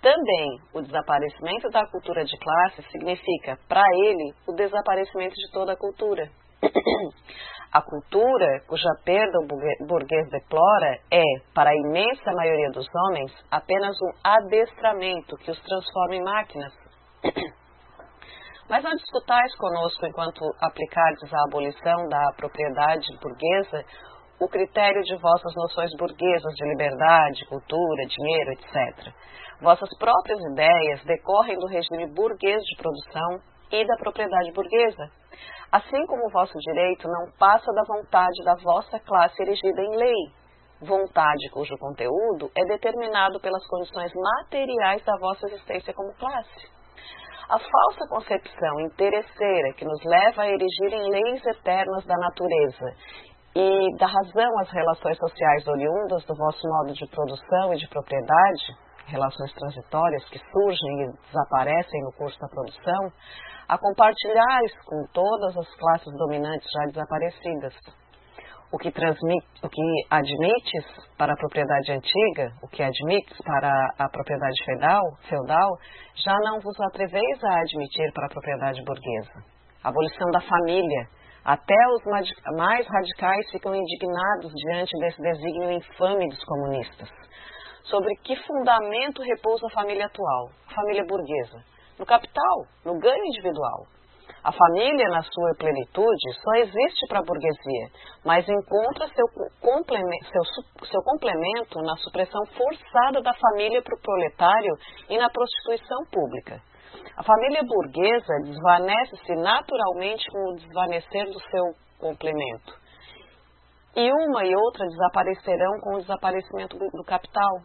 também, 0.00 0.58
o 0.72 0.80
desaparecimento 0.80 1.68
da 1.70 1.86
cultura 1.86 2.24
de 2.24 2.38
classe 2.38 2.82
significa, 2.90 3.58
para 3.68 3.84
ele, 4.04 4.32
o 4.46 4.52
desaparecimento 4.54 5.34
de 5.34 5.50
toda 5.52 5.72
a 5.72 5.76
cultura. 5.76 6.28
A 7.70 7.82
cultura, 7.82 8.62
cuja 8.66 8.88
perda 9.04 9.38
o 9.40 9.86
burguês 9.86 10.30
deplora, 10.30 10.98
é, 11.12 11.22
para 11.54 11.68
a 11.68 11.76
imensa 11.76 12.32
maioria 12.32 12.70
dos 12.70 12.86
homens, 12.94 13.30
apenas 13.50 13.94
um 14.00 14.10
adestramento 14.24 15.36
que 15.36 15.50
os 15.50 15.60
transforma 15.60 16.14
em 16.14 16.24
máquinas. 16.24 16.72
Mas 18.70 18.82
não 18.82 18.92
discutais 18.92 19.54
conosco 19.56 20.06
enquanto 20.06 20.40
aplicardes 20.62 21.30
a 21.30 21.42
abolição 21.46 22.08
da 22.08 22.32
propriedade 22.38 23.06
burguesa 23.20 23.84
o 24.40 24.48
critério 24.48 25.02
de 25.02 25.16
vossas 25.16 25.52
noções 25.56 25.90
burguesas 25.98 26.54
de 26.54 26.64
liberdade, 26.68 27.44
cultura, 27.46 28.06
dinheiro, 28.06 28.52
etc. 28.52 29.12
Vossas 29.60 29.88
próprias 29.98 30.38
ideias 30.52 31.04
decorrem 31.04 31.58
do 31.58 31.66
regime 31.66 32.06
burguês 32.14 32.62
de 32.62 32.76
produção 32.76 33.40
e 33.72 33.86
da 33.86 33.96
propriedade 33.96 34.52
burguesa, 34.52 35.10
assim 35.72 36.06
como 36.06 36.26
o 36.26 36.30
vosso 36.30 36.56
direito 36.58 37.08
não 37.08 37.30
passa 37.38 37.70
da 37.72 37.82
vontade 37.82 38.44
da 38.44 38.54
vossa 38.62 39.00
classe 39.00 39.42
erigida 39.42 39.82
em 39.82 39.96
lei, 39.96 40.32
vontade 40.80 41.50
cujo 41.52 41.76
conteúdo 41.78 42.50
é 42.56 42.64
determinado 42.66 43.40
pelas 43.40 43.66
condições 43.66 44.12
materiais 44.14 45.04
da 45.04 45.16
vossa 45.18 45.46
existência 45.46 45.92
como 45.92 46.14
classe. 46.14 46.78
A 47.50 47.58
falsa 47.58 48.06
concepção 48.08 48.80
interesseira 48.80 49.72
que 49.76 49.84
nos 49.84 50.04
leva 50.04 50.42
a 50.42 50.48
erigir 50.48 50.92
em 50.92 51.10
leis 51.10 51.44
eternas 51.46 52.04
da 52.06 52.14
natureza 52.14 52.94
e 53.56 53.96
da 53.98 54.06
razão 54.06 54.58
às 54.60 54.70
relações 54.70 55.16
sociais 55.16 55.66
oriundas 55.66 56.24
do 56.26 56.34
vosso 56.36 56.60
modo 56.68 56.92
de 56.92 57.06
produção 57.08 57.72
e 57.72 57.78
de 57.78 57.88
propriedade, 57.88 58.87
relações 59.08 59.52
transitórias 59.54 60.24
que 60.28 60.38
surgem 60.38 61.02
e 61.02 61.12
desaparecem 61.26 62.00
no 62.02 62.12
curso 62.12 62.38
da 62.38 62.48
produção, 62.48 63.12
a 63.68 63.76
compartilhais 63.76 64.72
com 64.86 65.04
todas 65.12 65.56
as 65.56 65.74
classes 65.76 66.12
dominantes 66.16 66.68
já 66.72 66.86
desaparecidas. 66.86 67.74
O 68.70 68.76
que, 68.76 68.90
transmite, 68.90 69.46
o 69.62 69.68
que 69.68 69.82
admites 70.10 70.84
para 71.16 71.32
a 71.32 71.36
propriedade 71.36 71.90
antiga, 71.90 72.52
o 72.62 72.68
que 72.68 72.82
admites 72.82 73.36
para 73.42 73.72
a 73.98 74.08
propriedade 74.10 74.64
feudal, 74.64 75.02
feudal, 75.26 75.70
já 76.14 76.34
não 76.44 76.60
vos 76.60 76.78
atreveis 76.80 77.44
a 77.44 77.60
admitir 77.60 78.12
para 78.12 78.26
a 78.26 78.28
propriedade 78.28 78.82
burguesa. 78.84 79.32
Abolição 79.82 80.30
da 80.32 80.40
família, 80.42 81.08
até 81.44 81.74
os 81.94 82.04
mais 82.58 82.86
radicais 82.86 83.50
ficam 83.50 83.74
indignados 83.74 84.52
diante 84.54 84.92
desse 84.98 85.22
desígnio 85.22 85.72
infame 85.72 86.28
dos 86.28 86.44
comunistas. 86.44 87.08
Sobre 87.88 88.14
que 88.22 88.36
fundamento 88.36 89.22
repousa 89.22 89.66
a 89.66 89.70
família 89.70 90.06
atual, 90.06 90.50
a 90.68 90.74
família 90.74 91.04
burguesa? 91.08 91.64
No 91.98 92.04
capital, 92.04 92.66
no 92.84 92.98
ganho 92.98 93.24
individual. 93.24 93.86
A 94.44 94.52
família, 94.52 95.08
na 95.08 95.22
sua 95.22 95.54
plenitude, 95.58 96.32
só 96.42 96.52
existe 96.56 97.06
para 97.08 97.20
a 97.20 97.22
burguesia, 97.22 97.88
mas 98.24 98.46
encontra 98.48 99.08
seu 99.08 99.26
complemento, 99.60 100.26
seu, 100.30 100.86
seu 100.86 101.02
complemento 101.02 101.80
na 101.82 101.96
supressão 101.96 102.40
forçada 102.56 103.20
da 103.22 103.32
família 103.34 103.82
para 103.82 103.96
o 103.96 104.00
proletário 104.00 104.74
e 105.08 105.18
na 105.18 105.28
prostituição 105.30 105.98
pública. 106.12 106.60
A 107.16 107.22
família 107.22 107.62
burguesa 107.64 108.34
desvanece-se 108.44 109.34
naturalmente 109.34 110.24
com 110.30 110.52
o 110.52 110.56
desvanecer 110.56 111.24
do 111.24 111.40
seu 111.40 111.64
complemento. 111.98 112.72
E 113.96 114.12
uma 114.12 114.44
e 114.44 114.54
outra 114.54 114.86
desaparecerão 114.86 115.80
com 115.80 115.94
o 115.94 116.00
desaparecimento 116.00 116.78
do 116.78 117.04
capital. 117.04 117.58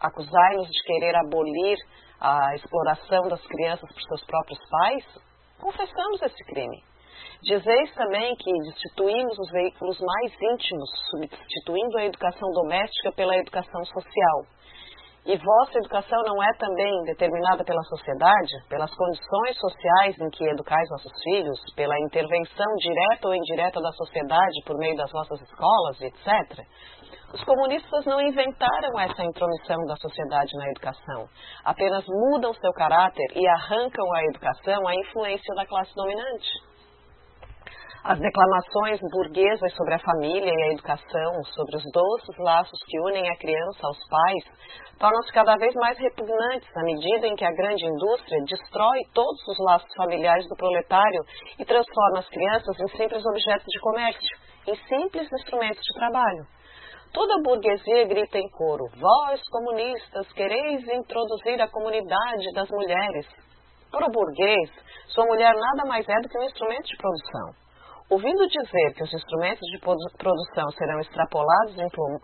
Acusai-nos 0.00 0.68
de 0.68 0.82
querer 0.84 1.16
abolir 1.16 1.76
a 2.20 2.54
exploração 2.54 3.28
das 3.28 3.44
crianças 3.46 3.88
por 3.92 4.02
seus 4.02 4.24
próprios 4.26 4.58
pais? 4.70 5.04
Confessamos 5.60 6.22
esse 6.22 6.44
crime. 6.44 6.82
Dizeis 7.42 7.94
também 7.94 8.34
que 8.36 8.52
destituímos 8.70 9.38
os 9.38 9.50
veículos 9.50 9.98
mais 10.00 10.32
íntimos, 10.52 10.90
substituindo 11.10 11.98
a 11.98 12.04
educação 12.04 12.50
doméstica 12.52 13.12
pela 13.12 13.36
educação 13.36 13.84
social. 13.84 14.55
E 15.26 15.36
vossa 15.38 15.78
educação 15.78 16.22
não 16.22 16.40
é 16.40 16.52
também 16.56 17.02
determinada 17.02 17.64
pela 17.64 17.82
sociedade, 17.82 18.52
pelas 18.68 18.94
condições 18.94 19.58
sociais 19.58 20.14
em 20.20 20.30
que 20.30 20.48
educais 20.48 20.88
vossos 20.88 21.12
filhos, 21.24 21.58
pela 21.74 21.98
intervenção 21.98 22.66
direta 22.78 23.26
ou 23.26 23.34
indireta 23.34 23.80
da 23.80 23.90
sociedade 23.90 24.62
por 24.64 24.78
meio 24.78 24.96
das 24.96 25.10
vossas 25.10 25.40
escolas, 25.42 26.00
etc. 26.00 26.64
Os 27.34 27.42
comunistas 27.42 28.04
não 28.06 28.20
inventaram 28.20 29.00
essa 29.00 29.24
intromissão 29.24 29.84
da 29.88 29.96
sociedade 29.96 30.56
na 30.58 30.70
educação, 30.70 31.26
apenas 31.64 32.04
mudam 32.06 32.54
seu 32.54 32.72
caráter 32.74 33.26
e 33.34 33.48
arrancam 33.48 34.06
à 34.14 34.22
educação 34.30 34.86
a 34.86 34.94
influência 34.94 35.54
da 35.56 35.66
classe 35.66 35.92
dominante. 35.96 36.75
As 38.06 38.20
declamações 38.20 39.00
burguesas 39.10 39.74
sobre 39.74 39.94
a 39.94 39.98
família 39.98 40.52
e 40.54 40.62
a 40.62 40.72
educação, 40.74 41.42
sobre 41.56 41.74
os 41.74 41.82
doces 41.90 42.38
laços 42.38 42.78
que 42.86 43.00
unem 43.00 43.28
a 43.28 43.36
criança 43.36 43.80
aos 43.82 43.98
pais, 44.08 44.44
tornam-se 44.96 45.32
cada 45.32 45.56
vez 45.56 45.74
mais 45.74 45.98
repugnantes 45.98 46.70
à 46.76 46.84
medida 46.84 47.26
em 47.26 47.34
que 47.34 47.44
a 47.44 47.50
grande 47.50 47.84
indústria 47.84 48.44
destrói 48.46 49.00
todos 49.12 49.42
os 49.48 49.58
laços 49.58 49.92
familiares 49.96 50.46
do 50.48 50.54
proletário 50.54 51.20
e 51.58 51.64
transforma 51.64 52.20
as 52.20 52.28
crianças 52.28 52.78
em 52.78 52.96
simples 52.96 53.26
objetos 53.26 53.66
de 53.66 53.80
comércio, 53.80 54.38
em 54.68 54.76
simples 54.86 55.26
instrumentos 55.40 55.82
de 55.82 55.98
trabalho. 55.98 56.46
Toda 57.12 57.34
a 57.34 57.42
burguesia 57.42 58.06
grita 58.06 58.38
em 58.38 58.48
coro: 58.50 58.86
Vós, 59.00 59.42
comunistas, 59.50 60.32
quereis 60.32 60.86
introduzir 60.94 61.60
a 61.60 61.66
comunidade 61.66 62.52
das 62.54 62.70
mulheres. 62.70 63.26
Para 63.90 64.06
o 64.06 64.12
burguês, 64.12 64.70
sua 65.08 65.26
mulher 65.26 65.52
nada 65.52 65.88
mais 65.88 66.08
é 66.08 66.20
do 66.22 66.28
que 66.28 66.38
um 66.38 66.44
instrumento 66.44 66.86
de 66.86 66.96
produção. 66.98 67.65
Ouvindo 68.08 68.46
dizer 68.46 68.94
que 68.94 69.02
os 69.02 69.12
instrumentos 69.12 69.66
de 69.68 69.80
produção 69.80 70.70
serão 70.78 71.00
extrapolados 71.00 71.76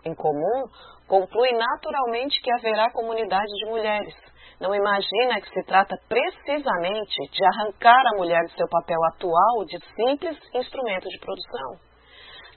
em 0.05 0.15
comum, 0.15 0.63
conclui 1.09 1.51
naturalmente 1.51 2.41
que 2.41 2.53
haverá 2.53 2.89
comunidade 2.91 3.51
de 3.59 3.65
mulheres. 3.65 4.15
Não 4.61 4.73
imagina 4.73 5.41
que 5.41 5.49
se 5.49 5.61
trata 5.65 5.93
precisamente 6.07 7.15
de 7.29 7.45
arrancar 7.45 8.01
a 8.13 8.17
mulher 8.17 8.41
do 8.43 8.51
seu 8.51 8.67
papel 8.69 8.97
atual 9.13 9.65
de 9.65 9.77
simples 9.93 10.37
instrumento 10.55 11.09
de 11.09 11.19
produção. 11.19 11.75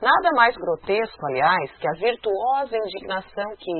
Nada 0.00 0.30
mais 0.36 0.56
grotesco, 0.56 1.26
aliás, 1.26 1.72
que 1.80 1.88
a 1.88 1.98
virtuosa 1.98 2.76
indignação 2.76 3.56
que 3.58 3.72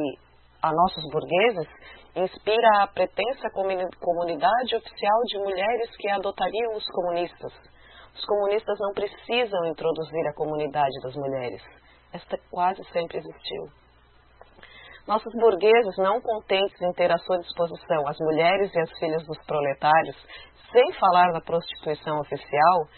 a 0.60 0.72
nossos 0.72 1.04
burgueses 1.12 1.68
inspira 2.16 2.82
a 2.82 2.86
pretensa 2.88 3.48
comunidade 4.00 4.74
oficial 4.74 5.20
de 5.28 5.38
mulheres 5.38 5.96
que 5.98 6.10
adotariam 6.10 6.74
os 6.74 6.86
comunistas 6.86 7.52
os 8.16 8.24
comunistas 8.24 8.78
não 8.80 8.92
precisam 8.94 9.66
introduzir 9.66 10.26
a 10.26 10.34
comunidade 10.34 11.00
das 11.02 11.14
mulheres. 11.14 11.62
Esta 12.12 12.38
quase 12.50 12.82
sempre 12.92 13.18
existiu. 13.18 13.68
Nossos 15.06 15.32
burgueses, 15.34 15.96
não 15.98 16.20
contentes 16.20 16.80
em 16.80 16.92
ter 16.94 17.12
à 17.12 17.18
sua 17.18 17.38
disposição 17.38 18.08
as 18.08 18.16
mulheres 18.18 18.74
e 18.74 18.80
as 18.80 18.90
filhas 18.98 19.24
dos 19.26 19.38
proletários, 19.46 20.16
sem 20.72 20.92
falar 20.94 21.32
da 21.32 21.40
prostituição 21.40 22.18
oficial, 22.20 22.88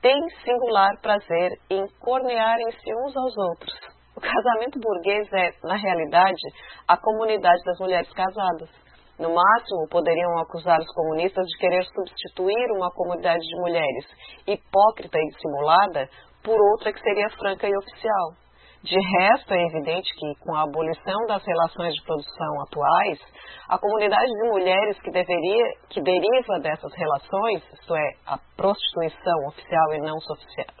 têm 0.00 0.28
singular 0.44 0.98
prazer 1.02 1.50
em 1.68 1.84
cornearem-se 2.00 2.94
uns 3.04 3.16
aos 3.16 3.36
outros. 3.36 3.74
O 4.16 4.20
casamento 4.20 4.78
burguês 4.78 5.28
é, 5.32 5.50
na 5.64 5.76
realidade, 5.76 6.40
a 6.86 6.96
comunidade 6.96 7.62
das 7.64 7.78
mulheres 7.80 8.10
casadas. 8.12 8.83
No 9.18 9.32
máximo, 9.32 9.88
poderiam 9.90 10.38
acusar 10.38 10.78
os 10.80 10.92
comunistas 10.92 11.46
de 11.46 11.58
querer 11.58 11.84
substituir 11.84 12.70
uma 12.76 12.90
comunidade 12.90 13.40
de 13.40 13.60
mulheres 13.60 14.04
hipócrita 14.46 15.18
e 15.18 15.28
dissimulada 15.28 16.08
por 16.42 16.60
outra 16.72 16.92
que 16.92 17.00
seria 17.00 17.30
franca 17.30 17.68
e 17.68 17.76
oficial. 17.76 18.44
De 18.84 18.98
resto, 19.00 19.54
é 19.54 19.64
evidente 19.64 20.12
que, 20.14 20.34
com 20.44 20.54
a 20.54 20.64
abolição 20.64 21.26
das 21.26 21.42
relações 21.42 21.94
de 21.94 22.04
produção 22.04 22.62
atuais, 22.68 23.18
a 23.66 23.78
comunidade 23.78 24.26
de 24.26 24.48
mulheres 24.50 25.00
que, 25.00 25.10
deveria, 25.10 25.64
que 25.88 26.02
deriva 26.02 26.60
dessas 26.60 26.92
relações, 26.92 27.62
isto 27.72 27.96
é, 27.96 28.10
a 28.26 28.38
prostituição 28.54 29.46
oficial 29.48 29.94
e 29.94 30.00
não, 30.00 30.18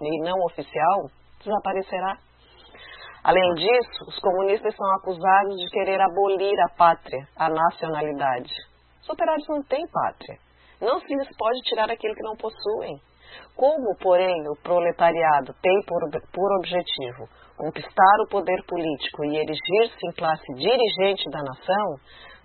e 0.02 0.20
não 0.22 0.36
oficial, 0.44 1.08
desaparecerá. 1.42 2.18
Além 3.24 3.54
disso, 3.54 4.04
os 4.06 4.18
comunistas 4.18 4.76
são 4.76 4.86
acusados 4.96 5.56
de 5.56 5.70
querer 5.70 5.98
abolir 5.98 6.54
a 6.60 6.76
pátria, 6.76 7.26
a 7.38 7.48
nacionalidade. 7.48 8.52
Os 9.00 9.08
operários 9.08 9.48
não 9.48 9.62
têm 9.62 9.82
pátria. 9.90 10.38
Não 10.78 11.00
se 11.00 11.14
lhes 11.14 11.34
pode 11.38 11.58
tirar 11.62 11.90
aquilo 11.90 12.14
que 12.14 12.22
não 12.22 12.36
possuem. 12.36 13.00
Como, 13.56 13.96
porém, 14.02 14.34
o 14.50 14.62
proletariado 14.62 15.54
tem 15.62 15.80
por, 15.86 16.02
por 16.32 16.58
objetivo 16.58 17.26
conquistar 17.56 18.16
o 18.26 18.28
poder 18.28 18.62
político 18.66 19.24
e 19.24 19.36
erigir-se 19.36 20.06
em 20.06 20.12
classe 20.12 20.44
dirigente 20.54 21.24
da 21.30 21.40
nação, 21.40 21.96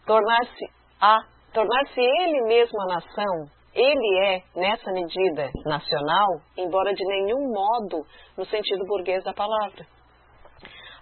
tornar-se 0.06 0.66
a 1.02 1.20
tornar-se 1.54 2.00
ele 2.00 2.42
mesmo 2.44 2.82
a 2.84 2.94
nação, 2.96 3.46
ele 3.74 4.20
é, 4.20 4.42
nessa 4.56 4.92
medida, 4.92 5.50
nacional, 5.66 6.28
embora 6.58 6.94
de 6.94 7.06
nenhum 7.06 7.52
modo 7.52 8.06
no 8.38 8.46
sentido 8.46 8.86
burguês 8.86 9.24
da 9.26 9.34
palavra. 9.34 9.86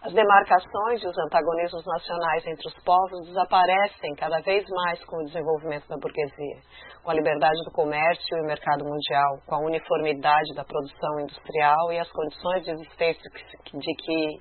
As 0.08 0.14
demarcações 0.14 1.04
e 1.04 1.08
os 1.08 1.18
antagonismos 1.18 1.84
nacionais 1.86 2.48
entre 2.48 2.66
os 2.66 2.84
povos 2.86 3.28
desaparecem 3.28 4.16
cada 4.16 4.40
vez 4.40 4.64
mais 4.70 5.04
com 5.04 5.18
o 5.18 5.26
desenvolvimento 5.26 5.86
da 5.90 5.98
burguesia, 5.98 6.62
com 7.04 7.12
a 7.12 7.14
liberdade 7.14 7.62
do 7.66 7.72
comércio 7.74 8.38
e 8.38 8.42
o 8.42 8.46
mercado 8.46 8.86
mundial, 8.86 9.38
com 9.46 9.56
a 9.56 9.66
uniformidade 9.66 10.56
da 10.56 10.64
produção 10.64 11.20
industrial 11.20 11.92
e 11.92 12.00
as 12.00 12.10
condições 12.10 12.64
de 12.64 12.72
existência 12.72 13.30
de 13.74 13.96
que 14.06 14.40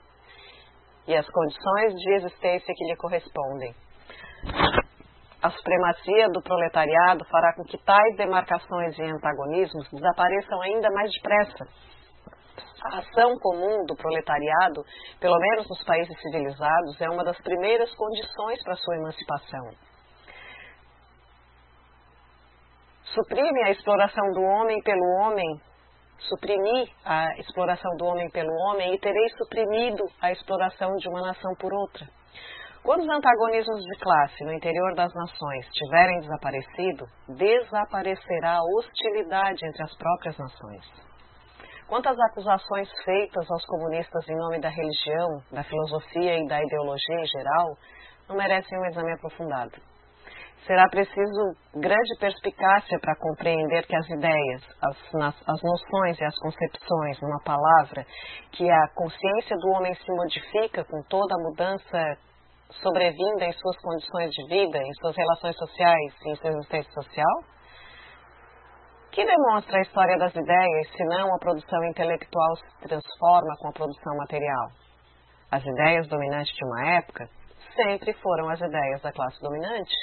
e 1.09 1.17
as 1.17 1.29
condições 1.29 1.95
de 1.95 2.15
existência 2.15 2.73
que 2.73 2.85
lhe 2.85 2.97
correspondem. 2.99 3.75
A 5.43 5.51
supremacia 5.51 6.29
do 6.29 6.43
proletariado 6.43 7.25
fará 7.25 7.53
com 7.57 7.65
que 7.65 7.79
tais 7.79 8.17
demarcações 8.17 8.97
e 8.97 9.03
antagonismos 9.03 9.91
desapareçam 9.91 10.63
ainda 10.63 10.89
mais 10.93 11.11
depressa 11.11 11.96
a 12.87 12.99
ação 12.99 13.39
comum 13.39 13.85
do 13.87 13.97
proletariado, 13.97 14.85
pelo 15.21 15.39
menos 15.39 15.69
nos 15.69 15.83
países 15.85 16.15
civilizados, 16.21 17.01
é 17.01 17.11
uma 17.11 17.25
das 17.25 17.39
primeiras 17.39 17.93
condições 17.95 18.63
para 18.63 18.77
sua 18.77 18.97
emancipação. 18.97 19.71
Suprime 23.15 23.65
a 23.65 23.71
exploração 23.71 24.31
do 24.33 24.43
homem 24.43 24.81
pelo 24.83 25.05
homem, 25.21 25.61
suprimir 26.19 26.89
a 27.05 27.37
exploração 27.39 27.97
do 27.97 28.05
homem 28.05 28.29
pelo 28.31 28.53
homem 28.53 28.95
e 28.95 28.99
tereis 28.99 29.33
suprimido 29.37 30.05
a 30.21 30.33
exploração 30.33 30.95
de 30.97 31.09
uma 31.09 31.23
nação 31.23 31.55
por 31.59 31.73
outra. 31.73 32.07
Quando 32.83 33.01
os 33.01 33.09
antagonismos 33.09 33.83
de 33.83 33.99
classe 33.99 34.45
no 34.45 34.53
interior 34.53 34.95
das 34.95 35.13
nações 35.13 35.67
tiverem 35.73 36.21
desaparecido, 36.21 37.05
desaparecerá 37.29 38.59
a 38.59 38.63
hostilidade 38.63 39.67
entre 39.67 39.83
as 39.83 39.97
próprias 39.97 40.39
nações. 40.39 41.06
Quantas 41.89 42.19
acusações 42.19 42.89
feitas 43.05 43.49
aos 43.49 43.65
comunistas 43.67 44.29
em 44.29 44.37
nome 44.37 44.61
da 44.61 44.69
religião, 44.69 45.29
da 45.53 45.63
filosofia 45.63 46.37
e 46.37 46.47
da 46.49 46.61
ideologia 46.61 47.21
em 47.21 47.27
geral 47.27 47.77
não 48.29 48.37
merecem 48.37 48.77
um 48.77 48.85
exame 48.87 49.13
aprofundado. 49.13 49.71
Será 50.67 50.89
preciso 50.89 51.55
grande 51.77 52.19
perspicácia 52.19 52.99
para 52.99 53.15
compreender 53.15 53.87
que 53.87 53.95
as 53.95 54.09
ideias, 54.09 54.63
as, 54.83 54.97
as 55.47 55.63
noções 55.63 56.19
e 56.19 56.25
as 56.25 56.35
concepções, 56.41 57.21
numa 57.23 57.41
palavra, 57.45 58.05
que 58.51 58.69
a 58.69 58.89
consciência 58.97 59.57
do 59.57 59.69
homem 59.77 59.95
se 59.95 60.11
modifica 60.11 60.85
com 60.85 61.01
toda 61.09 61.37
a 61.37 61.39
mudança 61.39 62.19
sobrevinda 62.83 63.45
em 63.45 63.53
suas 63.53 63.77
condições 63.81 64.31
de 64.33 64.49
vida, 64.49 64.79
em 64.79 64.93
suas 65.01 65.17
relações 65.17 65.57
sociais 65.57 66.15
e 66.25 66.33
em 66.33 66.35
sua 66.35 66.51
existência 66.51 66.93
social, 66.93 67.45
que 69.13 69.25
demonstra 69.25 69.79
a 69.79 69.83
história 69.83 70.19
das 70.19 70.35
ideias, 70.35 70.89
senão 70.97 71.35
a 71.35 71.39
produção 71.39 71.85
intelectual 71.85 72.57
se 72.57 72.89
transforma 72.89 73.55
com 73.61 73.69
a 73.69 73.73
produção 73.73 74.17
material? 74.17 74.69
As 75.51 75.65
ideias 75.65 76.09
dominantes 76.09 76.55
de 76.55 76.65
uma 76.65 76.97
época 76.97 77.29
sempre 77.75 78.13
foram 78.15 78.49
as 78.49 78.61
ideias 78.61 79.01
da 79.03 79.13
classe 79.13 79.41
dominante. 79.41 79.95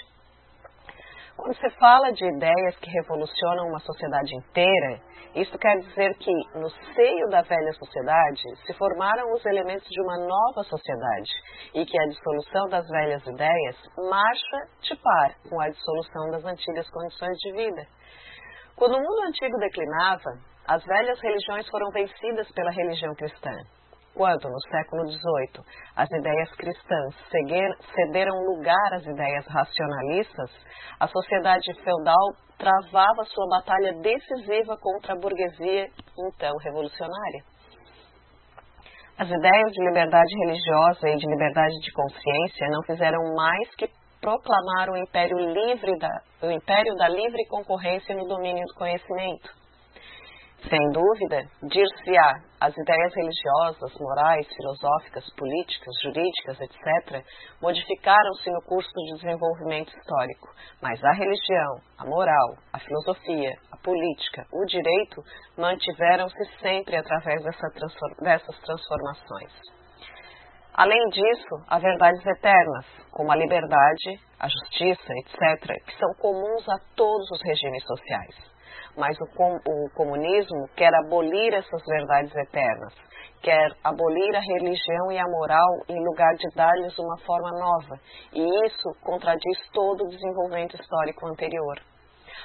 Quando 1.35 1.55
se 1.55 1.69
fala 1.79 2.11
de 2.13 2.25
ideias 2.25 2.77
que 2.77 2.89
revolucionam 2.91 3.67
uma 3.67 3.79
sociedade 3.79 4.35
inteira, 4.35 5.01
isso 5.35 5.57
quer 5.57 5.79
dizer 5.79 6.15
que, 6.19 6.31
no 6.53 6.69
seio 6.93 7.27
da 7.29 7.41
velha 7.41 7.73
sociedade, 7.73 8.41
se 8.67 8.73
formaram 8.73 9.33
os 9.33 9.43
elementos 9.45 9.87
de 9.89 10.01
uma 10.01 10.17
nova 10.19 10.63
sociedade 10.63 11.31
e 11.73 11.85
que 11.85 11.99
a 11.99 12.05
dissolução 12.05 12.69
das 12.69 12.87
velhas 12.87 13.25
ideias 13.25 13.75
marcha 13.97 14.57
de 14.81 14.95
par 14.95 15.33
com 15.49 15.59
a 15.59 15.69
dissolução 15.69 16.29
das 16.29 16.45
antigas 16.45 16.87
condições 16.91 17.35
de 17.39 17.51
vida. 17.51 17.87
Quando 18.76 18.95
o 18.95 18.99
mundo 18.99 19.28
antigo 19.28 19.57
declinava, 19.59 20.32
as 20.67 20.84
velhas 20.84 21.19
religiões 21.21 21.67
foram 21.69 21.91
vencidas 21.91 22.51
pela 22.53 22.71
religião 22.71 23.13
cristã. 23.15 23.51
Quando, 24.15 24.47
no 24.47 24.59
século 24.69 25.07
XVIII, 25.07 25.65
as 25.95 26.09
ideias 26.11 26.51
cristãs 26.55 27.15
cederam 27.95 28.36
lugar 28.45 28.93
às 28.93 29.05
ideias 29.05 29.45
racionalistas, 29.47 30.51
a 30.99 31.07
sociedade 31.07 31.74
feudal 31.84 32.34
travava 32.57 33.26
sua 33.26 33.47
batalha 33.49 33.93
decisiva 34.01 34.78
contra 34.78 35.13
a 35.13 35.19
burguesia, 35.19 35.88
então 36.17 36.53
revolucionária. 36.63 37.43
As 39.17 39.28
ideias 39.28 39.71
de 39.71 39.86
liberdade 39.86 40.34
religiosa 40.45 41.09
e 41.09 41.17
de 41.17 41.28
liberdade 41.28 41.76
de 41.80 41.91
consciência 41.91 42.67
não 42.69 42.84
fizeram 42.84 43.21
mais 43.36 43.76
que 43.76 43.88
proclamar 44.24 44.89
o 44.89 44.95
império 44.95 45.38
livre 45.38 45.99
da, 45.99 46.21
o 46.41 46.49
império 46.49 46.95
da 46.95 47.09
livre 47.09 47.45
concorrência 47.49 48.15
no 48.15 48.26
domínio 48.26 48.65
do 48.65 48.74
conhecimento. 48.76 49.51
Sem 50.69 50.80
dúvida, 50.91 51.43
dir-se-á, 51.61 52.32
as 52.61 52.74
ideias 52.78 53.13
religiosas, 53.13 53.99
morais, 53.99 54.47
filosóficas, 54.55 55.30
políticas, 55.36 55.93
jurídicas, 56.01 56.57
etc., 56.61 57.21
modificaram-se 57.61 58.49
no 58.49 58.61
curso 58.61 58.89
do 58.93 59.17
desenvolvimento 59.17 59.91
histórico, 59.93 60.47
mas 60.82 61.03
a 61.03 61.11
religião, 61.11 61.82
a 61.97 62.05
moral, 62.05 62.55
a 62.71 62.80
filosofia, 62.80 63.51
a 63.74 63.78
política, 63.84 64.45
o 64.53 64.65
direito 64.65 65.21
mantiveram-se 65.57 66.45
sempre 66.61 66.95
através 66.95 67.43
dessa 67.43 67.69
transform 67.76 68.15
dessas 68.21 68.57
transformações. 68.61 69.82
Além 70.74 70.99
disso, 71.09 71.55
há 71.67 71.78
verdades 71.78 72.26
eternas, 72.26 72.86
como 73.11 73.32
a 73.32 73.36
liberdade, 73.36 74.19
a 74.39 74.47
justiça, 74.47 75.13
etc., 75.19 75.84
que 75.86 75.97
são 75.97 76.09
comuns 76.19 76.67
a 76.67 76.78
todos 76.95 77.30
os 77.32 77.41
regimes 77.43 77.84
sociais 77.84 78.53
mas 78.97 79.17
o, 79.19 79.26
com, 79.36 79.55
o 79.55 79.89
comunismo 79.95 80.67
quer 80.76 80.93
abolir 80.93 81.53
essas 81.53 81.82
verdades 81.88 82.36
eternas, 82.36 82.93
quer 83.41 83.76
abolir 83.84 84.36
a 84.36 84.39
religião 84.39 85.11
e 85.11 85.17
a 85.17 85.28
moral 85.28 85.69
em 85.89 85.99
lugar 86.03 86.34
de 86.36 86.55
dar-lhes 86.55 86.97
uma 86.97 87.17
forma 87.19 87.51
nova, 87.59 87.99
e 88.34 88.67
isso 88.67 88.89
contradiz 89.01 89.59
todo 89.71 90.03
o 90.03 90.09
desenvolvimento 90.09 90.76
histórico 90.80 91.28
anterior. 91.28 91.80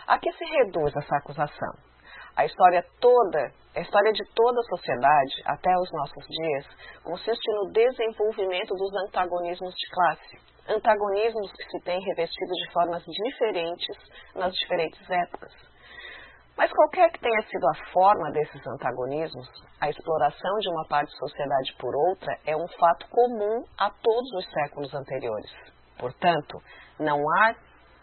A 0.07 0.19
que 0.19 0.33
se 0.33 0.45
reduz 0.45 0.95
essa 0.97 1.17
acusação? 1.17 1.88
A 2.39 2.45
história 2.45 2.87
toda, 3.01 3.51
a 3.75 3.81
história 3.81 4.13
de 4.13 4.25
toda 4.33 4.61
a 4.61 4.77
sociedade, 4.77 5.43
até 5.45 5.77
os 5.77 5.91
nossos 5.91 6.25
dias, 6.25 6.67
consiste 7.03 7.53
no 7.53 7.73
desenvolvimento 7.73 8.75
dos 8.77 8.95
antagonismos 9.09 9.75
de 9.75 9.91
classe. 9.91 10.39
Antagonismos 10.69 11.51
que 11.51 11.65
se 11.65 11.81
têm 11.81 11.99
revestido 11.99 12.53
de 12.53 12.73
formas 12.73 13.03
diferentes 13.05 13.97
nas 14.37 14.55
diferentes 14.55 15.11
épocas. 15.11 15.53
Mas 16.57 16.71
qualquer 16.73 17.11
que 17.11 17.19
tenha 17.19 17.43
sido 17.43 17.67
a 17.71 17.93
forma 17.93 18.31
desses 18.31 18.65
antagonismos, 18.69 19.49
a 19.81 19.91
exploração 19.91 20.59
de 20.61 20.69
uma 20.69 20.87
parte 20.87 21.11
da 21.11 21.19
sociedade 21.19 21.75
por 21.81 21.93
outra 22.09 22.39
é 22.47 22.57
um 22.57 22.69
fato 22.79 23.05
comum 23.11 23.65
a 23.77 23.91
todos 23.91 24.33
os 24.35 24.49
séculos 24.53 24.95
anteriores. 24.95 25.51
Portanto, 25.99 26.63
não 27.01 27.19
há 27.19 27.55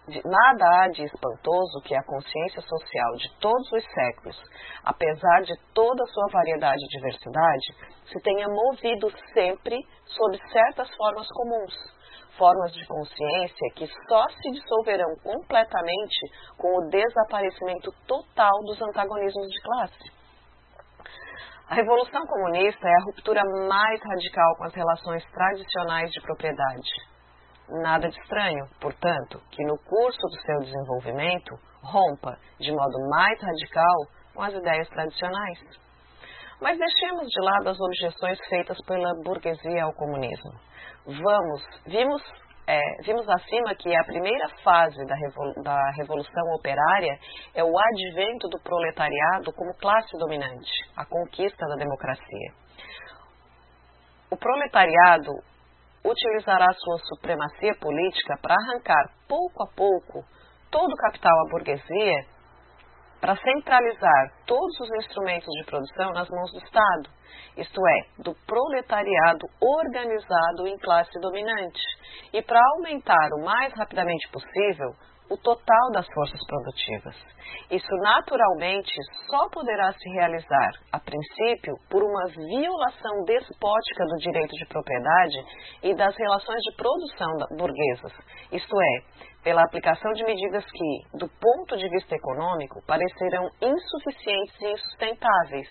nada 0.07 0.65
há 0.65 0.87
de 0.89 1.03
espantoso 1.03 1.81
que 1.83 1.95
a 1.95 2.03
consciência 2.03 2.61
social 2.61 3.11
de 3.17 3.39
todos 3.39 3.71
os 3.71 3.83
séculos, 3.83 4.37
apesar 4.83 5.41
de 5.41 5.55
toda 5.73 6.03
a 6.03 6.07
sua 6.07 6.27
variedade 6.31 6.83
e 6.83 6.87
diversidade, 6.87 7.65
se 8.11 8.21
tenha 8.21 8.47
movido 8.47 9.09
sempre 9.33 9.77
sob 10.05 10.37
certas 10.51 10.95
formas 10.95 11.27
comuns, 11.29 11.73
formas 12.37 12.71
de 12.73 12.85
consciência 12.85 13.73
que 13.75 13.87
só 14.07 14.27
se 14.29 14.51
dissolverão 14.51 15.15
completamente 15.23 16.19
com 16.57 16.77
o 16.77 16.89
desaparecimento 16.89 17.91
total 18.07 18.59
dos 18.65 18.79
antagonismos 18.81 19.47
de 19.47 19.61
classe. 19.61 20.25
A 21.67 21.73
Revolução 21.73 22.21
Comunista 22.27 22.87
é 22.87 22.91
a 22.91 23.05
ruptura 23.05 23.41
mais 23.67 23.99
radical 24.03 24.55
com 24.57 24.65
as 24.65 24.73
relações 24.75 25.25
tradicionais 25.31 26.11
de 26.11 26.21
propriedade. 26.21 27.14
Nada 27.69 28.07
de 28.07 28.19
estranho, 28.19 28.65
portanto, 28.79 29.41
que 29.51 29.63
no 29.63 29.77
curso 29.77 30.21
do 30.21 30.41
seu 30.41 30.59
desenvolvimento 30.59 31.55
rompa 31.83 32.37
de 32.59 32.71
modo 32.71 33.09
mais 33.09 33.41
radical 33.41 33.95
com 34.33 34.43
as 34.43 34.53
ideias 34.53 34.87
tradicionais. 34.89 35.59
Mas 36.61 36.77
deixemos 36.77 37.27
de 37.27 37.41
lado 37.41 37.69
as 37.69 37.79
objeções 37.79 38.39
feitas 38.47 38.77
pela 38.85 39.11
burguesia 39.23 39.83
ao 39.83 39.93
comunismo 39.93 40.51
vamos, 41.05 41.61
vimos, 41.85 42.21
é, 42.67 42.79
vimos 43.03 43.27
acima 43.29 43.75
que 43.75 43.95
a 43.95 44.03
primeira 44.03 44.49
fase 44.63 45.05
da, 45.05 45.15
revol 45.15 45.63
da 45.63 45.79
Revolução 45.97 46.43
Operária 46.55 47.17
é 47.53 47.63
o 47.63 47.71
advento 47.77 48.47
do 48.49 48.59
proletariado 48.61 49.53
como 49.53 49.77
classe 49.77 50.17
dominante, 50.17 50.71
a 50.97 51.05
conquista 51.05 51.65
da 51.67 51.75
democracia. 51.75 52.53
O 54.31 54.37
proletariado 54.37 55.31
utilizará 56.05 56.67
sua 56.73 56.97
supremacia 56.99 57.73
política 57.81 58.37
para 58.41 58.53
arrancar 58.53 59.09
pouco 59.27 59.63
a 59.63 59.67
pouco 59.75 60.23
todo 60.69 60.91
o 60.91 60.97
capital 60.97 61.33
à 61.33 61.49
burguesia 61.49 62.35
para 63.19 63.35
centralizar 63.37 64.33
todos 64.45 64.79
os 64.79 64.89
instrumentos 65.03 65.49
de 65.59 65.65
produção 65.65 66.11
nas 66.11 66.29
mãos 66.29 66.51
do 66.51 66.59
Estado, 66.59 67.09
isto 67.57 67.81
é, 67.87 68.21
do 68.21 68.35
proletariado 68.45 69.47
organizado 69.59 70.67
em 70.67 70.77
classe 70.77 71.19
dominante, 71.19 71.81
e 72.31 72.41
para 72.43 72.59
aumentar 72.75 73.29
o 73.39 73.43
mais 73.43 73.73
rapidamente 73.73 74.29
possível 74.29 74.91
o 75.29 75.37
total 75.37 75.91
das 75.91 76.05
forças 76.13 76.39
produtivas. 76.47 77.15
Isso 77.71 77.95
naturalmente 78.03 78.93
só 79.29 79.49
poderá 79.49 79.91
se 79.93 80.09
realizar, 80.09 80.71
a 80.91 80.99
princípio, 80.99 81.73
por 81.89 82.03
uma 82.03 82.25
violação 82.27 83.23
despótica 83.25 84.05
do 84.05 84.17
direito 84.17 84.51
de 84.51 84.65
propriedade 84.67 85.37
e 85.83 85.95
das 85.95 86.15
relações 86.15 86.61
de 86.61 86.75
produção 86.75 87.57
burguesas, 87.57 88.13
isto 88.51 88.75
é, 88.81 89.25
pela 89.43 89.63
aplicação 89.63 90.11
de 90.13 90.23
medidas 90.23 90.65
que, 90.65 91.17
do 91.19 91.29
ponto 91.39 91.77
de 91.77 91.87
vista 91.89 92.15
econômico, 92.15 92.81
parecerão 92.87 93.47
insuficientes 93.61 94.59
e 94.59 94.71
insustentáveis, 94.73 95.67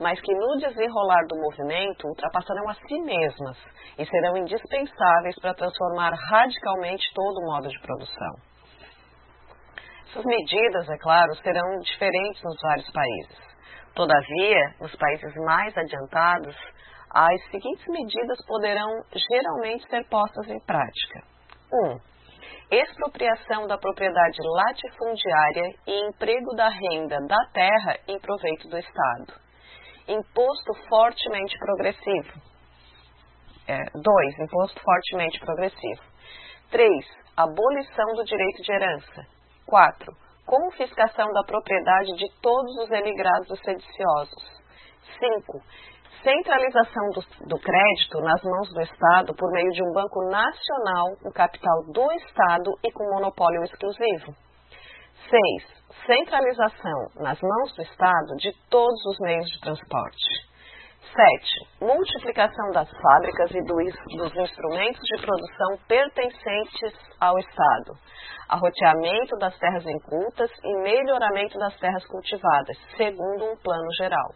mas 0.00 0.18
que 0.18 0.34
no 0.34 0.56
desenrolar 0.56 1.26
do 1.28 1.36
movimento 1.36 2.08
ultrapassarão 2.08 2.70
a 2.70 2.74
si 2.74 2.98
mesmas 3.00 3.58
e 3.98 4.06
serão 4.06 4.36
indispensáveis 4.38 5.36
para 5.42 5.54
transformar 5.54 6.12
radicalmente 6.30 7.04
todo 7.14 7.38
o 7.38 7.46
modo 7.52 7.68
de 7.68 7.78
produção. 7.80 8.47
Essas 10.08 10.24
medidas, 10.24 10.88
é 10.88 10.96
claro, 10.98 11.34
serão 11.36 11.78
diferentes 11.80 12.42
nos 12.42 12.56
vários 12.62 12.90
países. 12.90 13.38
Todavia, 13.94 14.74
nos 14.80 14.94
países 14.96 15.34
mais 15.44 15.76
adiantados, 15.76 16.56
as 17.10 17.50
seguintes 17.50 17.86
medidas 17.86 18.38
poderão 18.46 18.88
geralmente 19.30 19.86
ser 19.88 20.08
postas 20.08 20.48
em 20.48 20.58
prática. 20.60 21.22
1. 21.72 21.90
Um, 21.90 22.00
expropriação 22.70 23.66
da 23.66 23.76
propriedade 23.76 24.38
latifundiária 24.40 25.74
e 25.86 26.08
emprego 26.08 26.54
da 26.56 26.68
renda 26.68 27.18
da 27.26 27.44
terra 27.52 27.98
em 28.08 28.18
proveito 28.18 28.66
do 28.68 28.78
Estado. 28.78 29.34
Imposto 30.08 30.74
fortemente 30.88 31.58
progressivo. 31.58 32.32
2. 33.66 34.38
É, 34.38 34.42
imposto 34.42 34.80
fortemente 34.80 35.38
progressivo. 35.40 36.02
3. 36.70 36.88
Abolição 37.36 38.06
do 38.14 38.24
direito 38.24 38.62
de 38.62 38.72
herança. 38.72 39.37
4. 39.68 40.16
Confiscação 40.46 41.30
da 41.32 41.44
propriedade 41.44 42.16
de 42.16 42.26
todos 42.40 42.74
os 42.78 42.90
emigrados 42.90 43.60
sediciosos. 43.60 44.58
5 45.20 45.62
centralização 46.22 47.10
do, 47.10 47.20
do, 47.46 47.58
crédito 47.60 48.20
nas 48.20 48.42
mãos 48.42 48.72
do 48.74 48.80
Estado 48.80 49.34
por 49.36 49.52
meio 49.52 49.70
de 49.70 49.82
um 49.84 49.92
banco 49.92 50.20
nacional 50.28 51.16
com 51.22 51.30
capital 51.30 51.84
do 51.92 52.12
Estado 52.12 52.72
e 52.84 52.90
com 52.92 53.04
monopólio 53.14 53.62
exclusivo. 53.62 54.34
6. 55.30 55.78
Centralização 56.06 57.08
nas 57.16 57.38
mãos 57.40 57.72
do 57.76 57.82
Estado 57.82 58.34
de 58.36 58.52
todos 58.68 59.04
os 59.06 59.18
meios 59.20 59.46
de 59.46 59.60
transporte. 59.60 60.47
7. 61.14 61.68
Multiplicação 61.80 62.70
das 62.72 62.88
fábricas 62.90 63.50
e 63.50 63.62
dos 63.64 64.36
instrumentos 64.36 65.00
de 65.00 65.20
produção 65.20 65.78
pertencentes 65.86 66.92
ao 67.20 67.38
Estado. 67.38 67.94
Arroteamento 68.48 69.36
das 69.38 69.56
terras 69.58 69.84
incultas 69.86 70.50
e 70.62 70.76
melhoramento 70.82 71.58
das 71.58 71.76
terras 71.78 72.06
cultivadas, 72.06 72.76
segundo 72.96 73.44
um 73.44 73.56
plano 73.56 73.88
geral. 73.98 74.28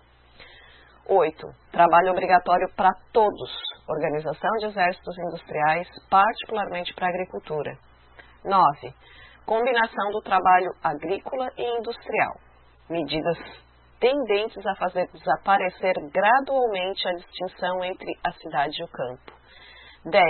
8. 1.09 1.47
Trabalho 1.73 2.13
obrigatório 2.13 2.69
para 2.77 2.93
todos. 3.13 3.51
Organização 3.89 4.51
de 4.59 4.67
exércitos 4.67 5.19
industriais, 5.19 5.89
particularmente 6.09 6.95
para 6.95 7.07
a 7.07 7.11
agricultura. 7.11 7.77
9. 8.45 8.95
Combinação 9.45 10.11
do 10.13 10.23
trabalho 10.23 10.71
agrícola 10.83 11.49
e 11.57 11.79
industrial. 11.79 12.35
Medidas 12.89 13.39
tendentes 14.03 14.67
a 14.67 14.75
fazer 14.75 15.07
desaparecer 15.13 15.95
gradualmente 16.13 17.07
a 17.07 17.13
distinção 17.13 17.85
entre 17.85 18.13
a 18.25 18.33
cidade 18.33 18.83
e 18.83 18.85
o 18.85 18.89
campo. 18.89 19.33
10. 20.05 20.27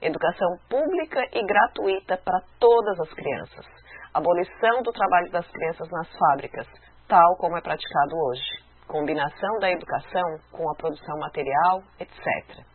Educação 0.00 0.48
pública 0.68 1.20
e 1.32 1.44
gratuita 1.44 2.16
para 2.24 2.40
todas 2.60 3.00
as 3.00 3.12
crianças. 3.12 3.66
Abolição 4.14 4.82
do 4.82 4.92
trabalho 4.92 5.30
das 5.32 5.46
crianças 5.50 5.88
nas 5.90 6.08
fábricas, 6.16 6.68
tal 7.08 7.36
como 7.38 7.56
é 7.56 7.60
praticado 7.60 8.16
hoje 8.16 8.70
combinação 8.90 9.58
da 9.60 9.70
educação 9.70 10.38
com 10.50 10.68
a 10.68 10.74
produção 10.74 11.16
material, 11.18 11.80
etc. 12.00 12.66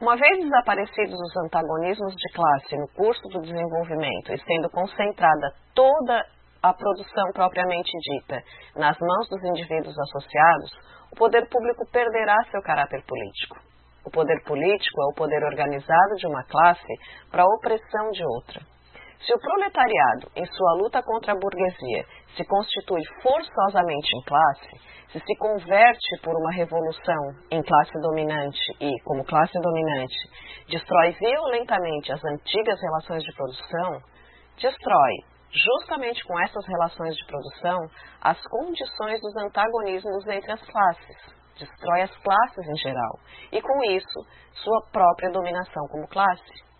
Uma 0.00 0.16
vez 0.16 0.36
desaparecidos 0.42 1.14
os 1.14 1.36
antagonismos 1.44 2.12
de 2.16 2.32
classe 2.34 2.76
no 2.76 2.88
curso 2.88 3.22
do 3.28 3.40
desenvolvimento 3.40 4.32
e 4.32 4.38
sendo 4.44 4.68
concentrada 4.70 5.54
toda 5.72 6.26
a 6.62 6.72
produção 6.72 7.32
propriamente 7.34 7.90
dita 7.98 8.40
nas 8.76 8.96
mãos 8.98 9.28
dos 9.28 9.42
indivíduos 9.44 9.98
associados, 9.98 10.70
o 11.12 11.16
poder 11.16 11.48
público 11.48 11.84
perderá 11.90 12.36
seu 12.50 12.62
caráter 12.62 13.02
político. 13.04 13.56
O 14.06 14.10
poder 14.10 14.42
político 14.44 15.02
é 15.02 15.06
o 15.06 15.14
poder 15.14 15.42
organizado 15.44 16.14
de 16.16 16.26
uma 16.26 16.44
classe 16.44 16.92
para 17.30 17.42
a 17.42 17.54
opressão 17.56 18.10
de 18.10 18.24
outra. 18.24 18.60
Se 19.24 19.32
o 19.32 19.38
proletariado, 19.38 20.30
em 20.34 20.46
sua 20.46 20.74
luta 20.82 21.00
contra 21.02 21.32
a 21.32 21.38
burguesia, 21.38 22.04
se 22.36 22.44
constitui 22.44 23.02
forçosamente 23.22 24.16
em 24.16 24.22
classe, 24.24 24.70
se 25.12 25.20
se 25.20 25.36
converte 25.38 26.20
por 26.24 26.34
uma 26.34 26.50
revolução 26.50 27.22
em 27.50 27.62
classe 27.62 27.92
dominante 28.00 28.58
e, 28.80 28.90
como 29.04 29.24
classe 29.24 29.52
dominante, 29.60 30.16
destrói 30.68 31.12
violentamente 31.12 32.12
as 32.12 32.24
antigas 32.24 32.80
relações 32.80 33.22
de 33.22 33.32
produção, 33.34 34.00
destrói, 34.58 35.31
justamente 35.52 36.24
com 36.24 36.38
essas 36.40 36.66
relações 36.66 37.14
de 37.14 37.26
produção, 37.26 37.78
as 38.20 38.40
condições 38.46 39.20
dos 39.20 39.36
antagonismos 39.36 40.26
entre 40.26 40.52
as 40.52 40.62
classes, 40.62 41.16
destrói 41.58 42.02
as 42.02 42.16
classes 42.16 42.68
em 42.68 42.76
geral 42.76 43.18
e, 43.52 43.60
com 43.60 43.84
isso, 43.84 44.26
sua 44.54 44.82
própria 44.90 45.30
dominação 45.30 45.86
como 45.88 46.08
classe. 46.08 46.72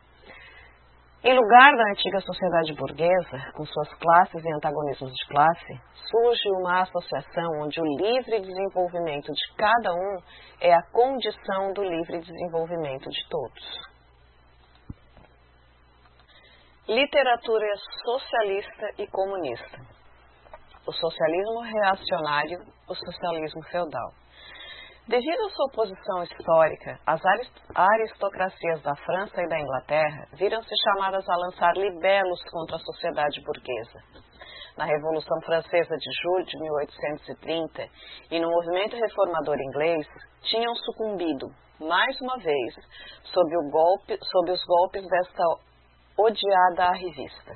Em 1.24 1.38
lugar 1.38 1.76
da 1.76 1.90
antiga 1.90 2.20
sociedade 2.20 2.74
burguesa, 2.74 3.52
com 3.54 3.64
suas 3.64 3.94
classes 3.94 4.44
e 4.44 4.54
antagonismos 4.54 5.12
de 5.12 5.28
classe, 5.28 5.80
surge 6.10 6.50
uma 6.58 6.82
associação 6.82 7.60
onde 7.60 7.80
o 7.80 7.84
livre 7.84 8.40
desenvolvimento 8.40 9.32
de 9.32 9.54
cada 9.56 9.94
um 9.94 10.18
é 10.60 10.74
a 10.74 10.82
condição 10.90 11.72
do 11.74 11.84
livre 11.84 12.18
desenvolvimento 12.18 13.08
de 13.08 13.28
todos. 13.28 13.91
Literatura 16.88 17.64
socialista 18.04 18.90
e 18.98 19.06
comunista. 19.06 19.78
O 20.84 20.92
socialismo 20.92 21.60
reacionário, 21.60 22.58
o 22.88 22.94
socialismo 22.96 23.62
feudal. 23.70 24.10
Devido 25.06 25.46
à 25.46 25.50
sua 25.50 25.70
posição 25.76 26.24
histórica, 26.24 26.98
as 27.06 27.20
aristocracias 27.72 28.82
da 28.82 28.96
França 28.96 29.40
e 29.40 29.48
da 29.48 29.60
Inglaterra 29.60 30.26
viram-se 30.32 30.74
chamadas 30.82 31.24
a 31.28 31.36
lançar 31.36 31.72
libelos 31.76 32.42
contra 32.50 32.74
a 32.74 32.80
sociedade 32.80 33.40
burguesa. 33.42 34.00
Na 34.76 34.84
Revolução 34.84 35.40
Francesa 35.42 35.96
de 35.96 36.10
julho 36.20 36.44
de 36.44 36.58
1830 36.58 37.88
e 38.28 38.40
no 38.40 38.50
movimento 38.50 38.96
reformador 38.96 39.56
inglês, 39.60 40.04
tinham 40.42 40.74
sucumbido, 40.74 41.46
mais 41.78 42.20
uma 42.22 42.38
vez, 42.38 42.74
sob, 43.22 43.70
golpe, 43.70 44.18
sob 44.20 44.50
os 44.50 44.64
golpes 44.64 45.06
desta 45.06 45.44
odiada 46.22 46.92
revista. 46.92 47.52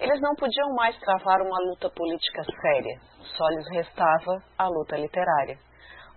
Eles 0.00 0.20
não 0.20 0.34
podiam 0.34 0.74
mais 0.74 0.98
travar 1.00 1.40
uma 1.42 1.58
luta 1.70 1.90
política 1.90 2.42
séria, 2.44 3.00
só 3.36 3.48
lhes 3.48 3.68
restava 3.72 4.42
a 4.56 4.68
luta 4.68 4.96
literária. 4.96 5.58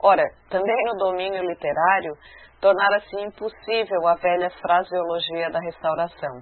Ora, 0.04 0.24
também 0.50 0.86
no 0.86 0.98
domínio 0.98 1.44
literário, 1.44 2.14
tornara-se 2.60 3.16
impossível 3.20 4.08
a 4.08 4.16
velha 4.16 4.50
fraseologia 4.62 5.50
da 5.50 5.60
restauração. 5.60 6.42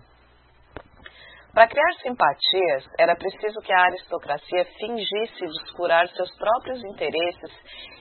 Para 1.53 1.67
criar 1.67 1.93
simpatias, 2.01 2.85
era 2.99 3.15
preciso 3.15 3.59
que 3.61 3.73
a 3.73 3.85
aristocracia 3.85 4.65
fingisse 4.77 5.45
descurar 5.45 6.07
seus 6.09 6.29
próprios 6.37 6.83
interesses 6.83 7.51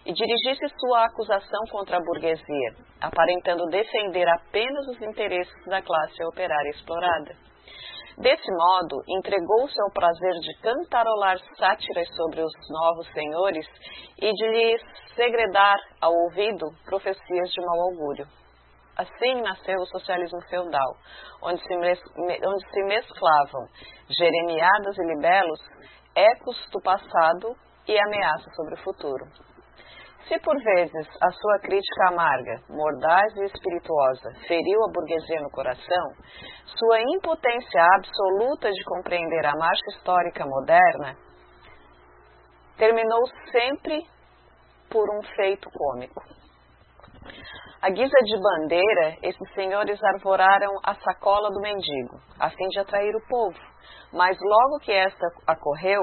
e 0.05 0.12
dirigisse 0.12 0.68
sua 0.78 1.07
acusação 1.07 1.61
contra 1.70 1.96
a 1.96 2.01
burguesia, 2.01 2.74
aparentando 3.01 3.64
defender 3.66 4.28
apenas 4.28 4.86
os 4.88 5.01
interesses 5.01 5.64
da 5.66 5.80
classe 5.80 6.22
operária 6.24 6.70
explorada. 6.70 7.34
Desse 8.18 8.51
modo, 8.53 9.03
entregou-se 9.09 9.80
ao 9.80 9.92
prazer 9.92 10.32
de 10.40 10.61
cantarolar 10.61 11.38
sátiras 11.57 12.09
sobre 12.16 12.42
os 12.42 12.53
novos 12.68 13.07
senhores 13.12 13.66
e 14.20 14.30
de 14.30 14.49
lhes 14.49 14.82
segredar 15.14 15.78
ao 16.01 16.12
ouvido 16.12 16.66
profecias 16.84 17.51
de 17.51 17.64
mau 17.64 17.80
augúrio. 17.92 18.26
Assim 18.99 19.40
nasceu 19.42 19.76
o 19.76 19.86
socialismo 19.86 20.40
feudal, 20.51 20.96
onde 21.40 21.62
se, 21.62 21.74
onde 21.74 22.70
se 22.72 22.82
mesclavam 22.82 23.64
jeremiadas 24.11 24.99
e 24.99 25.07
libelos, 25.14 25.61
ecos 26.16 26.68
do 26.72 26.80
passado 26.82 27.55
e 27.86 27.96
ameaças 27.96 28.53
sobre 28.57 28.74
o 28.74 28.82
futuro. 28.82 29.24
Se 30.26 30.36
por 30.40 30.61
vezes 30.61 31.09
a 31.22 31.30
sua 31.30 31.59
crítica 31.61 32.09
amarga, 32.09 32.61
mordaz 32.68 33.36
e 33.36 33.44
espirituosa 33.44 34.30
feriu 34.49 34.84
a 34.84 34.92
burguesia 34.92 35.40
no 35.42 35.51
coração, 35.51 36.07
sua 36.76 37.01
impotência 37.01 37.80
absoluta 37.94 38.68
de 38.70 38.84
compreender 38.84 39.46
a 39.46 39.57
marcha 39.57 39.96
histórica 39.96 40.44
moderna 40.44 41.16
terminou 42.76 43.22
sempre 43.53 44.03
por 44.90 45.05
um 45.16 45.22
feito 45.36 45.70
cômico. 45.70 46.38
A 47.81 47.91
guisa 47.91 48.18
de 48.24 48.37
bandeira, 48.41 49.16
esses 49.22 49.55
senhores 49.55 50.03
arvoraram 50.03 50.72
a 50.85 50.95
sacola 50.95 51.49
do 51.51 51.61
mendigo, 51.61 52.20
a 52.39 52.51
fim 52.51 52.66
de 52.68 52.81
atrair 52.81 53.14
o 53.14 53.29
povo, 53.29 53.59
mas 54.12 54.37
logo 54.41 54.81
que 54.81 54.93
esta 54.93 55.26
ocorreu, 55.53 56.03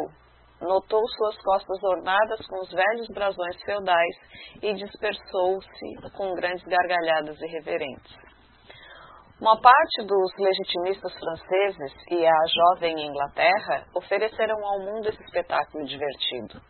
notou 0.62 1.02
suas 1.18 1.38
costas 1.42 1.84
ornadas 1.84 2.48
com 2.48 2.62
os 2.62 2.72
velhos 2.72 3.08
brasões 3.14 3.62
feudais 3.64 4.16
e 4.62 4.74
dispersou-se 4.74 6.12
com 6.16 6.34
grandes 6.34 6.64
gargalhadas 6.64 7.40
irreverentes. 7.42 8.26
Uma 9.40 9.60
parte 9.60 10.08
dos 10.08 10.32
legitimistas 10.40 11.14
franceses 11.20 11.94
e 12.10 12.26
a 12.26 12.40
jovem 12.48 13.06
Inglaterra 13.06 13.86
ofereceram 13.94 14.66
ao 14.66 14.80
mundo 14.80 15.10
esse 15.10 15.22
espetáculo 15.24 15.86
divertido. 15.86 16.62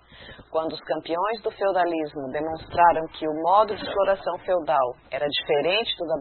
Quando 0.50 0.74
os 0.74 0.82
campeões 0.82 1.42
do 1.42 1.52
feudalismo 1.52 2.32
demonstraram 2.32 3.08
que 3.14 3.28
o 3.28 3.34
modo 3.34 3.76
de 3.76 3.84
exploração 3.84 4.38
feudal 4.40 4.96
era 5.12 5.28
diferente 5.28 5.96
do 5.98 6.06
da, 6.06 6.16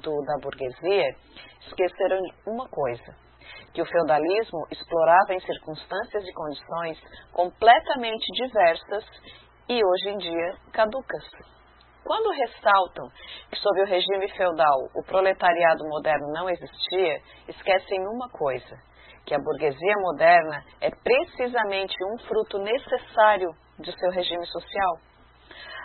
do 0.00 0.22
da 0.24 0.38
burguesia, 0.40 1.14
esqueceram 1.66 2.20
uma 2.46 2.68
coisa: 2.68 3.16
que 3.72 3.82
o 3.82 3.86
feudalismo 3.86 4.66
explorava 4.70 5.34
em 5.34 5.40
circunstâncias 5.40 6.24
e 6.24 6.32
condições 6.32 6.98
completamente 7.32 8.26
diversas 8.32 9.04
e 9.68 9.84
hoje 9.84 10.08
em 10.10 10.18
dia 10.18 10.54
caducas. 10.72 11.24
Quando 12.04 12.30
ressaltam 12.30 13.08
que 13.50 13.58
sob 13.58 13.80
o 13.80 13.86
regime 13.86 14.28
feudal 14.36 14.78
o 14.94 15.02
proletariado 15.04 15.84
moderno 15.88 16.32
não 16.32 16.50
existia, 16.50 17.20
esquecem 17.48 18.00
uma 18.08 18.28
coisa: 18.30 18.76
que 19.26 19.34
a 19.34 19.38
burguesia 19.38 19.94
moderna 20.00 20.64
é 20.80 20.90
precisamente 20.90 21.94
um 22.04 22.18
fruto 22.26 22.58
necessário 22.58 23.50
de 23.78 23.92
seu 23.98 24.10
regime 24.10 24.46
social. 24.46 24.98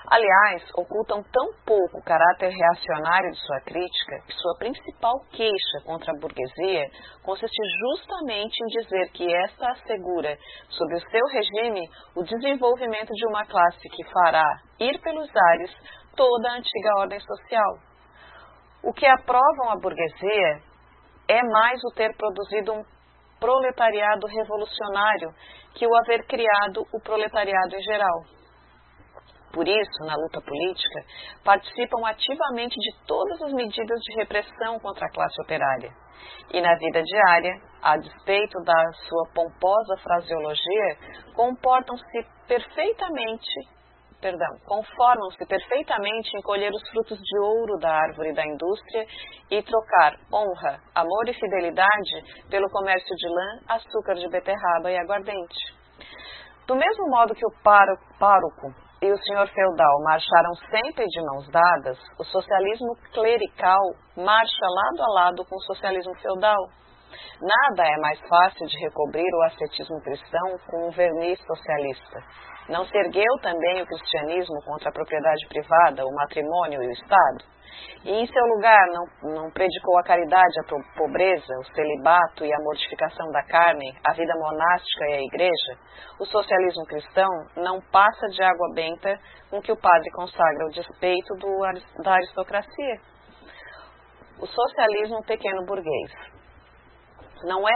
Aliás, 0.10 0.64
ocultam 0.74 1.22
tão 1.22 1.52
pouco 1.66 1.98
o 1.98 2.04
caráter 2.04 2.50
reacionário 2.50 3.30
de 3.30 3.40
sua 3.46 3.60
crítica 3.60 4.22
que 4.26 4.34
sua 4.36 4.58
principal 4.58 5.20
queixa 5.32 5.84
contra 5.84 6.14
a 6.14 6.20
burguesia 6.20 6.90
consiste 7.24 7.62
justamente 7.82 8.56
em 8.64 8.68
dizer 8.68 9.12
que 9.12 9.36
esta 9.36 9.70
assegura, 9.72 10.38
sob 10.70 10.96
o 10.96 11.10
seu 11.12 11.26
regime, 11.26 11.90
o 12.16 12.24
desenvolvimento 12.24 13.12
de 13.12 13.28
uma 13.28 13.46
classe 13.46 13.90
que 13.90 14.06
fará 14.06 14.50
ir 14.80 14.98
pelos 15.02 15.30
ares 15.36 15.76
toda 16.16 16.52
a 16.52 16.56
antiga 16.56 17.00
ordem 17.00 17.20
social. 17.20 17.78
O 18.82 18.94
que 18.94 19.06
aprovam 19.06 19.72
a 19.72 19.76
burguesia 19.76 20.62
é 21.28 21.44
mais 21.44 21.82
o 21.84 21.94
ter 21.94 22.16
produzido 22.16 22.74
um 22.74 22.84
proletariado 23.40 24.28
revolucionário 24.28 25.34
que 25.74 25.88
o 25.88 25.96
haver 25.96 26.26
criado 26.26 26.86
o 26.94 27.00
proletariado 27.02 27.76
em 27.76 27.82
geral. 27.82 28.24
Por 29.54 29.68
isso, 29.68 30.06
na 30.06 30.14
luta 30.16 30.42
política, 30.42 31.00
participam 31.44 32.06
ativamente 32.06 32.76
de 32.76 33.06
todas 33.08 33.42
as 33.42 33.54
medidas 33.54 34.00
de 34.02 34.16
repressão 34.16 34.80
contra 34.80 35.06
a 35.06 35.12
classe 35.12 35.42
operária. 35.42 35.92
E 36.54 36.62
na 36.62 36.76
vida 36.76 37.02
diária, 37.02 37.54
a 37.82 37.98
despeito 37.98 38.60
da 38.64 38.92
sua 39.08 39.30
pomposa 39.34 39.98
fraseologia, 40.04 40.98
comportam-se 41.36 42.28
perfeitamente, 42.48 43.52
perdão, 44.22 44.58
conformam-se 44.66 45.46
perfeitamente 45.46 46.30
em 46.36 46.42
colher 46.42 46.72
os 46.72 46.90
frutos 46.90 47.18
de 47.18 47.40
ouro 47.40 47.78
da 47.80 47.92
árvore 47.92 48.34
da 48.34 48.46
indústria 48.46 49.06
e 49.52 49.62
trocar 49.64 50.16
honra, 50.34 50.80
amor 50.96 51.28
e 51.28 51.34
fidelidade 51.34 52.48
pelo 52.50 52.70
comércio 52.70 53.16
de 53.16 53.30
lã, 53.30 53.76
açúcar 53.76 54.16
de 54.16 54.28
beterraba 54.30 54.92
e 54.92 54.98
aguardente. 54.98 55.78
Do 56.68 56.76
mesmo 56.76 57.10
modo 57.10 57.34
que 57.34 57.46
o 57.46 57.64
pároco 57.64 58.74
e 59.02 59.12
o 59.12 59.18
senhor 59.18 59.48
feudal 59.48 60.04
marcharam 60.04 60.54
sempre 60.72 61.06
de 61.06 61.22
mãos 61.22 61.48
dadas, 61.50 61.98
o 62.20 62.24
socialismo 62.24 62.96
clerical 63.14 63.80
marcha 64.16 64.66
lado 64.66 65.04
a 65.04 65.14
lado 65.14 65.46
com 65.46 65.56
o 65.56 65.62
socialismo 65.62 66.14
feudal. 66.20 66.58
Nada 67.40 67.88
é 67.88 67.98
mais 68.02 68.20
fácil 68.28 68.66
de 68.68 68.78
recobrir 68.80 69.30
o 69.34 69.44
ascetismo 69.44 70.02
cristão 70.02 70.58
com 70.70 70.88
um 70.88 70.92
verniz 70.92 71.40
socialista. 71.46 72.20
Não 72.70 72.86
se 72.86 72.98
ergueu 72.98 73.34
também 73.42 73.82
o 73.82 73.86
cristianismo 73.86 74.62
contra 74.66 74.90
a 74.90 74.94
propriedade 74.94 75.48
privada, 75.48 76.06
o 76.06 76.14
matrimônio 76.14 76.84
e 76.84 76.88
o 76.88 76.92
Estado? 76.92 77.46
E 78.04 78.12
em 78.12 78.28
seu 78.28 78.46
lugar 78.46 78.88
não, 78.88 79.34
não 79.34 79.52
predicou 79.52 79.98
a 79.98 80.04
caridade, 80.04 80.60
a 80.60 80.98
pobreza, 80.98 81.54
o 81.60 81.76
celibato 81.76 82.46
e 82.46 82.54
a 82.54 82.60
mortificação 82.60 83.30
da 83.32 83.44
carne, 83.44 83.92
a 84.06 84.14
vida 84.14 84.34
monástica 84.36 85.06
e 85.10 85.14
a 85.14 85.22
igreja, 85.22 85.78
o 86.20 86.26
socialismo 86.26 86.86
cristão 86.86 87.30
não 87.56 87.82
passa 87.92 88.28
de 88.28 88.44
água 88.44 88.74
benta 88.74 89.18
com 89.50 89.62
que 89.62 89.72
o 89.72 89.78
padre 89.78 90.10
consagra 90.12 90.66
o 90.66 90.72
despeito 90.72 91.34
do, 91.36 92.04
da 92.04 92.14
aristocracia. 92.14 93.00
O 94.40 94.46
socialismo 94.46 95.24
pequeno 95.24 95.66
burguês. 95.66 96.37
Não 97.44 97.70
é 97.70 97.74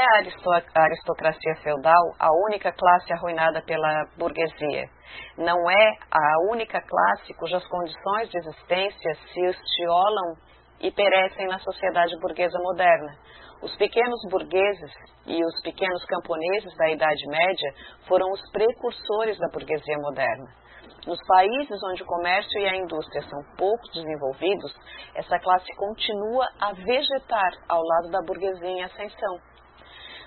a 0.76 0.82
aristocracia 0.82 1.56
feudal 1.62 2.16
a 2.20 2.30
única 2.48 2.72
classe 2.72 3.14
arruinada 3.14 3.62
pela 3.62 4.06
burguesia. 4.18 4.90
Não 5.38 5.70
é 5.70 5.98
a 6.12 6.52
única 6.52 6.82
classe 6.82 7.34
cujas 7.36 7.64
condições 7.68 8.30
de 8.30 8.40
existência 8.40 9.16
se 9.32 9.40
estiolam 9.40 10.34
e 10.80 10.92
perecem 10.92 11.46
na 11.46 11.60
sociedade 11.60 12.18
burguesa 12.20 12.58
moderna. 12.60 13.16
Os 13.62 13.76
pequenos 13.78 14.20
burgueses 14.32 14.92
e 15.28 15.46
os 15.46 15.62
pequenos 15.62 16.04
camponeses 16.06 16.76
da 16.76 16.90
Idade 16.90 17.28
Média 17.28 17.74
foram 18.08 18.32
os 18.32 18.42
precursores 18.52 19.38
da 19.38 19.48
burguesia 19.50 19.98
moderna. 20.00 20.62
Nos 21.06 21.20
países 21.28 21.80
onde 21.92 22.02
o 22.02 22.06
comércio 22.06 22.60
e 22.60 22.68
a 22.68 22.78
indústria 22.78 23.22
são 23.24 23.40
pouco 23.58 23.84
desenvolvidos, 23.94 24.74
essa 25.16 25.40
classe 25.40 25.68
continua 25.76 26.48
a 26.60 26.74
vegetar 26.74 27.52
ao 27.70 27.82
lado 27.82 28.10
da 28.10 28.22
burguesia 28.26 28.68
em 28.68 28.84
ascensão. 28.84 29.51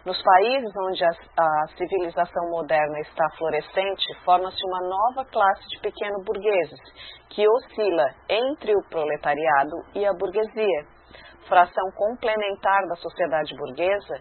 Nos 0.05 0.23
países 0.23 0.71
onde 0.77 1.03
a, 1.03 1.09
a 1.09 1.67
civilização 1.79 2.51
moderna 2.51 3.01
está 3.01 3.27
florescente, 3.39 4.05
forma-se 4.23 4.59
uma 4.67 4.81
nova 4.87 5.25
classe 5.31 5.67
de 5.69 5.81
pequenos 5.81 6.23
burgueses, 6.25 6.79
que 7.31 7.49
oscila 7.49 8.05
entre 8.29 8.77
o 8.77 8.83
proletariado 8.91 9.77
e 9.95 10.05
a 10.05 10.13
burguesia. 10.13 10.85
Fração 11.49 11.91
complementar 11.97 12.87
da 12.87 12.97
sociedade 12.97 13.57
burguesa, 13.57 14.21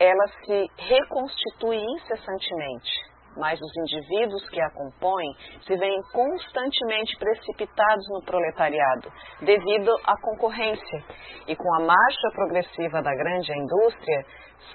ela 0.00 0.26
se 0.42 0.66
reconstitui 0.78 1.76
incessantemente 1.76 3.09
mas 3.40 3.60
os 3.60 3.76
indivíduos 3.76 4.48
que 4.50 4.60
a 4.60 4.70
compõem 4.70 5.32
se 5.66 5.76
veem 5.76 6.00
constantemente 6.12 7.16
precipitados 7.18 8.04
no 8.10 8.22
proletariado 8.24 9.10
devido 9.40 9.90
à 10.04 10.14
concorrência 10.20 11.04
e 11.48 11.56
com 11.56 11.74
a 11.74 11.80
marcha 11.80 12.30
progressiva 12.34 13.02
da 13.02 13.14
grande 13.14 13.52
indústria 13.52 14.24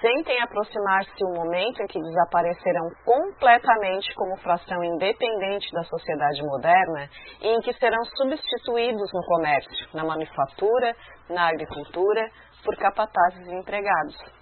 sentem 0.00 0.42
aproximar-se 0.42 1.24
o 1.24 1.34
momento 1.34 1.80
em 1.80 1.86
que 1.86 2.00
desaparecerão 2.00 2.90
completamente 3.04 4.12
como 4.14 4.36
fração 4.38 4.82
independente 4.82 5.70
da 5.72 5.84
sociedade 5.84 6.42
moderna 6.42 7.08
e 7.40 7.48
em 7.48 7.60
que 7.60 7.72
serão 7.74 8.04
substituídos 8.16 9.10
no 9.14 9.22
comércio, 9.24 9.88
na 9.94 10.04
manufatura, 10.04 10.92
na 11.30 11.48
agricultura, 11.48 12.28
por 12.64 12.76
capatazes 12.76 13.46
e 13.46 13.54
empregados. 13.54 14.35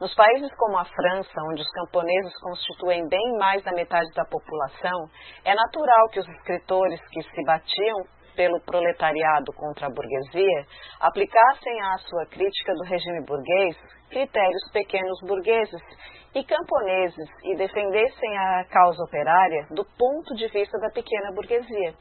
Nos 0.00 0.14
países 0.14 0.50
como 0.56 0.78
a 0.78 0.84
França, 0.86 1.42
onde 1.52 1.60
os 1.60 1.70
camponeses 1.72 2.32
constituem 2.40 3.06
bem 3.06 3.36
mais 3.38 3.62
da 3.62 3.72
metade 3.72 4.08
da 4.14 4.24
população, 4.24 5.10
é 5.44 5.54
natural 5.54 6.08
que 6.08 6.20
os 6.20 6.26
escritores 6.26 6.98
que 7.10 7.22
se 7.22 7.44
batiam 7.44 7.98
pelo 8.34 8.58
proletariado 8.62 9.52
contra 9.52 9.88
a 9.88 9.90
burguesia 9.90 10.66
aplicassem 11.00 11.82
à 11.82 11.98
sua 11.98 12.24
crítica 12.24 12.72
do 12.76 12.84
regime 12.84 13.26
burguês 13.26 13.76
critérios 14.08 14.70
pequenos 14.72 15.20
burgueses 15.20 15.82
e 16.34 16.42
camponeses 16.44 17.28
e 17.44 17.56
defendessem 17.56 18.38
a 18.38 18.64
causa 18.70 19.04
operária 19.04 19.66
do 19.70 19.84
ponto 19.84 20.34
de 20.34 20.48
vista 20.48 20.78
da 20.78 20.88
pequena 20.88 21.30
burguesia. 21.34 21.92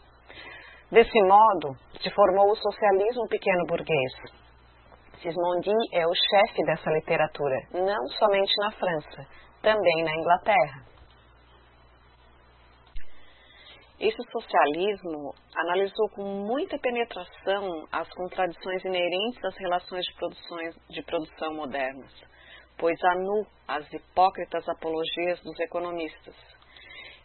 Desse 0.89 1.21
modo, 1.23 1.75
se 2.01 2.09
formou 2.11 2.49
o 2.49 2.55
socialismo 2.55 3.27
pequeno 3.27 3.65
burguês, 3.67 4.13
Sismondi 5.21 5.75
é 5.91 6.07
o 6.07 6.13
chefe 6.13 6.63
dessa 6.63 6.89
literatura, 6.91 7.55
não 7.73 8.07
somente 8.17 8.53
na 8.59 8.71
França, 8.71 9.27
também 9.61 10.03
na 10.05 10.15
Inglaterra. 10.15 10.85
Esse 13.99 14.23
socialismo 14.31 15.33
analisou 15.57 16.09
com 16.15 16.23
muita 16.23 16.79
penetração 16.79 17.85
as 17.91 18.07
contradições 18.13 18.85
inerentes 18.85 19.43
às 19.43 19.57
relações 19.57 20.05
de, 20.05 20.15
produções, 20.15 20.75
de 20.89 21.03
produção 21.03 21.53
modernas, 21.53 22.13
pois 22.77 22.97
anu 23.03 23.45
as 23.67 23.91
hipócritas 23.91 24.69
apologias 24.69 25.41
dos 25.43 25.59
economistas. 25.59 26.35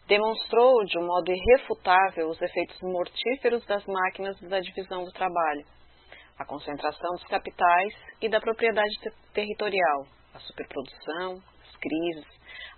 Demonstrou 0.05 0.83
de 0.83 0.99
um 0.99 1.07
modo 1.07 1.31
irrefutável 1.31 2.27
os 2.27 2.41
efeitos 2.41 2.77
mortíferos 2.81 3.65
das 3.65 3.85
máquinas 3.85 4.37
da 4.41 4.59
divisão 4.59 5.05
do 5.05 5.11
trabalho 5.13 5.74
a 6.37 6.45
concentração 6.45 7.11
dos 7.11 7.23
capitais 7.25 7.93
e 8.21 8.27
da 8.27 8.41
propriedade 8.41 8.93
territorial, 9.33 10.05
a 10.33 10.39
superprodução, 10.39 11.41
as 11.63 11.75
crises, 11.77 12.25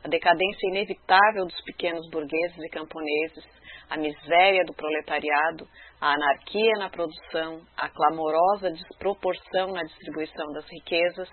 a 0.03 0.07
decadência 0.07 0.69
inevitável 0.69 1.45
dos 1.45 1.61
pequenos 1.63 2.07
burgueses 2.11 2.57
e 2.57 2.69
camponeses, 2.69 3.43
a 3.89 3.97
miséria 3.97 4.63
do 4.65 4.73
proletariado, 4.73 5.65
a 5.99 6.13
anarquia 6.13 6.71
na 6.77 6.89
produção, 6.89 7.61
a 7.75 7.89
clamorosa 7.89 8.71
desproporção 8.71 9.71
na 9.71 9.81
distribuição 9.83 10.45
das 10.53 10.65
riquezas, 10.69 11.29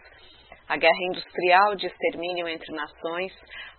a 0.66 0.79
guerra 0.79 1.05
industrial 1.11 1.75
de 1.77 1.87
extermínio 1.87 2.49
entre 2.49 2.75
nações, 2.75 3.33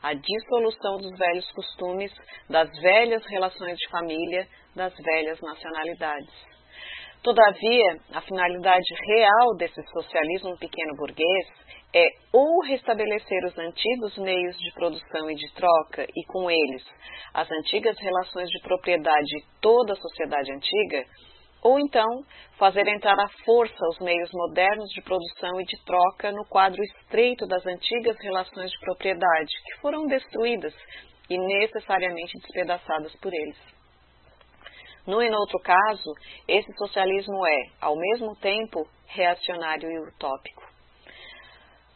a 0.03 0.13
dissolução 0.13 0.97
dos 0.97 1.17
velhos 1.17 1.51
costumes, 1.51 2.13
das 2.47 2.69
velhas 2.79 3.25
relações 3.25 3.75
de 3.75 3.89
família, 3.89 4.47
das 4.75 4.93
velhas 4.95 5.41
nacionalidades. 5.41 6.54
Todavia, 7.25 7.97
a 8.13 8.21
finalidade 8.21 8.85
real 9.07 9.55
desse 9.57 9.81
socialismo 9.89 10.55
pequeno 10.59 10.95
burguês 10.95 11.47
é 11.91 12.05
ou 12.31 12.61
restabelecer 12.61 13.43
os 13.45 13.57
antigos 13.57 14.15
meios 14.19 14.55
de 14.59 14.71
produção 14.75 15.31
e 15.31 15.33
de 15.33 15.51
troca 15.55 16.03
e, 16.03 16.25
com 16.27 16.51
eles, 16.51 16.83
as 17.33 17.49
antigas 17.49 17.97
relações 17.97 18.47
de 18.47 18.61
propriedade 18.61 19.25
de 19.25 19.43
toda 19.59 19.93
a 19.93 19.95
sociedade 19.95 20.53
antiga, 20.53 21.03
ou 21.63 21.79
então 21.79 22.05
fazer 22.59 22.87
entrar 22.87 23.19
à 23.19 23.27
força 23.43 23.87
os 23.89 23.97
meios 24.01 24.29
modernos 24.31 24.89
de 24.89 25.01
produção 25.01 25.59
e 25.59 25.65
de 25.65 25.83
troca 25.83 26.31
no 26.31 26.45
quadro 26.45 26.79
estreito 26.83 27.47
das 27.47 27.65
antigas 27.65 28.17
relações 28.21 28.69
de 28.69 28.79
propriedade, 28.81 29.51
que 29.65 29.81
foram 29.81 30.05
destruídas 30.05 30.75
e 31.27 31.39
necessariamente 31.39 32.37
despedaçadas 32.37 33.15
por 33.15 33.33
eles. 33.33 33.74
No 35.07 35.21
e 35.21 35.29
no 35.29 35.37
outro 35.37 35.59
caso, 35.59 36.13
esse 36.47 36.71
socialismo 36.77 37.45
é, 37.45 37.63
ao 37.79 37.95
mesmo 37.95 38.35
tempo, 38.37 38.87
reacionário 39.07 39.89
e 39.89 39.99
utópico. 40.09 40.63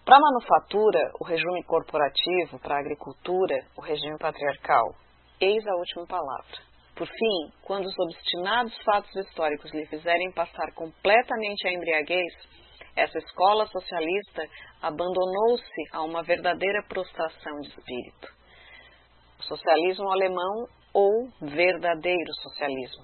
Para 0.05 0.17
a 0.17 0.21
manufatura, 0.21 1.11
o 1.19 1.23
regime 1.23 1.63
corporativo, 1.63 2.59
para 2.59 2.75
a 2.75 2.79
agricultura, 2.79 3.65
o 3.77 3.81
regime 3.81 4.17
patriarcal. 4.17 4.95
Eis 5.41 5.65
a 5.67 5.75
última 5.75 6.07
palavra. 6.07 6.69
Por 6.95 7.07
fim, 7.07 7.53
quando 7.63 7.85
os 7.85 7.97
obstinados 7.97 8.75
fatos 8.83 9.15
históricos 9.15 9.71
lhe 9.71 9.85
fizerem 9.87 10.31
passar 10.33 10.73
completamente 10.73 11.67
a 11.67 11.71
embriaguez, 11.71 12.33
essa 12.95 13.17
escola 13.19 13.65
socialista 13.67 14.43
abandonou-se 14.81 15.81
a 15.93 16.03
uma 16.03 16.23
verdadeira 16.23 16.83
prostração 16.89 17.59
de 17.61 17.69
espírito. 17.69 18.27
O 19.39 19.43
socialismo 19.43 20.11
alemão 20.11 20.67
ou 20.93 21.29
verdadeiro 21.41 22.33
socialismo. 22.41 23.03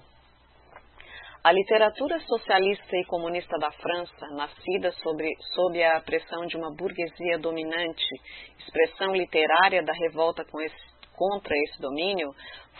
A 1.46 1.52
literatura 1.52 2.18
socialista 2.20 2.96
e 2.96 3.04
comunista 3.04 3.56
da 3.58 3.70
França, 3.70 4.26
nascida 4.32 4.90
sobre, 5.00 5.30
sob 5.54 5.80
a 5.80 6.00
pressão 6.00 6.44
de 6.46 6.56
uma 6.56 6.74
burguesia 6.74 7.38
dominante, 7.38 8.04
expressão 8.58 9.14
literária 9.14 9.80
da 9.84 9.92
revolta 9.92 10.42
esse, 10.42 10.96
contra 11.14 11.54
esse 11.56 11.80
domínio, 11.80 12.34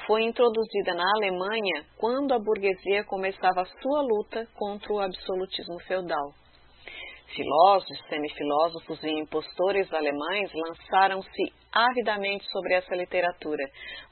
foi 0.05 0.25
introduzida 0.25 0.95
na 0.95 1.05
Alemanha 1.17 1.85
quando 1.97 2.35
a 2.35 2.41
burguesia 2.41 3.05
começava 3.05 3.61
a 3.61 3.81
sua 3.81 4.03
luta 4.03 4.45
contra 4.57 4.93
o 4.93 4.99
absolutismo 4.99 5.79
feudal. 5.87 6.33
Filósofos, 7.37 8.01
semifilósofos 8.09 9.03
e 9.05 9.11
impostores 9.11 9.93
alemães 9.93 10.51
lançaram-se 10.53 11.53
avidamente 11.77 12.45
sobre 12.51 12.75
essa 12.75 12.95
literatura, 12.95 13.63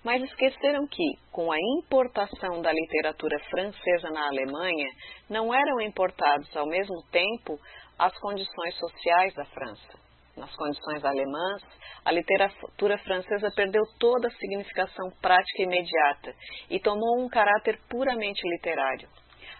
mas 0.05 0.23
esqueceram 0.23 0.87
que, 0.87 1.05
com 1.33 1.51
a 1.51 1.57
importação 1.79 2.61
da 2.61 2.71
literatura 2.71 3.39
francesa 3.49 4.11
na 4.11 4.27
Alemanha, 4.27 4.89
não 5.31 5.55
eram 5.55 5.81
importados 5.81 6.55
ao 6.55 6.67
mesmo 6.67 7.03
tempo 7.11 7.59
as 7.99 8.13
condições 8.19 8.77
sociais 8.77 9.33
da 9.35 9.47
França. 9.47 10.05
Nas 10.37 10.55
condições 10.55 11.05
alemãs, 11.05 11.63
a 12.05 12.13
literatura 12.13 12.99
francesa 12.99 13.51
perdeu 13.55 13.83
toda 13.99 14.29
a 14.29 14.33
significação 14.33 15.11
prática 15.23 15.63
imediata 15.63 16.35
e 16.69 16.79
tomou 16.81 17.25
um 17.25 17.29
caráter 17.29 17.79
puramente 17.89 18.43
literário 18.47 19.09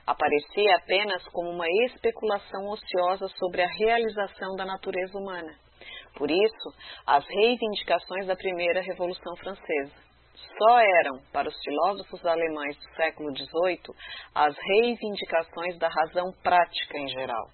aparecia 0.07 0.77
apenas 0.77 1.27
como 1.29 1.51
uma 1.51 1.67
especulação 1.87 2.69
ociosa 2.69 3.27
sobre 3.39 3.63
a 3.63 3.69
realização 3.69 4.55
da 4.57 4.65
natureza 4.65 5.17
humana. 5.19 5.64
Por 6.17 6.31
isso, 6.31 6.69
as 7.07 7.25
reivindicações 7.27 8.27
da 8.27 8.37
primeira 8.37 8.81
Revolução 8.81 9.35
Francesa 9.37 10.05
só 10.59 10.79
eram, 10.79 11.19
para 11.33 11.49
os 11.49 11.55
filósofos 11.65 12.25
alemães 12.25 12.77
do 12.77 12.97
século 12.97 13.31
XVIII, 13.37 13.95
as 14.35 14.57
reivindicações 14.57 15.79
da 15.79 15.89
razão 15.89 16.33
prática 16.43 16.99
em 16.99 17.09
geral. 17.09 17.47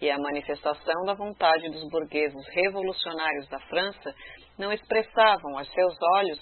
E 0.00 0.10
a 0.10 0.18
manifestação 0.18 1.04
da 1.04 1.14
vontade 1.14 1.68
dos 1.68 1.88
burgueses 1.90 2.48
revolucionários 2.54 3.48
da 3.48 3.60
França 3.60 4.14
não 4.58 4.72
expressavam 4.72 5.58
aos 5.58 5.70
seus 5.72 5.94
olhos 6.16 6.40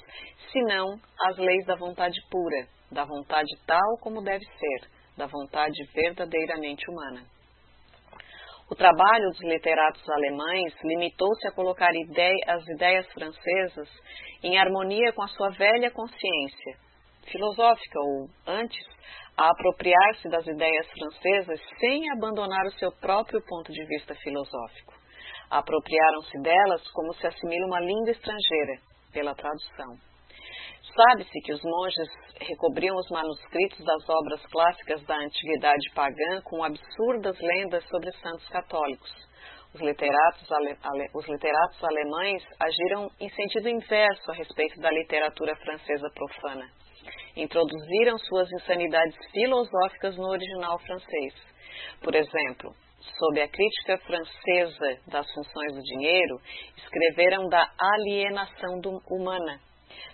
senão 0.52 0.98
as 1.26 1.36
leis 1.36 1.66
da 1.66 1.74
vontade 1.74 2.18
pura, 2.30 2.66
da 2.90 3.04
vontade 3.04 3.50
tal 3.66 3.98
como 4.00 4.22
deve 4.22 4.44
ser, 4.44 4.88
da 5.16 5.26
vontade 5.26 5.84
verdadeiramente 5.92 6.84
humana. 6.88 7.37
O 8.70 8.74
trabalho 8.74 9.30
dos 9.30 9.40
literatos 9.40 10.06
alemães 10.10 10.74
limitou-se 10.84 11.48
a 11.48 11.52
colocar 11.52 11.90
as 11.90 12.68
ideias 12.68 13.10
francesas 13.12 13.88
em 14.42 14.58
harmonia 14.58 15.12
com 15.14 15.22
a 15.22 15.28
sua 15.28 15.48
velha 15.50 15.90
consciência 15.90 16.76
filosófica, 17.30 17.98
ou 18.00 18.28
antes, 18.46 18.84
a 19.36 19.50
apropriar-se 19.50 20.28
das 20.28 20.46
ideias 20.46 20.86
francesas 20.90 21.60
sem 21.78 22.10
abandonar 22.12 22.66
o 22.66 22.72
seu 22.72 22.90
próprio 22.92 23.40
ponto 23.46 23.72
de 23.72 23.84
vista 23.86 24.14
filosófico. 24.16 24.94
Apropriaram-se 25.50 26.38
delas 26.42 26.86
como 26.90 27.14
se 27.14 27.26
assimila 27.26 27.66
uma 27.66 27.80
língua 27.80 28.10
estrangeira, 28.10 28.80
pela 29.12 29.34
tradução. 29.34 30.07
Sabe-se 30.94 31.40
que 31.40 31.52
os 31.52 31.62
monges 31.62 32.08
recobriam 32.40 32.96
os 32.96 33.08
manuscritos 33.10 33.84
das 33.84 34.08
obras 34.08 34.44
clássicas 34.46 35.02
da 35.04 35.16
antiguidade 35.16 35.90
pagã 35.94 36.40
com 36.42 36.64
absurdas 36.64 37.38
lendas 37.40 37.84
sobre 37.88 38.10
santos 38.12 38.48
católicos. 38.48 39.10
Os 39.74 39.80
literatos, 39.80 40.50
ale, 40.50 40.76
ale, 40.82 41.08
os 41.14 41.28
literatos 41.28 41.84
alemães 41.84 42.42
agiram 42.58 43.10
em 43.20 43.28
sentido 43.28 43.68
inverso 43.68 44.30
a 44.30 44.34
respeito 44.34 44.80
da 44.80 44.90
literatura 44.90 45.54
francesa 45.56 46.08
profana. 46.14 46.66
Introduziram 47.36 48.18
suas 48.18 48.50
insanidades 48.52 49.16
filosóficas 49.30 50.16
no 50.16 50.28
original 50.28 50.78
francês. 50.80 51.34
Por 52.02 52.14
exemplo, 52.14 52.74
sob 53.18 53.40
a 53.40 53.48
crítica 53.48 53.98
francesa 53.98 55.00
das 55.06 55.26
funções 55.32 55.74
do 55.74 55.82
dinheiro, 55.82 56.40
escreveram 56.76 57.48
da 57.48 57.70
alienação 57.78 58.80
do, 58.80 59.00
humana. 59.10 59.60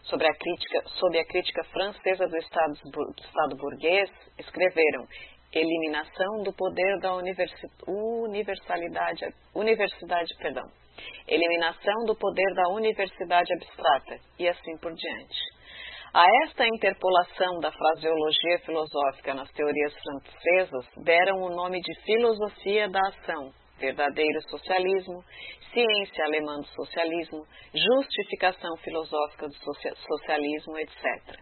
Sobre 0.05 0.27
a, 0.27 0.35
crítica, 0.35 0.79
a 0.81 1.25
crítica 1.27 1.65
francesa 1.65 2.27
do 2.27 2.37
Estado, 2.37 2.75
do 2.85 3.15
Estado 3.21 3.57
burguês, 3.57 4.11
escreveram 4.39 5.07
eliminação 5.53 6.43
do 6.43 6.53
poder 6.53 6.99
da 7.01 7.15
universi, 7.15 7.55
universalidade, 7.87 9.25
universidade, 9.55 10.35
perdão, 10.39 10.65
eliminação 11.29 12.05
do 12.07 12.17
poder 12.17 12.55
da 12.55 12.69
universidade 12.71 13.53
abstrata 13.55 14.19
e 14.39 14.49
assim 14.49 14.77
por 14.79 14.93
diante. 14.93 15.55
A 16.13 16.25
esta 16.45 16.65
interpolação 16.67 17.59
da 17.61 17.73
fraseologia 17.73 18.59
filosófica 18.65 19.35
nas 19.35 19.51
teorias 19.51 19.93
francesas 19.95 20.87
deram 21.05 21.43
o 21.43 21.51
nome 21.51 21.81
de 21.81 21.93
filosofia 22.03 22.89
da 22.89 23.01
ação, 23.09 23.51
verdadeiro 23.79 24.41
socialismo, 24.49 25.25
ciência 25.73 26.25
alemã 26.25 26.61
do 26.61 26.67
socialismo, 26.69 27.45
justificação 27.75 28.77
filosófica 28.79 29.49
do 29.49 29.55
socialismo, 29.55 30.79
etc. 30.79 31.41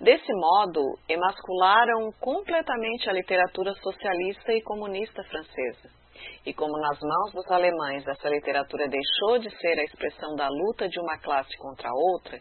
Desse 0.00 0.32
modo, 0.32 0.80
emascularam 1.08 2.10
completamente 2.20 3.08
a 3.08 3.12
literatura 3.12 3.72
socialista 3.74 4.52
e 4.52 4.62
comunista 4.62 5.22
francesa. 5.24 5.90
E 6.44 6.52
como 6.52 6.76
nas 6.78 6.98
mãos 7.00 7.32
dos 7.32 7.50
alemães 7.50 8.06
essa 8.06 8.28
literatura 8.28 8.88
deixou 8.88 9.38
de 9.38 9.50
ser 9.58 9.78
a 9.78 9.84
expressão 9.84 10.34
da 10.34 10.48
luta 10.48 10.88
de 10.88 11.00
uma 11.00 11.18
classe 11.18 11.56
contra 11.56 11.88
a 11.88 11.94
outra, 11.94 12.40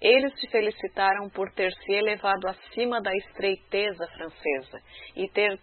eles 0.00 0.32
se 0.38 0.48
felicitaram 0.48 1.28
por 1.30 1.52
ter 1.52 1.72
se 1.72 1.92
elevado 1.92 2.48
acima 2.48 3.00
da 3.02 3.14
estreiteza 3.14 4.06
francesa 4.06 4.80
e 5.16 5.28
ter 5.28 5.58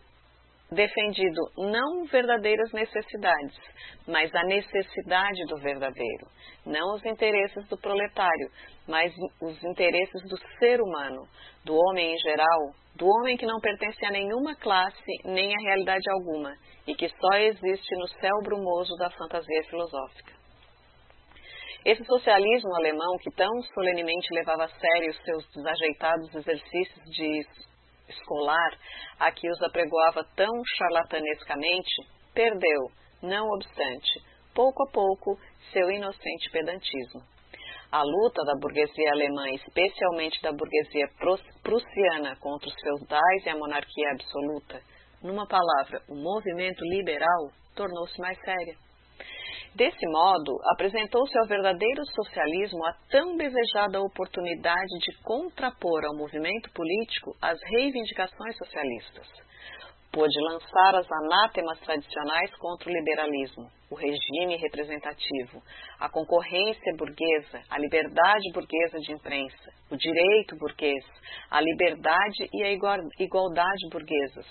defendido 0.71 1.41
não 1.57 2.05
verdadeiras 2.05 2.71
necessidades, 2.73 3.57
mas 4.07 4.33
a 4.35 4.43
necessidade 4.43 5.45
do 5.45 5.57
verdadeiro, 5.57 6.27
não 6.65 6.95
os 6.95 7.05
interesses 7.05 7.67
do 7.67 7.77
proletário, 7.77 8.49
mas 8.87 9.13
os 9.41 9.63
interesses 9.63 10.21
do 10.29 10.37
ser 10.59 10.81
humano, 10.81 11.27
do 11.63 11.73
homem 11.75 12.13
em 12.13 12.17
geral, 12.19 12.73
do 12.95 13.07
homem 13.07 13.37
que 13.37 13.45
não 13.45 13.59
pertence 13.59 14.05
a 14.05 14.11
nenhuma 14.11 14.55
classe 14.55 15.11
nem 15.23 15.53
a 15.53 15.61
realidade 15.69 16.09
alguma 16.09 16.53
e 16.85 16.95
que 16.95 17.07
só 17.07 17.37
existe 17.37 17.95
no 17.95 18.07
céu 18.07 18.37
brumoso 18.43 18.95
da 18.97 19.09
fantasia 19.11 19.63
filosófica. 19.69 20.35
Esse 21.85 22.03
socialismo 22.03 22.75
alemão, 22.75 23.15
que 23.21 23.31
tão 23.31 23.61
solenemente 23.73 24.33
levava 24.33 24.65
a 24.65 24.67
sério 24.67 25.13
seus 25.23 25.47
desajeitados 25.53 26.35
exercícios 26.35 27.03
de 27.05 27.45
escolar, 28.09 28.77
a 29.19 29.31
que 29.31 29.49
os 29.49 29.61
apregoava 29.61 30.23
tão 30.35 30.51
charlatanescamente, 30.77 31.89
perdeu, 32.33 32.91
não 33.21 33.47
obstante, 33.49 34.21
pouco 34.53 34.83
a 34.83 34.91
pouco, 34.91 35.37
seu 35.71 35.89
inocente 35.89 36.49
pedantismo. 36.51 37.21
A 37.91 38.03
luta 38.03 38.43
da 38.43 38.53
burguesia 38.59 39.11
alemã, 39.11 39.49
especialmente 39.51 40.41
da 40.41 40.51
burguesia 40.51 41.07
prussiana 41.63 42.35
contra 42.37 42.67
os 42.67 42.75
feudais 42.81 43.45
e 43.45 43.49
a 43.49 43.57
monarquia 43.57 44.11
absoluta, 44.11 44.81
numa 45.23 45.47
palavra, 45.47 46.01
o 46.09 46.15
movimento 46.15 46.83
liberal, 46.83 47.49
tornou-se 47.75 48.19
mais 48.19 48.37
séria. 48.39 48.86
Desse 49.77 50.07
modo, 50.07 50.57
apresentou-se 50.73 51.37
ao 51.37 51.45
verdadeiro 51.45 52.03
socialismo 52.15 52.83
a 52.83 52.93
tão 53.11 53.37
desejada 53.37 54.01
oportunidade 54.01 54.97
de 54.99 55.21
contrapor 55.23 56.03
ao 56.03 56.17
movimento 56.17 56.71
político 56.73 57.35
as 57.39 57.59
reivindicações 57.71 58.57
socialistas. 58.57 59.27
Pôde 60.11 60.39
lançar 60.49 60.95
as 60.95 61.05
anátemas 61.11 61.79
tradicionais 61.81 62.49
contra 62.55 62.89
o 62.89 62.91
liberalismo, 62.91 63.69
o 63.91 63.95
regime 63.95 64.57
representativo, 64.57 65.61
a 65.99 66.09
concorrência 66.09 66.95
burguesa, 66.97 67.61
a 67.69 67.77
liberdade 67.77 68.51
burguesa 68.53 68.97
de 68.97 69.11
imprensa, 69.11 69.71
o 69.91 69.95
direito 69.95 70.57
burguês, 70.57 71.05
a 71.51 71.61
liberdade 71.61 72.49
e 72.51 72.63
a 72.63 72.71
igualdade 72.71 73.89
burguesas. 73.91 74.47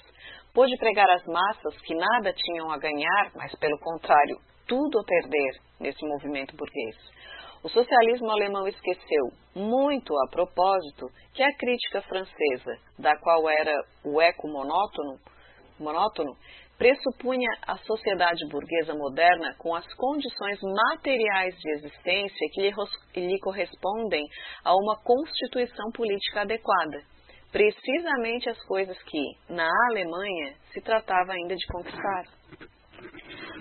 Pôde 0.54 0.76
pregar 0.78 1.10
às 1.10 1.24
massas 1.26 1.80
que 1.82 1.96
nada 1.96 2.32
tinham 2.32 2.70
a 2.70 2.78
ganhar, 2.78 3.32
mas 3.34 3.52
pelo 3.58 3.78
contrário, 3.80 4.36
tudo 4.66 4.98
a 4.98 5.04
perder 5.04 5.60
nesse 5.80 6.04
movimento 6.06 6.56
burguês. 6.56 6.96
O 7.62 7.68
socialismo 7.68 8.30
alemão 8.30 8.68
esqueceu, 8.68 9.32
muito 9.54 10.14
a 10.16 10.30
propósito, 10.30 11.10
que 11.34 11.42
a 11.42 11.56
crítica 11.56 12.02
francesa, 12.02 12.78
da 12.98 13.16
qual 13.18 13.48
era 13.48 13.72
o 14.04 14.20
eco 14.20 14.46
monótono, 14.46 15.18
monótono 15.78 16.36
pressupunha 16.78 17.48
a 17.66 17.76
sociedade 17.78 18.46
burguesa 18.48 18.94
moderna 18.94 19.54
com 19.58 19.74
as 19.74 19.86
condições 19.94 20.58
materiais 20.62 21.56
de 21.58 21.70
existência 21.72 22.48
que 22.52 22.60
lhe, 22.60 23.26
lhe 23.26 23.40
correspondem 23.40 24.22
a 24.62 24.74
uma 24.74 24.96
constituição 25.02 25.90
política 25.92 26.42
adequada. 26.42 27.02
Precisamente 27.50 28.50
as 28.50 28.62
coisas 28.64 28.96
que, 29.04 29.22
na 29.48 29.70
Alemanha, 29.88 30.54
se 30.72 30.80
tratava 30.82 31.32
ainda 31.32 31.54
de 31.56 31.66
conquistar. 31.68 32.35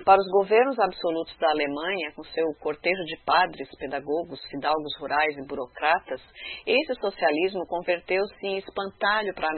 Para 0.05 0.21
os 0.21 0.27
governos 0.29 0.77
absolutos 0.77 1.35
da 1.39 1.49
Alemanha, 1.49 2.11
com 2.15 2.23
seu 2.25 2.45
cortejo 2.61 3.03
de 3.05 3.17
padres, 3.25 3.67
pedagogos, 3.79 4.39
fidalgos 4.51 4.95
rurais 4.99 5.35
e 5.35 5.47
burocratas, 5.47 6.21
esse 6.65 6.93
socialismo 7.01 7.65
converteu-se 7.65 8.45
em 8.45 8.59
espantalho 8.59 9.33
para 9.33 9.49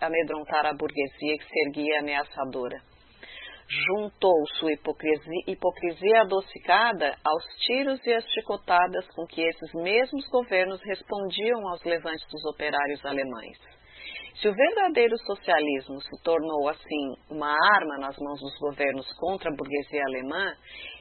amedrontar 0.00 0.64
a 0.64 0.74
burguesia 0.74 1.38
que 1.38 1.44
se 1.44 1.66
erguia 1.66 1.98
ameaçadora. 1.98 2.80
Juntou 3.68 4.46
sua 4.60 4.72
hipocrisia, 4.72 5.42
hipocrisia 5.48 6.20
adocicada 6.20 7.16
aos 7.24 7.44
tiros 7.66 7.98
e 8.06 8.12
às 8.12 8.24
chicotadas 8.30 9.04
com 9.08 9.26
que 9.26 9.42
esses 9.42 9.74
mesmos 9.74 10.24
governos 10.30 10.80
respondiam 10.84 11.66
aos 11.66 11.82
levantes 11.82 12.24
dos 12.30 12.44
operários 12.44 13.04
alemães. 13.04 13.75
Se 14.40 14.48
o 14.48 14.54
verdadeiro 14.54 15.16
socialismo 15.18 15.98
se 16.02 16.22
tornou, 16.22 16.68
assim, 16.68 17.14
uma 17.30 17.48
arma 17.48 17.96
nas 17.98 18.18
mãos 18.18 18.38
dos 18.38 18.54
governos 18.58 19.10
contra 19.18 19.50
a 19.50 19.56
burguesia 19.56 20.02
alemã, 20.04 20.52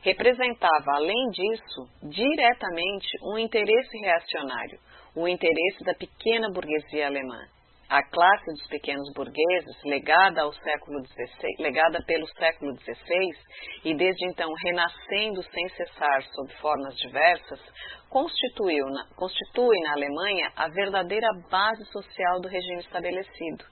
representava, 0.03 0.91
além 0.95 1.29
disso, 1.31 2.09
diretamente 2.09 3.07
um 3.23 3.37
interesse 3.37 3.97
reacionário, 3.97 4.79
o 5.15 5.27
interesse 5.27 5.83
da 5.83 5.93
pequena 5.93 6.49
burguesia 6.49 7.07
alemã. 7.07 7.41
A 7.87 8.01
classe 8.01 8.45
dos 8.45 8.65
pequenos 8.67 9.13
burgueses, 9.13 9.83
legada, 9.83 10.41
ao 10.41 10.51
século 10.53 11.05
XVI, 11.05 11.55
legada 11.59 12.03
pelo 12.07 12.25
século 12.29 12.75
XVI 12.79 13.29
e 13.83 13.93
desde 13.93 14.25
então 14.25 14.51
renascendo 14.65 15.43
sem 15.43 15.69
cessar 15.69 16.23
sob 16.23 16.51
formas 16.55 16.97
diversas, 16.97 17.61
constituiu 18.09 18.87
na, 18.87 19.05
constitui 19.15 19.79
na 19.81 19.91
Alemanha 19.91 20.51
a 20.55 20.67
verdadeira 20.67 21.27
base 21.51 21.85
social 21.91 22.41
do 22.41 22.47
regime 22.47 22.79
estabelecido. 22.79 23.63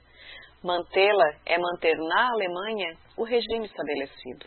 Mantê-la 0.64 1.34
é 1.48 1.57
manter 1.57 1.98
na 1.98 2.30
Alemanha 2.30 2.95
o 3.18 3.23
regime 3.23 3.65
estabelecido. 3.65 4.45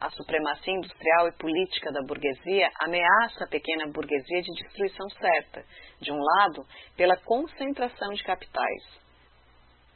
A 0.00 0.10
supremacia 0.10 0.74
industrial 0.74 1.28
e 1.28 1.38
política 1.38 1.92
da 1.92 2.02
burguesia 2.02 2.68
ameaça 2.80 3.44
a 3.44 3.48
pequena 3.48 3.86
burguesia 3.86 4.42
de 4.42 4.52
destruição 4.64 5.08
certa, 5.10 5.64
de 6.00 6.10
um 6.10 6.18
lado, 6.18 6.66
pela 6.96 7.16
concentração 7.16 8.12
de 8.12 8.22
capitais, 8.24 9.03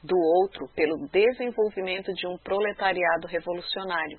do 0.03 0.17
outro 0.17 0.69
pelo 0.75 1.09
desenvolvimento 1.09 2.13
de 2.13 2.27
um 2.27 2.37
proletariado 2.39 3.27
revolucionário. 3.27 4.19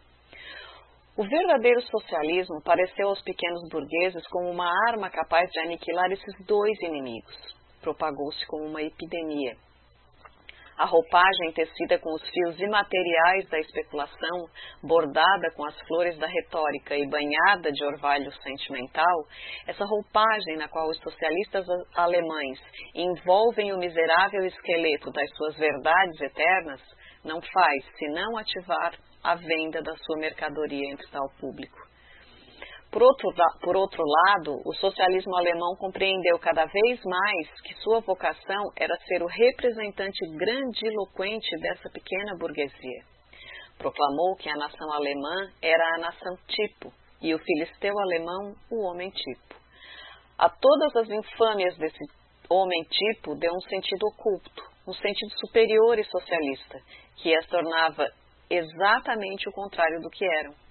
O 1.17 1.23
verdadeiro 1.23 1.81
socialismo 1.81 2.61
pareceu 2.63 3.09
aos 3.09 3.21
pequenos 3.21 3.67
burgueses 3.69 4.25
como 4.27 4.49
uma 4.49 4.69
arma 4.87 5.09
capaz 5.09 5.49
de 5.51 5.59
aniquilar 5.59 6.11
esses 6.11 6.45
dois 6.45 6.81
inimigos. 6.81 7.35
Propagou-se 7.81 8.45
como 8.47 8.65
uma 8.65 8.81
epidemia. 8.81 9.55
A 10.79 10.85
roupagem 10.85 11.51
tecida 11.53 11.99
com 11.99 12.13
os 12.13 12.21
fios 12.29 12.57
imateriais 12.57 13.49
da 13.49 13.59
especulação, 13.59 14.47
bordada 14.81 15.51
com 15.53 15.65
as 15.65 15.77
flores 15.81 16.17
da 16.17 16.25
retórica 16.25 16.95
e 16.95 17.05
banhada 17.05 17.69
de 17.69 17.83
orvalho 17.83 18.31
sentimental, 18.41 19.25
essa 19.67 19.83
roupagem 19.83 20.55
na 20.55 20.69
qual 20.69 20.87
os 20.87 20.97
socialistas 20.99 21.65
alemães 21.97 22.59
envolvem 22.95 23.73
o 23.73 23.77
miserável 23.77 24.45
esqueleto 24.45 25.11
das 25.11 25.29
suas 25.35 25.57
verdades 25.57 26.21
eternas, 26.21 26.81
não 27.25 27.41
faz 27.41 27.85
senão 27.97 28.37
ativar 28.37 28.93
a 29.21 29.35
venda 29.35 29.81
da 29.81 29.93
sua 29.97 30.17
mercadoria 30.17 30.93
entre 30.93 31.05
tal 31.11 31.29
público. 31.41 31.88
Por 32.91 33.03
outro, 33.03 33.29
por 33.61 33.75
outro 33.75 34.03
lado, 34.03 34.61
o 34.65 34.73
socialismo 34.73 35.35
alemão 35.35 35.75
compreendeu 35.77 36.39
cada 36.39 36.65
vez 36.65 36.99
mais 37.05 37.61
que 37.61 37.75
sua 37.83 37.99
vocação 37.99 38.71
era 38.75 38.95
ser 39.07 39.21
o 39.21 39.27
representante 39.27 40.25
grandiloquente 40.35 41.55
dessa 41.61 41.87
pequena 41.91 42.35
burguesia. 42.39 43.03
Proclamou 43.77 44.35
que 44.37 44.49
a 44.49 44.55
nação 44.55 44.91
alemã 44.91 45.51
era 45.61 45.95
a 45.95 45.99
nação 45.99 46.35
tipo 46.47 46.91
e 47.21 47.33
o 47.33 47.37
filisteu 47.37 47.93
alemão 47.99 48.55
o 48.71 48.83
homem 48.87 49.11
tipo. 49.11 49.55
A 50.39 50.49
todas 50.49 50.95
as 50.95 51.09
infâmias 51.09 51.77
desse 51.77 52.03
homem 52.49 52.83
tipo 52.89 53.35
deu 53.35 53.53
um 53.53 53.61
sentido 53.69 54.07
oculto, 54.07 54.63
um 54.87 54.93
sentido 54.93 55.31
superior 55.45 55.99
e 55.99 56.03
socialista, 56.05 56.79
que 57.17 57.35
as 57.35 57.45
tornava 57.45 58.07
exatamente 58.49 59.47
o 59.47 59.51
contrário 59.51 60.01
do 60.01 60.09
que 60.09 60.25
eram 60.25 60.68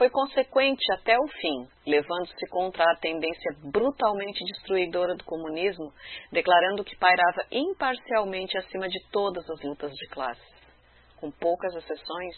foi 0.00 0.08
consequente 0.08 0.82
até 0.94 1.14
o 1.18 1.28
fim, 1.28 1.68
levando-se 1.86 2.48
contra 2.48 2.82
a 2.90 2.96
tendência 2.96 3.54
brutalmente 3.70 4.42
destruidora 4.46 5.14
do 5.14 5.22
comunismo, 5.24 5.92
declarando 6.32 6.82
que 6.82 6.96
pairava 6.96 7.44
imparcialmente 7.52 8.56
acima 8.56 8.88
de 8.88 8.98
todas 9.12 9.44
as 9.50 9.62
lutas 9.62 9.92
de 9.92 10.08
classes. 10.08 10.54
Com 11.20 11.30
poucas 11.30 11.74
exceções, 11.74 12.34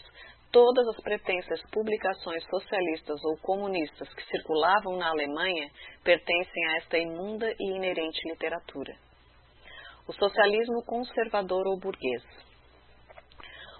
todas 0.51 0.85
as 0.89 1.01
pretensas 1.03 1.61
publicações 1.71 2.43
socialistas 2.49 3.23
ou 3.23 3.37
comunistas 3.37 4.13
que 4.13 4.25
circulavam 4.25 4.97
na 4.97 5.07
Alemanha 5.07 5.69
pertencem 6.03 6.65
a 6.65 6.77
esta 6.79 6.97
imunda 6.97 7.49
e 7.57 7.77
inerente 7.77 8.27
literatura. 8.27 8.93
O 10.05 10.11
socialismo 10.11 10.83
conservador 10.85 11.65
ou 11.65 11.79
burguês. 11.79 12.23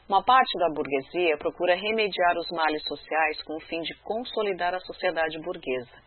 Uma 0.08 0.22
parte 0.22 0.60
da 0.60 0.68
burguesia 0.70 1.38
procura 1.38 1.76
remediar 1.76 2.38
os 2.38 2.50
males 2.52 2.84
sociais 2.84 3.42
com 3.44 3.56
o 3.56 3.62
fim 3.62 3.82
de 3.82 3.96
consolidar 4.02 4.74
a 4.76 4.80
sociedade 4.82 5.40
burguesa. 5.40 6.04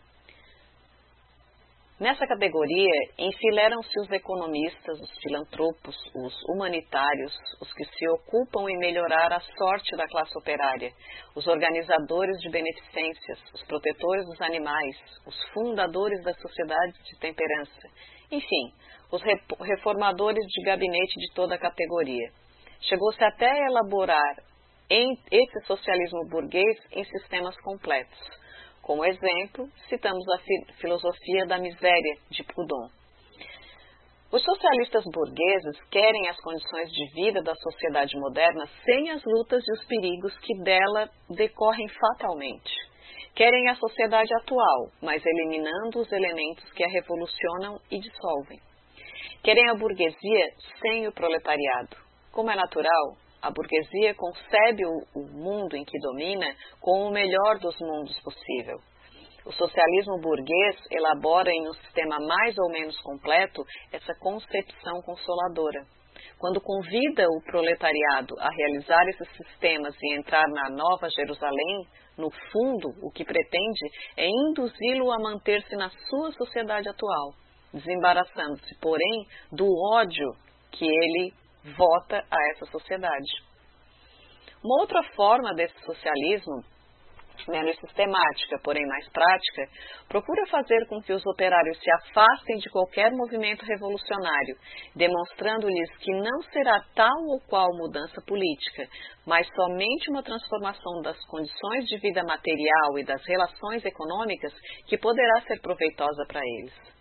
Nessa 1.99 2.27
categoria 2.27 2.93
enfileiram-se 3.19 3.99
os 4.01 4.11
economistas, 4.11 5.01
os 5.01 5.11
filantropos, 5.23 5.97
os 6.15 6.35
humanitários, 6.51 7.35
os 7.59 7.73
que 7.73 7.87
se 7.87 8.07
ocupam 8.11 8.69
em 8.69 8.77
melhorar 8.77 9.33
a 9.33 9.41
sorte 9.41 9.97
da 9.97 10.07
classe 10.07 10.37
operária, 10.37 10.93
os 11.35 11.47
organizadores 11.47 12.37
de 12.43 12.51
beneficências, 12.51 13.41
os 13.55 13.65
protetores 13.65 14.27
dos 14.27 14.43
animais, 14.43 14.97
os 15.27 15.43
fundadores 15.55 16.23
das 16.23 16.39
sociedades 16.39 17.03
de 17.03 17.19
temperança, 17.19 17.89
enfim, 18.31 18.75
os 19.11 19.23
reformadores 19.59 20.45
de 20.45 20.63
gabinete 20.67 21.19
de 21.19 21.33
toda 21.33 21.55
a 21.55 21.59
categoria. 21.59 22.31
Chegou-se 22.81 23.23
até 23.23 23.51
a 23.51 23.67
elaborar 23.67 24.37
esse 24.89 25.67
socialismo 25.67 26.29
burguês 26.29 26.77
em 26.93 27.05
sistemas 27.05 27.57
completos. 27.61 28.19
Como 28.83 29.05
exemplo, 29.05 29.69
citamos 29.89 30.29
a 30.29 30.39
fi 30.39 30.75
filosofia 30.81 31.45
da 31.47 31.59
miséria 31.59 32.17
de 32.31 32.45
Proudhon. 32.45 32.89
Os 34.33 34.43
socialistas 34.45 35.05
burgueses 35.13 35.81
querem 35.91 36.29
as 36.29 36.41
condições 36.41 36.91
de 36.91 37.07
vida 37.15 37.43
da 37.43 37.55
sociedade 37.55 38.17
moderna 38.19 38.67
sem 38.85 39.11
as 39.11 39.23
lutas 39.25 39.65
e 39.67 39.73
os 39.73 39.85
perigos 39.87 40.37
que 40.39 40.55
dela 40.63 41.09
decorrem 41.31 41.89
fatalmente. 41.89 42.73
Querem 43.35 43.69
a 43.69 43.75
sociedade 43.77 44.33
atual, 44.35 44.91
mas 45.03 45.25
eliminando 45.25 46.01
os 46.01 46.11
elementos 46.13 46.71
que 46.73 46.85
a 46.85 46.89
revolucionam 46.89 47.81
e 47.91 47.99
dissolvem. 47.99 48.59
Querem 49.43 49.69
a 49.69 49.75
burguesia 49.75 50.49
sem 50.81 51.07
o 51.07 51.13
proletariado, 51.13 52.06
como 52.37 52.51
é 52.51 52.55
natural, 52.55 53.17
a 53.41 53.51
burguesia 53.51 54.15
concebe 54.15 54.85
o, 54.85 55.27
mundo 55.33 55.75
em 55.75 55.83
que 55.87 55.99
domina 55.99 56.47
como 56.83 57.07
o 57.07 57.11
melhor 57.11 57.59
dos 57.59 57.75
mundos 57.81 58.21
possível. 58.21 58.77
O 59.47 59.53
socialismo 59.53 60.21
burguês 60.21 60.77
elabora 60.91 61.51
em 61.51 61.67
um 61.67 61.73
sistema 61.73 62.19
mais 62.21 62.55
ou 62.59 62.69
menos 62.69 63.01
completo 63.01 63.65
essa 63.91 64.13
concepção 64.21 65.01
consoladora. 65.01 65.87
Quando 66.39 66.61
convida 66.61 67.27
o 67.27 67.41
proletariado 67.41 68.39
a 68.39 68.51
realizar 68.51 69.09
esses 69.09 69.29
sistemas 69.39 69.95
e 70.03 70.19
entrar 70.19 70.47
na 70.47 70.69
Nova 70.69 71.09
Jerusalém, 71.09 71.87
no 72.19 72.31
fundo, 72.53 72.89
o 73.03 73.11
que 73.11 73.25
pretende 73.25 73.81
é 74.19 74.29
induzi-lo 74.29 75.11
a 75.11 75.19
manter-se 75.19 75.75
na 75.75 75.89
sua 75.89 76.33
sociedade 76.33 76.87
atual, 76.87 77.33
desembaraçando-se, 77.73 78.79
porém, 78.79 79.27
do 79.53 79.67
ódio 79.95 80.29
que 80.71 80.85
ele 80.85 81.33
vota 81.75 82.25
a 82.31 82.51
essa 82.53 82.67
sociedade. 82.67 83.33
Uma 84.63 84.81
outra 84.81 85.03
forma 85.15 85.55
desse 85.55 85.79
socialismo, 85.85 86.63
menos 87.49 87.77
sistemática, 87.79 88.59
porém 88.65 88.85
mais 88.87 89.09
prática, 89.11 89.69
procura 90.09 90.47
fazer 90.47 90.87
com 90.89 91.01
que 91.01 91.13
os 91.13 91.25
operários 91.27 91.79
se 91.79 91.91
afastem 91.91 92.57
de 92.57 92.71
qualquer 92.71 93.13
movimento 93.13 93.65
revolucionário, 93.65 94.57
demonstrando-lhes 94.95 95.97
que 95.99 96.13
não 96.13 96.43
será 96.53 96.81
tal 96.95 97.17
ou 97.29 97.41
qual 97.49 97.69
mudança 97.77 98.21
política, 98.27 98.89
mas 99.27 99.47
somente 99.55 100.11
uma 100.11 100.23
transformação 100.23 101.03
das 101.03 101.23
condições 101.27 101.85
de 101.87 101.99
vida 101.99 102.23
material 102.25 102.99
e 102.99 103.05
das 103.05 103.25
relações 103.27 103.85
econômicas 103.85 104.53
que 104.87 104.99
poderá 104.99 105.43
ser 105.43 105.61
proveitosa 105.61 106.25
para 106.27 106.41
eles. 106.41 106.96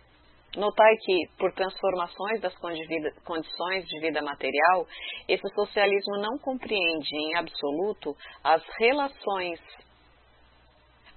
Notai 0.54 0.94
que, 1.04 1.26
por 1.38 1.52
transformações 1.52 2.40
das 2.40 2.54
condições 2.58 3.84
de 3.86 4.00
vida 4.00 4.22
material, 4.22 4.86
esse 5.28 5.48
socialismo 5.54 6.16
não 6.18 6.38
compreende 6.38 7.14
em 7.14 7.36
absoluto 7.36 8.14
as 8.42 8.62
relações 8.78 9.60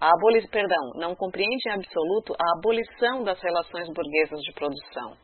a 0.01 0.13
aboli 0.13 0.47
perdão, 0.47 0.91
não 0.95 1.13
compreende 1.13 1.67
em 1.67 1.73
absoluto 1.73 2.33
a 2.33 2.57
abolição 2.57 3.21
das 3.21 3.37
relações 3.41 3.85
burguesas 3.93 4.39
de 4.39 4.53
produção, 4.53 5.17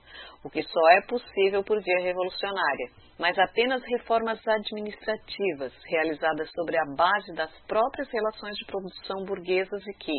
o 0.44 0.50
que 0.50 0.62
só 0.64 0.90
é 0.92 1.02
possível 1.08 1.64
por 1.64 1.82
via 1.82 2.00
revolucionária, 2.02 2.92
mas 3.18 3.40
apenas 3.40 3.82
reformas 3.84 4.46
administrativas 4.46 5.74
realizadas 5.86 6.52
sobre 6.52 6.78
a 6.78 6.84
base 6.94 7.34
das 7.36 7.52
próprias 7.66 8.10
relações 8.12 8.56
de 8.58 8.66
produção 8.66 9.24
burguesas 9.24 9.82
e 9.88 9.94
que, 9.94 10.14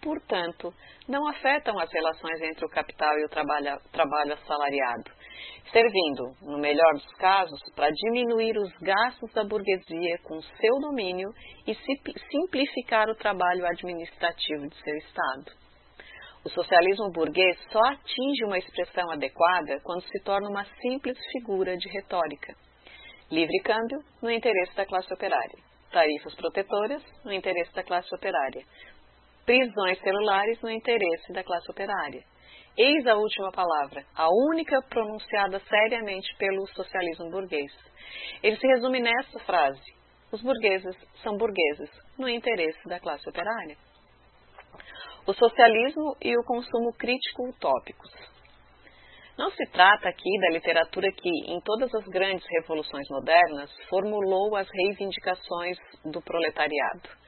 portanto, 0.00 0.72
não 1.08 1.26
afetam 1.28 1.78
as 1.78 1.92
relações 1.92 2.40
entre 2.42 2.64
o 2.64 2.68
capital 2.68 3.18
e 3.18 3.24
o 3.24 3.28
trabalho, 3.28 3.78
trabalho 3.92 4.34
assalariado, 4.34 5.10
servindo, 5.72 6.34
no 6.42 6.58
melhor 6.58 6.92
dos 6.94 7.14
casos, 7.16 7.60
para 7.74 7.90
diminuir 7.90 8.56
os 8.56 8.72
gastos 8.80 9.32
da 9.32 9.44
burguesia 9.44 10.18
com 10.24 10.40
seu 10.40 10.78
domínio 10.80 11.30
e 11.66 11.74
simplificar 11.74 13.08
o 13.08 13.16
trabalho 13.16 13.66
administrativo 13.66 14.68
de 14.68 14.82
seu 14.82 14.96
Estado. 14.96 15.60
O 16.44 16.48
socialismo 16.48 17.10
burguês 17.12 17.58
só 17.70 17.80
atinge 17.80 18.44
uma 18.44 18.58
expressão 18.58 19.10
adequada 19.10 19.78
quando 19.82 20.02
se 20.02 20.24
torna 20.24 20.48
uma 20.48 20.64
simples 20.80 21.18
figura 21.32 21.76
de 21.76 21.88
retórica. 21.90 22.54
Livre 23.30 23.60
câmbio 23.62 24.02
no 24.22 24.30
interesse 24.30 24.74
da 24.74 24.86
classe 24.86 25.12
operária. 25.12 25.58
Tarifas 25.92 26.34
protetoras 26.36 27.02
no 27.24 27.32
interesse 27.32 27.72
da 27.74 27.82
classe 27.82 28.12
operária 28.14 28.64
prisões 29.44 29.98
celulares 30.00 30.60
no 30.62 30.70
interesse 30.70 31.32
da 31.32 31.42
classe 31.42 31.70
operária. 31.70 32.22
Eis 32.76 33.06
a 33.06 33.14
última 33.14 33.50
palavra, 33.50 34.04
a 34.14 34.28
única 34.48 34.80
pronunciada 34.88 35.60
seriamente 35.60 36.34
pelo 36.38 36.66
socialismo 36.68 37.30
burguês. 37.30 37.72
Ele 38.42 38.56
se 38.56 38.66
resume 38.66 39.00
nessa 39.00 39.38
frase: 39.40 39.82
os 40.32 40.40
burgueses 40.40 40.96
são 41.22 41.36
burgueses 41.36 41.90
no 42.18 42.28
interesse 42.28 42.88
da 42.88 43.00
classe 43.00 43.28
operária. 43.28 43.76
O 45.26 45.34
socialismo 45.34 46.16
e 46.22 46.36
o 46.38 46.44
consumo 46.44 46.92
crítico 46.94 47.48
utópicos. 47.50 48.10
Não 49.36 49.50
se 49.50 49.66
trata 49.70 50.08
aqui 50.08 50.40
da 50.40 50.50
literatura 50.50 51.10
que, 51.12 51.30
em 51.46 51.60
todas 51.60 51.94
as 51.94 52.04
grandes 52.06 52.46
revoluções 52.50 53.08
modernas, 53.10 53.70
formulou 53.88 54.54
as 54.56 54.68
reivindicações 54.70 55.78
do 56.04 56.20
proletariado 56.22 57.19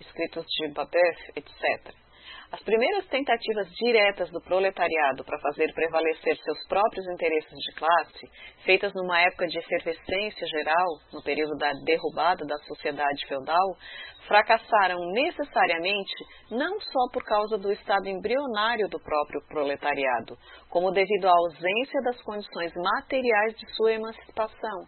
escritos 0.00 0.44
de 0.46 0.68
Babeuf, 0.72 1.32
etc. 1.36 1.94
As 2.50 2.62
primeiras 2.62 3.06
tentativas 3.08 3.68
diretas 3.74 4.30
do 4.30 4.40
proletariado 4.40 5.22
para 5.22 5.38
fazer 5.38 5.70
prevalecer 5.74 6.34
seus 6.38 6.66
próprios 6.66 7.06
interesses 7.12 7.52
de 7.52 7.74
classe, 7.74 8.26
feitas 8.64 8.94
numa 8.94 9.20
época 9.20 9.46
de 9.46 9.58
efervescência 9.58 10.46
geral, 10.46 10.86
no 11.12 11.22
período 11.22 11.58
da 11.58 11.70
derrubada 11.84 12.46
da 12.46 12.56
sociedade 12.64 13.26
feudal, 13.26 13.76
fracassaram 14.26 14.98
necessariamente 15.12 16.24
não 16.50 16.80
só 16.80 17.12
por 17.12 17.22
causa 17.22 17.58
do 17.58 17.70
estado 17.70 18.08
embrionário 18.08 18.88
do 18.88 18.98
próprio 18.98 19.42
proletariado, 19.48 20.34
como 20.70 20.90
devido 20.90 21.26
à 21.26 21.32
ausência 21.32 22.00
das 22.02 22.22
condições 22.22 22.72
materiais 22.74 23.54
de 23.56 23.74
sua 23.74 23.92
emancipação, 23.92 24.86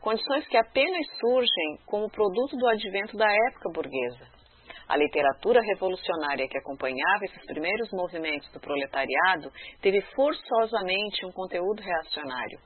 condições 0.00 0.46
que 0.48 0.56
apenas 0.56 1.06
surgem 1.20 1.78
como 1.86 2.10
produto 2.10 2.56
do 2.56 2.66
advento 2.68 3.16
da 3.16 3.28
época 3.48 3.70
burguesa. 3.72 4.35
A 4.88 4.96
literatura 4.96 5.60
revolucionária 5.62 6.46
que 6.48 6.58
acompanhava 6.58 7.24
esses 7.24 7.44
primeiros 7.44 7.90
movimentos 7.90 8.50
do 8.52 8.60
proletariado 8.60 9.50
teve 9.82 10.00
forçosamente 10.14 11.26
um 11.26 11.32
conteúdo 11.32 11.82
reacionário. 11.82 12.60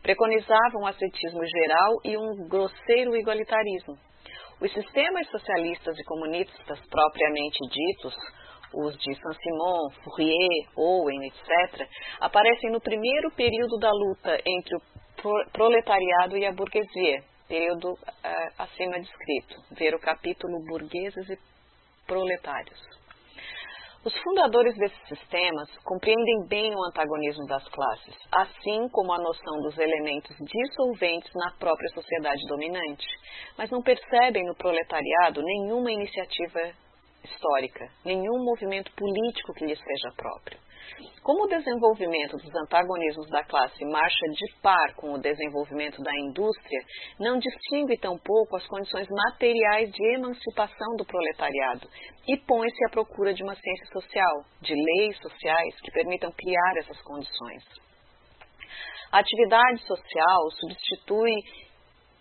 Preconizava 0.00 0.78
um 0.78 0.86
ascetismo 0.86 1.44
geral 1.44 1.92
e 2.04 2.16
um 2.16 2.48
grosseiro 2.48 3.16
igualitarismo. 3.16 3.96
Os 4.60 4.72
sistemas 4.72 5.28
socialistas 5.30 5.98
e 5.98 6.04
comunistas 6.04 6.78
propriamente 6.88 7.58
ditos, 7.68 8.14
os 8.72 8.96
de 8.98 9.14
Saint-Simon, 9.14 9.90
Fourier, 10.04 10.68
Owen, 10.76 11.26
etc., 11.26 11.88
aparecem 12.20 12.70
no 12.70 12.80
primeiro 12.80 13.32
período 13.32 13.78
da 13.78 13.90
luta 13.90 14.38
entre 14.46 14.76
o 14.76 15.50
proletariado 15.52 16.36
e 16.36 16.46
a 16.46 16.52
burguesia, 16.52 17.20
período 17.48 17.92
uh, 17.92 17.98
acima 18.58 19.00
descrito. 19.00 19.56
Ver 19.72 19.94
o 19.94 20.00
capítulo 20.00 20.64
Burgueses 20.66 21.28
e 21.28 21.53
proletários. 22.06 22.94
Os 24.04 24.14
fundadores 24.18 24.76
desses 24.76 25.08
sistemas 25.08 25.66
compreendem 25.82 26.46
bem 26.46 26.74
o 26.74 26.84
antagonismo 26.84 27.46
das 27.46 27.66
classes, 27.68 28.14
assim 28.30 28.86
como 28.90 29.12
a 29.14 29.18
noção 29.18 29.62
dos 29.62 29.78
elementos 29.78 30.36
dissolventes 30.38 31.32
na 31.34 31.50
própria 31.58 31.88
sociedade 31.94 32.46
dominante, 32.46 33.06
mas 33.56 33.70
não 33.70 33.80
percebem 33.80 34.44
no 34.44 34.54
proletariado 34.56 35.42
nenhuma 35.42 35.90
iniciativa 35.90 36.74
histórica, 37.24 37.88
nenhum 38.04 38.44
movimento 38.44 38.92
político 38.92 39.54
que 39.54 39.66
lhes 39.66 39.78
seja 39.78 40.14
próprio. 40.16 40.58
Como 41.22 41.44
o 41.44 41.48
desenvolvimento 41.48 42.36
dos 42.36 42.54
antagonismos 42.54 43.30
da 43.30 43.42
classe 43.44 43.82
marcha 43.86 44.26
de 44.28 44.60
par 44.60 44.94
com 44.94 45.14
o 45.14 45.18
desenvolvimento 45.18 46.02
da 46.02 46.12
indústria, 46.20 46.80
não 47.18 47.38
distingue 47.38 47.96
tampouco 47.98 48.56
as 48.56 48.66
condições 48.66 49.08
materiais 49.08 49.90
de 49.90 50.14
emancipação 50.16 50.96
do 50.96 51.04
proletariado 51.06 51.88
e 52.28 52.36
põe-se 52.36 52.84
à 52.86 52.90
procura 52.90 53.32
de 53.32 53.42
uma 53.42 53.54
ciência 53.54 53.86
social, 53.86 54.44
de 54.60 54.74
leis 54.74 55.16
sociais 55.18 55.80
que 55.80 55.90
permitam 55.92 56.30
criar 56.32 56.76
essas 56.78 57.00
condições. 57.02 57.64
A 59.10 59.20
atividade 59.20 59.80
social 59.86 60.50
substitui 60.58 61.32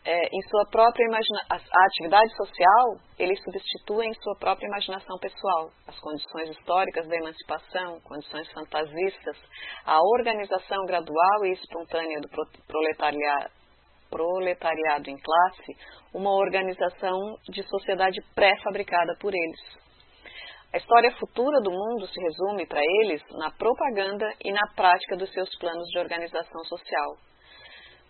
é, 0.05 0.27
em 0.27 0.41
sua 0.49 0.65
própria 0.69 1.05
imaginação, 1.05 1.47
a 1.49 1.85
atividade 1.85 2.35
social, 2.35 2.97
ele 3.17 3.35
substitui 3.37 4.05
em 4.07 4.13
sua 4.15 4.35
própria 4.37 4.67
imaginação 4.67 5.17
pessoal 5.17 5.71
as 5.87 5.97
condições 5.99 6.49
históricas 6.49 7.07
da 7.07 7.15
emancipação, 7.15 8.01
condições 8.01 8.51
fantasistas, 8.51 9.37
a 9.85 9.99
organização 10.01 10.85
gradual 10.85 11.45
e 11.45 11.53
espontânea 11.53 12.19
do 12.19 12.27
proletariado, 12.67 13.51
proletariado 14.09 15.09
em 15.09 15.17
classe, 15.17 15.73
uma 16.13 16.31
organização 16.31 17.17
de 17.49 17.63
sociedade 17.63 18.19
pré-fabricada 18.35 19.15
por 19.21 19.33
eles. 19.33 19.83
A 20.73 20.77
história 20.77 21.15
futura 21.17 21.61
do 21.61 21.71
mundo 21.71 22.07
se 22.07 22.19
resume 22.19 22.65
para 22.65 22.81
eles 23.01 23.21
na 23.37 23.51
propaganda 23.51 24.27
e 24.43 24.51
na 24.51 24.67
prática 24.75 25.15
dos 25.15 25.31
seus 25.31 25.49
planos 25.59 25.87
de 25.89 25.99
organização 25.99 26.63
social, 26.65 27.15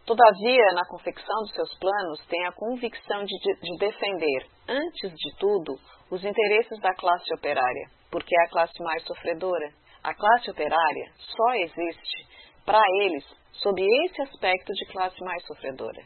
Todavia, 0.05 0.73
na 0.73 0.85
confecção 0.85 1.35
dos 1.43 1.53
seus 1.53 1.79
planos, 1.79 2.19
tem 2.27 2.45
a 2.45 2.51
convicção 2.51 3.23
de, 3.23 3.37
de, 3.37 3.77
defender, 3.77 4.45
antes 4.67 5.11
de 5.11 5.37
tudo, 5.39 5.79
os 6.11 6.21
interesses 6.25 6.77
da 6.81 6.93
classe 6.93 7.33
operária, 7.33 7.87
porque 8.11 8.35
é 8.37 8.43
a 8.43 8.49
classe 8.49 8.83
mais 8.83 9.01
sofredora. 9.03 9.71
A 10.03 10.13
classe 10.13 10.51
operária 10.51 11.09
só 11.17 11.53
existe, 11.53 12.27
para 12.65 12.83
eles, 13.01 13.23
sob 13.53 13.81
esse 13.81 14.21
aspecto 14.23 14.73
de 14.73 14.91
classe 14.91 15.23
mais 15.23 15.41
sofredora. 15.45 16.03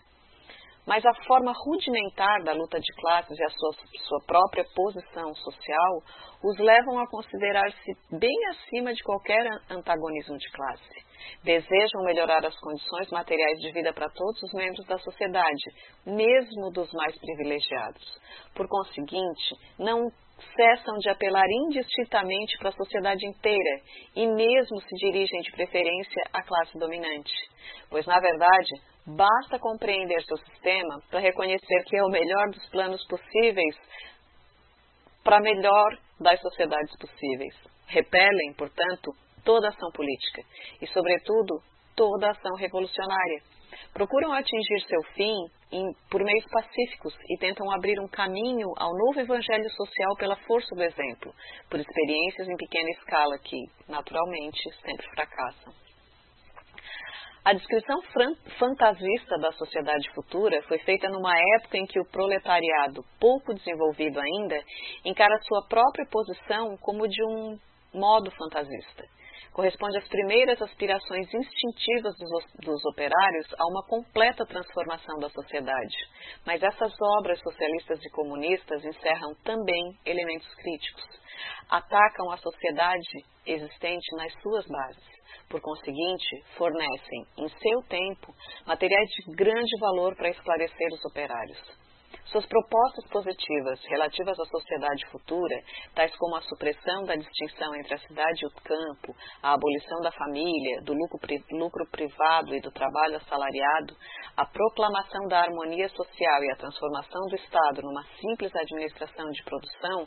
Mas 0.85 1.03
a 1.03 1.13
forma 1.25 1.51
rudimentar 1.65 2.43
da 2.43 2.53
luta 2.53 2.79
de 2.79 2.93
classes 3.01 3.37
e 3.37 3.43
a 3.43 3.49
sua, 3.49 3.71
sua 4.07 4.19
própria 4.27 4.63
posição 4.75 5.33
social 5.33 6.03
os 6.43 6.59
levam 6.59 6.99
a 6.99 7.09
considerar-se 7.09 7.93
bem 8.11 8.45
acima 8.51 8.93
de 8.93 9.01
qualquer 9.03 9.43
antagonismo 9.71 10.37
de 10.37 10.51
classe 10.51 11.06
desejam 11.43 12.03
melhorar 12.03 12.45
as 12.45 12.57
condições 12.59 13.09
materiais 13.09 13.59
de 13.59 13.71
vida 13.71 13.93
para 13.93 14.09
todos 14.09 14.41
os 14.43 14.53
membros 14.53 14.85
da 14.85 14.97
sociedade, 14.99 15.63
mesmo 16.05 16.71
dos 16.71 16.91
mais 16.93 17.17
privilegiados. 17.19 18.19
Por 18.55 18.67
conseguinte, 18.67 19.55
não 19.79 20.09
cessam 20.55 20.97
de 20.99 21.09
apelar 21.09 21.47
indistintamente 21.65 22.57
para 22.59 22.69
a 22.69 22.73
sociedade 22.73 23.25
inteira 23.25 23.81
e 24.15 24.27
mesmo 24.27 24.81
se 24.81 24.95
dirigem 24.95 25.41
de 25.41 25.51
preferência 25.51 26.23
à 26.33 26.43
classe 26.43 26.77
dominante. 26.77 27.33
Pois, 27.89 28.05
na 28.05 28.19
verdade, 28.19 28.69
basta 29.05 29.59
compreender 29.59 30.21
seu 30.23 30.37
sistema 30.37 31.01
para 31.09 31.19
reconhecer 31.19 31.83
que 31.85 31.97
é 31.97 32.03
o 32.03 32.09
melhor 32.09 32.49
dos 32.51 32.65
planos 32.69 33.05
possíveis 33.07 33.75
para 35.23 35.41
melhor 35.41 35.97
das 36.19 36.39
sociedades 36.39 36.97
possíveis. 36.99 37.53
Repelem, 37.87 38.53
portanto, 38.57 39.11
toda 39.47 39.69
ação 39.69 39.89
política 39.93 40.41
e, 40.81 40.87
sobretudo, 40.87 41.63
toda 41.95 42.31
ação 42.31 42.53
revolucionária. 42.57 43.41
Procuram 43.93 44.33
atingir 44.33 44.81
seu 44.87 45.01
fim 45.15 45.35
em, 45.71 45.83
por 46.11 46.21
meios 46.21 46.45
pacíficos 46.51 47.15
e 47.29 47.37
tentam 47.37 47.71
abrir 47.71 47.97
um 47.99 48.09
caminho 48.09 48.67
ao 48.77 48.91
novo 48.91 49.21
evangelho 49.21 49.69
social 49.69 50.15
pela 50.17 50.35
força 50.35 50.75
do 50.75 50.83
exemplo, 50.83 51.33
por 51.69 51.79
experiências 51.79 52.49
em 52.49 52.57
pequena 52.57 52.89
escala 52.89 53.37
que, 53.39 53.57
naturalmente, 53.87 54.59
sempre 54.85 55.07
fracassam. 55.15 55.73
A 57.45 57.53
descrição 57.53 58.01
fantasista 58.59 59.37
da 59.39 59.53
sociedade 59.53 60.11
futura 60.13 60.61
foi 60.63 60.79
feita 60.79 61.07
numa 61.07 61.33
época 61.55 61.77
em 61.77 61.85
que 61.85 61.97
o 61.97 62.05
proletariado, 62.11 63.05
pouco 63.17 63.53
desenvolvido 63.53 64.19
ainda, 64.19 64.61
encara 65.05 65.39
sua 65.43 65.65
própria 65.69 66.05
posição 66.11 66.75
como 66.81 67.07
de 67.07 67.23
um 67.23 67.57
modo 67.93 68.29
fantasista 68.31 69.16
corresponde 69.57 69.97
às 69.97 70.07
primeiras 70.07 70.61
aspirações 70.61 71.27
instintivas 71.33 72.15
dos, 72.15 72.29
dos, 72.63 72.85
operários 72.85 73.47
a 73.57 73.65
uma 73.71 73.83
completa 73.87 74.45
transformação 74.45 75.17
da 75.17 75.29
sociedade. 75.29 75.95
Mas 76.45 76.61
essas 76.61 76.93
obras 77.17 77.39
socialistas 77.41 77.99
e 78.05 78.09
comunistas 78.11 78.85
encerram 78.85 79.33
também 79.43 79.97
elementos 80.05 80.47
críticos. 80.53 81.03
Atacam 81.71 82.31
a 82.31 82.37
sociedade 82.37 83.25
existente 83.47 84.15
nas 84.15 84.31
suas 84.43 84.67
bases. 84.67 85.17
Por 85.49 85.59
conseguinte, 85.59 86.43
fornecem, 86.55 87.25
em 87.39 87.49
seu 87.49 87.81
tempo, 87.89 88.35
materiais 88.67 89.09
de 89.09 89.35
grande 89.35 89.79
valor 89.79 90.15
para 90.15 90.29
esclarecer 90.29 90.87
os 90.93 91.03
operários. 91.03 91.86
Suas 92.31 92.45
propostas 92.45 93.07
positivas 93.09 93.79
relativas 93.87 94.37
à 94.37 94.45
sociedade 94.45 95.09
futura, 95.09 95.63
tais 95.95 96.13
como 96.17 96.35
a 96.35 96.41
supressão 96.41 97.05
da 97.05 97.15
distinção 97.15 97.73
entre 97.75 97.95
a 97.95 97.99
cidade 97.99 98.43
e 98.43 98.47
o 98.47 98.51
campo, 98.63 99.15
a 99.41 99.53
abolição 99.53 100.01
da 100.01 100.11
família, 100.11 100.81
do 100.81 100.93
lucro, 100.93 101.87
privado 101.89 102.53
e 102.53 102.59
do 102.59 102.69
trabalho 102.71 103.15
assalariado, 103.15 103.95
a 104.35 104.45
proclamação 104.45 105.25
da 105.29 105.39
harmonia 105.39 105.87
social 105.87 106.43
e 106.43 106.51
a 106.51 106.57
transformação 106.57 107.21
do 107.29 107.35
Estado 107.35 107.81
numa 107.81 108.03
simples 108.19 108.53
administração 108.53 109.29
de 109.29 109.43
produção, 109.43 110.05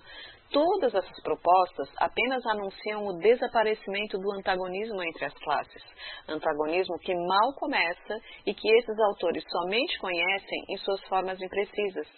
Todas 0.53 0.93
essas 0.93 1.23
propostas 1.23 1.89
apenas 1.99 2.45
anunciam 2.45 3.07
o 3.07 3.19
desaparecimento 3.19 4.19
do 4.19 4.33
antagonismo 4.33 5.01
entre 5.01 5.27
as 5.27 5.35
classes, 5.35 5.83
antagonismo 6.29 6.99
que 6.99 7.15
mal 7.15 7.55
começa 7.55 8.19
e 8.45 8.53
que 8.53 8.69
esses 8.69 8.99
autores 8.99 9.45
somente 9.49 9.97
conhecem 10.01 10.65
em 10.69 10.77
suas 10.79 11.01
formas 11.05 11.41
imprecisas. 11.41 12.09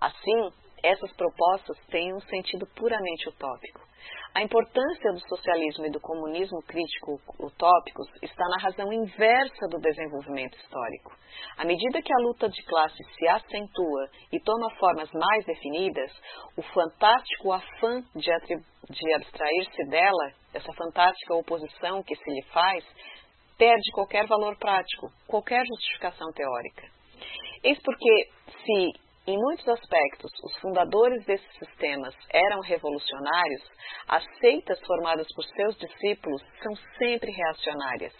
Assim, 0.00 0.50
essas 0.82 1.12
propostas 1.12 1.78
têm 1.86 2.12
um 2.12 2.20
sentido 2.22 2.66
puramente 2.74 3.28
utópico. 3.28 3.85
A 4.34 4.42
importância 4.42 5.12
do 5.12 5.28
socialismo 5.28 5.86
e 5.86 5.90
do 5.90 5.98
comunismo 5.98 6.60
crítico 6.68 7.18
utópicos 7.40 8.06
está 8.22 8.44
na 8.50 8.62
razão 8.62 8.92
inversa 8.92 9.66
do 9.70 9.78
desenvolvimento 9.78 10.58
histórico. 10.58 11.16
À 11.56 11.64
medida 11.64 12.02
que 12.02 12.12
a 12.12 12.22
luta 12.22 12.46
de 12.48 12.62
classes 12.64 13.06
se 13.14 13.26
acentua 13.26 14.08
e 14.30 14.38
toma 14.40 14.74
formas 14.78 15.10
mais 15.12 15.44
definidas, 15.46 16.12
o 16.54 16.62
fantástico 16.62 17.50
afã 17.50 18.02
de, 18.14 18.30
de 18.90 19.14
abstrair-se 19.14 19.88
dela, 19.88 20.32
essa 20.52 20.72
fantástica 20.74 21.34
oposição 21.34 22.02
que 22.02 22.14
se 22.14 22.30
lhe 22.30 22.42
faz, 22.52 22.84
perde 23.56 23.90
qualquer 23.92 24.26
valor 24.26 24.56
prático, 24.58 25.10
qualquer 25.26 25.64
justificação 25.64 26.30
teórica. 26.32 26.88
Eis 27.64 27.78
porque, 27.82 28.28
se 28.64 29.05
em 29.26 29.36
muitos 29.36 29.66
aspectos, 29.66 30.30
os 30.44 30.56
fundadores 30.60 31.24
desses 31.26 31.58
sistemas 31.58 32.14
eram 32.32 32.60
revolucionários, 32.60 33.62
as 34.06 34.24
seitas 34.38 34.78
formadas 34.86 35.26
por 35.34 35.44
seus 35.46 35.76
discípulos 35.78 36.40
são 36.62 36.76
sempre 36.96 37.32
reacionárias, 37.32 38.12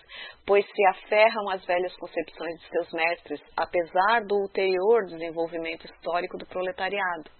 pois 0.44 0.66
se 0.66 0.86
aferram 0.88 1.48
às 1.50 1.64
velhas 1.64 1.94
concepções 1.96 2.58
de 2.58 2.68
seus 2.70 2.92
mestres, 2.92 3.40
apesar 3.56 4.24
do 4.24 4.34
ulterior 4.34 5.04
desenvolvimento 5.06 5.84
histórico 5.84 6.36
do 6.38 6.46
proletariado. 6.46 7.30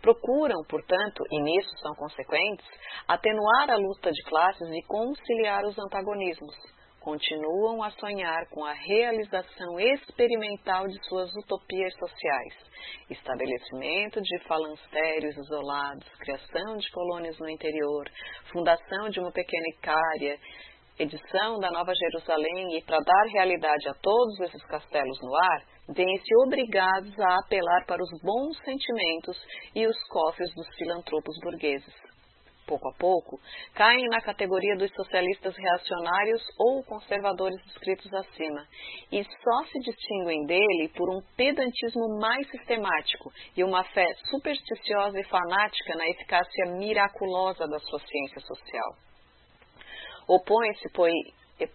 Procuram, 0.00 0.64
portanto, 0.66 1.22
e 1.30 1.42
nisso 1.42 1.70
são 1.82 1.94
consequentes, 1.96 2.66
atenuar 3.06 3.70
a 3.70 3.76
luta 3.76 4.10
de 4.10 4.22
classes 4.24 4.66
e 4.66 4.82
conciliar 4.86 5.66
os 5.66 5.78
antagonismos 5.78 6.54
continuam 7.00 7.82
a 7.82 7.90
sonhar 7.92 8.46
com 8.50 8.64
a 8.64 8.72
realização 8.72 9.80
experimental 9.80 10.86
de 10.86 10.98
suas 11.08 11.34
utopias 11.34 11.94
sociais, 11.94 12.54
estabelecimento 13.08 14.20
de 14.20 14.38
falancérios 14.46 15.36
isolados, 15.36 16.06
criação 16.20 16.76
de 16.76 16.90
colônias 16.90 17.38
no 17.38 17.48
interior, 17.48 18.04
fundação 18.52 19.08
de 19.08 19.18
uma 19.18 19.32
pequena 19.32 19.68
icária, 19.68 20.38
edição 20.98 21.58
da 21.58 21.70
Nova 21.70 21.92
Jerusalém 21.94 22.76
e 22.76 22.82
para 22.82 22.98
dar 22.98 23.24
realidade 23.32 23.88
a 23.88 23.94
todos 23.94 24.38
esses 24.40 24.62
castelos 24.66 25.18
no 25.22 25.34
ar, 25.34 25.64
veem-se 25.88 26.36
obrigados 26.44 27.18
a 27.18 27.38
apelar 27.38 27.86
para 27.86 28.02
os 28.02 28.22
bons 28.22 28.56
sentimentos 28.58 29.42
e 29.74 29.86
os 29.86 29.96
cofres 30.08 30.54
dos 30.54 30.68
filantropos 30.76 31.34
burgueses 31.42 32.09
pouco 32.70 32.88
a 32.88 32.92
pouco, 32.92 33.40
caem 33.74 34.06
na 34.06 34.20
categoria 34.20 34.76
dos 34.76 34.92
socialistas 34.92 35.56
reacionários 35.56 36.40
ou 36.56 36.84
conservadores 36.84 37.60
descritos 37.64 38.14
acima, 38.14 38.64
e 39.10 39.24
só 39.24 39.64
se 39.72 39.80
distinguem 39.80 40.46
dele 40.46 40.88
por 40.96 41.10
um 41.10 41.20
pedantismo 41.36 42.20
mais 42.20 42.48
sistemático 42.48 43.32
e 43.56 43.64
uma 43.64 43.82
fé 43.82 44.06
supersticiosa 44.30 45.18
e 45.18 45.24
fanática 45.24 45.96
na 45.96 46.08
eficácia 46.08 46.66
miraculosa 46.78 47.66
da 47.66 47.80
sua 47.80 47.98
ciência 47.98 48.40
social. 48.40 48.94
Opõe-se, 50.28 50.88
pois, 50.94 51.12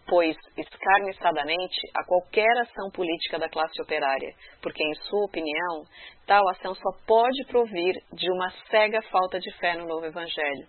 pois 0.07 0.37
escarniçadamente 0.57 1.77
a 1.93 2.05
qualquer 2.05 2.57
ação 2.61 2.89
política 2.93 3.37
da 3.37 3.49
classe 3.49 3.81
operária, 3.81 4.33
porque, 4.61 4.81
em 4.81 4.93
sua 4.95 5.25
opinião, 5.25 5.83
tal 6.25 6.47
ação 6.51 6.73
só 6.73 6.89
pode 7.05 7.45
provir 7.47 7.93
de 8.13 8.31
uma 8.31 8.49
cega 8.69 9.01
falta 9.11 9.37
de 9.39 9.51
fé 9.57 9.75
no 9.75 9.85
novo 9.85 10.05
Evangelho, 10.05 10.67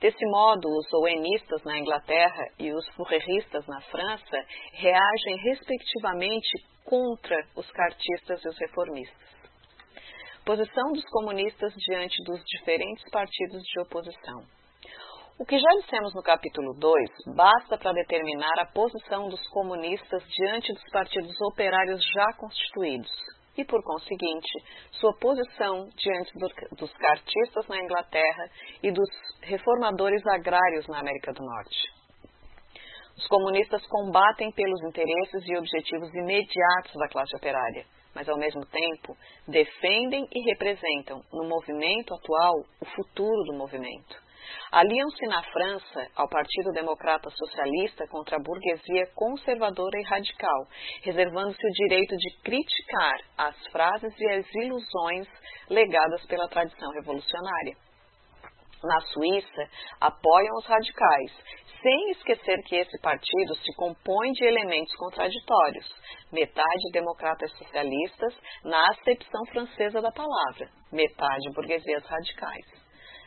Desse 0.00 0.24
modo, 0.26 0.66
os 0.78 0.90
ouenistas 0.94 1.62
na 1.62 1.78
Inglaterra 1.78 2.46
e 2.58 2.72
os 2.72 2.88
fourreristas 2.94 3.66
na 3.66 3.80
França 3.82 4.36
reagem 4.72 5.36
respectivamente 5.44 6.48
contra 6.84 7.36
os 7.54 7.70
cartistas 7.70 8.42
e 8.42 8.48
os 8.48 8.58
reformistas. 8.58 9.30
Posição 10.44 10.92
dos 10.92 11.04
comunistas 11.10 11.74
diante 11.74 12.16
dos 12.24 12.42
diferentes 12.44 13.04
partidos 13.10 13.62
de 13.62 13.80
oposição. 13.82 14.42
O 15.38 15.44
que 15.44 15.58
já 15.58 15.70
dissemos 15.82 16.14
no 16.14 16.22
capítulo 16.22 16.74
2 16.78 17.10
basta 17.36 17.76
para 17.76 17.92
determinar 17.92 18.58
a 18.58 18.72
posição 18.72 19.28
dos 19.28 19.46
comunistas 19.48 20.22
diante 20.28 20.72
dos 20.72 20.90
partidos 20.90 21.34
operários 21.52 22.00
já 22.14 22.26
constituídos, 22.38 23.10
e, 23.56 23.64
por 23.64 23.82
conseguinte, 23.82 24.48
sua 24.92 25.12
posição 25.18 25.88
diante 25.96 26.32
dos 26.76 26.92
cartistas 26.94 27.66
na 27.68 27.78
Inglaterra 27.78 28.50
e 28.82 28.90
dos 28.90 29.08
reformadores 29.42 30.24
agrários 30.26 30.86
na 30.88 31.00
América 31.00 31.32
do 31.32 31.44
Norte. 31.44 32.00
Os 33.16 33.26
comunistas 33.26 33.86
combatem 33.86 34.50
pelos 34.52 34.82
interesses 34.84 35.46
e 35.46 35.56
objetivos 35.56 36.14
imediatos 36.14 36.94
da 36.94 37.08
classe 37.08 37.36
operária, 37.36 37.84
mas 38.14 38.28
ao 38.28 38.38
mesmo 38.38 38.64
tempo 38.66 39.16
defendem 39.46 40.26
e 40.32 40.50
representam 40.50 41.20
no 41.32 41.48
movimento 41.48 42.14
atual 42.14 42.54
o 42.80 42.84
futuro 42.86 43.44
do 43.44 43.58
movimento 43.58 44.29
Aliam-se 44.72 45.26
na 45.26 45.42
França 45.42 46.06
ao 46.14 46.28
Partido 46.28 46.72
Democrata 46.72 47.28
Socialista 47.30 48.06
contra 48.08 48.36
a 48.36 48.42
burguesia 48.42 49.06
conservadora 49.14 49.98
e 49.98 50.04
radical, 50.04 50.66
reservando-se 51.02 51.66
o 51.66 51.72
direito 51.72 52.16
de 52.16 52.42
criticar 52.42 53.20
as 53.36 53.66
frases 53.68 54.14
e 54.18 54.30
as 54.30 54.46
ilusões 54.54 55.28
legadas 55.68 56.24
pela 56.26 56.48
tradição 56.48 56.90
revolucionária. 56.92 57.76
Na 58.82 59.00
Suíça, 59.12 59.68
apoiam 60.00 60.54
os 60.56 60.66
radicais, 60.66 61.32
sem 61.82 62.10
esquecer 62.12 62.62
que 62.64 62.76
esse 62.76 63.00
partido 63.00 63.54
se 63.56 63.74
compõe 63.76 64.32
de 64.32 64.44
elementos 64.44 64.94
contraditórios, 64.96 65.86
metade 66.32 66.90
democratas 66.92 67.50
socialistas 67.58 68.34
na 68.64 68.88
acepção 68.90 69.44
francesa 69.52 70.00
da 70.00 70.12
palavra, 70.12 70.70
metade 70.92 71.50
burguesias 71.54 72.04
radicais. 72.06 72.79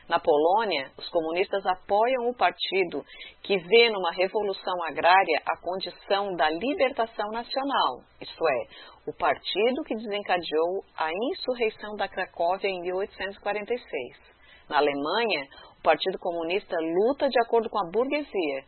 Na 0.07 0.19
Polônia, 0.19 0.91
os 0.97 1.07
comunistas 1.09 1.65
apoiam 1.65 2.27
o 2.27 2.35
partido 2.35 3.03
que 3.41 3.57
vê 3.57 3.89
numa 3.89 4.11
revolução 4.11 4.83
agrária 4.83 5.41
a 5.45 5.57
condição 5.61 6.35
da 6.35 6.49
libertação 6.49 7.29
nacional, 7.31 8.01
isto 8.19 8.47
é, 8.47 8.67
o 9.07 9.13
partido 9.13 9.83
que 9.85 9.95
desencadeou 9.95 10.83
a 10.97 11.09
insurreição 11.31 11.95
da 11.95 12.09
Cracóvia 12.09 12.67
em 12.67 12.81
1846. 12.81 14.33
Na 14.69 14.77
Alemanha, 14.77 15.47
o 15.79 15.83
Partido 15.83 16.19
Comunista 16.19 16.75
luta 16.79 17.29
de 17.29 17.39
acordo 17.41 17.69
com 17.69 17.79
a 17.79 17.89
burguesia, 17.89 18.63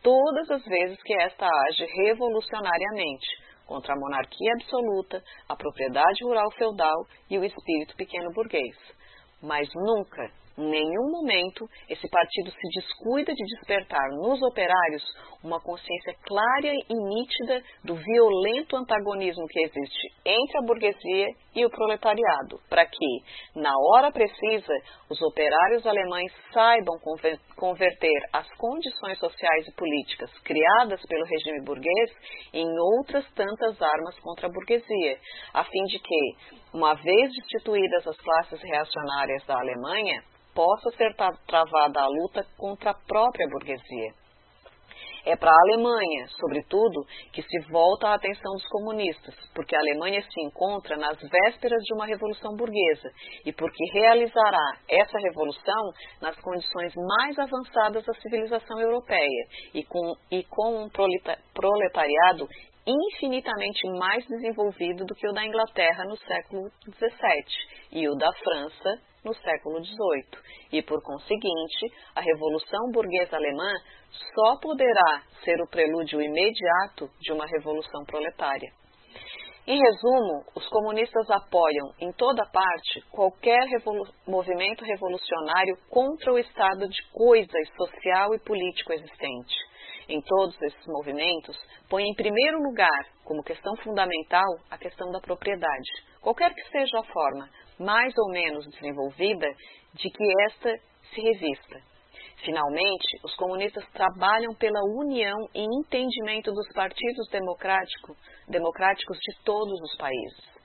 todas 0.00 0.48
as 0.50 0.64
vezes 0.64 1.02
que 1.02 1.14
esta 1.22 1.46
age 1.46 1.86
revolucionariamente, 2.04 3.26
contra 3.66 3.94
a 3.94 3.98
monarquia 3.98 4.52
absoluta, 4.60 5.20
a 5.48 5.56
propriedade 5.56 6.22
rural 6.22 6.48
feudal 6.52 7.04
e 7.28 7.36
o 7.36 7.44
espírito 7.44 7.96
pequeno 7.96 8.30
burguês 8.32 8.76
mas 9.46 9.68
nunca, 9.74 10.30
nenhum 10.56 11.10
momento, 11.10 11.68
esse 11.88 12.08
partido 12.08 12.50
se 12.50 12.80
descuida 12.80 13.32
de 13.32 13.44
despertar 13.44 14.08
nos 14.10 14.42
operários 14.42 15.04
uma 15.44 15.60
consciência 15.60 16.14
clara 16.24 16.74
e 16.88 16.94
nítida 16.94 17.62
do 17.84 17.94
violento 17.94 18.76
antagonismo 18.76 19.46
que 19.46 19.60
existe 19.60 20.08
entre 20.24 20.58
a 20.58 20.62
burguesia 20.62 21.28
e 21.54 21.64
o 21.64 21.70
proletariado, 21.70 22.58
para 22.68 22.84
que, 22.84 23.22
na 23.54 23.72
hora 23.78 24.10
precisa, 24.10 24.72
os 25.08 25.20
operários 25.22 25.86
alemães 25.86 26.32
saibam 26.52 26.98
converter 27.56 28.20
as 28.32 28.48
condições 28.56 29.18
sociais 29.18 29.68
e 29.68 29.76
políticas 29.76 30.30
criadas 30.40 31.00
pelo 31.06 31.24
regime 31.26 31.64
burguês 31.64 32.10
em 32.52 32.66
outras 32.98 33.24
tantas 33.34 33.80
armas 33.80 34.18
contra 34.20 34.48
a 34.48 34.52
burguesia, 34.52 35.18
a 35.54 35.64
fim 35.64 35.84
de 35.84 35.98
que, 35.98 36.36
uma 36.76 36.94
vez 36.94 37.32
destituídas 37.32 38.06
as 38.06 38.16
classes 38.18 38.60
reacionárias 38.62 39.42
da 39.46 39.58
Alemanha, 39.58 40.22
possa 40.54 40.90
ser 40.90 41.14
travada 41.46 42.00
a 42.00 42.06
luta 42.06 42.46
contra 42.58 42.90
a 42.90 42.98
própria 43.06 43.48
burguesia. 43.48 44.12
É 45.24 45.34
para 45.34 45.50
a 45.50 45.62
Alemanha, 45.64 46.28
sobretudo, 46.38 47.04
que 47.32 47.42
se 47.42 47.58
volta 47.70 48.08
a 48.08 48.14
atenção 48.14 48.52
dos 48.52 48.68
comunistas, 48.68 49.34
porque 49.54 49.74
a 49.74 49.80
Alemanha 49.80 50.22
se 50.22 50.40
encontra 50.42 50.96
nas 50.96 51.18
vésperas 51.18 51.82
de 51.82 51.94
uma 51.94 52.06
revolução 52.06 52.54
burguesa 52.54 53.10
e 53.44 53.52
porque 53.52 53.84
realizará 53.92 54.78
essa 54.88 55.18
revolução 55.18 55.90
nas 56.20 56.36
condições 56.36 56.94
mais 56.94 57.36
avançadas 57.38 58.04
da 58.04 58.14
civilização 58.14 58.80
europeia 58.80 59.46
e 59.74 59.82
com, 59.82 60.14
e 60.30 60.44
com 60.44 60.84
um 60.84 60.88
proletariado 60.90 62.46
infinitamente 62.86 63.88
mais 63.98 64.24
desenvolvido 64.26 65.04
do 65.04 65.14
que 65.14 65.28
o 65.28 65.32
da 65.32 65.44
Inglaterra 65.44 66.04
no 66.04 66.16
século 66.16 66.70
XVII 66.84 67.44
e 67.92 68.08
o 68.08 68.14
da 68.14 68.32
França 68.32 69.02
no 69.24 69.34
século 69.34 69.84
XVIII. 69.84 70.38
E, 70.72 70.82
por 70.82 71.02
conseguinte, 71.02 71.92
a 72.14 72.20
Revolução 72.20 72.90
Burguesa 72.92 73.36
Alemã 73.36 73.72
só 74.34 74.56
poderá 74.60 75.22
ser 75.44 75.60
o 75.60 75.68
prelúdio 75.68 76.22
imediato 76.22 77.10
de 77.20 77.32
uma 77.32 77.46
revolução 77.46 78.04
proletária. 78.04 78.70
Em 79.66 79.80
resumo, 79.80 80.44
os 80.54 80.68
comunistas 80.68 81.28
apoiam 81.28 81.90
em 82.00 82.12
toda 82.12 82.46
parte 82.46 83.00
qualquer 83.10 83.66
revolu 83.66 84.06
movimento 84.24 84.84
revolucionário 84.84 85.76
contra 85.90 86.32
o 86.32 86.38
estado 86.38 86.88
de 86.88 87.02
coisas 87.10 87.68
social 87.76 88.32
e 88.32 88.38
político 88.38 88.92
existente 88.92 89.56
em 90.08 90.20
todos 90.20 90.60
esses 90.62 90.86
movimentos 90.86 91.56
põe 91.88 92.04
em 92.04 92.14
primeiro 92.14 92.58
lugar, 92.62 93.06
como 93.24 93.42
questão 93.42 93.74
fundamental, 93.76 94.58
a 94.70 94.78
questão 94.78 95.10
da 95.10 95.20
propriedade, 95.20 95.90
qualquer 96.20 96.52
que 96.54 96.68
seja 96.70 96.98
a 96.98 97.04
forma, 97.04 97.48
mais 97.78 98.12
ou 98.16 98.30
menos 98.30 98.66
desenvolvida, 98.68 99.48
de 99.94 100.10
que 100.10 100.24
esta 100.48 100.72
se 101.14 101.20
revista. 101.20 101.80
Finalmente, 102.44 103.18
os 103.24 103.34
comunistas 103.36 103.84
trabalham 103.92 104.54
pela 104.54 104.80
união 104.98 105.48
e 105.54 105.62
entendimento 105.62 106.52
dos 106.52 106.68
partidos 106.74 107.28
democrático, 107.30 108.14
democráticos 108.48 109.18
de 109.18 109.44
todos 109.44 109.80
os 109.80 109.96
países. 109.96 110.55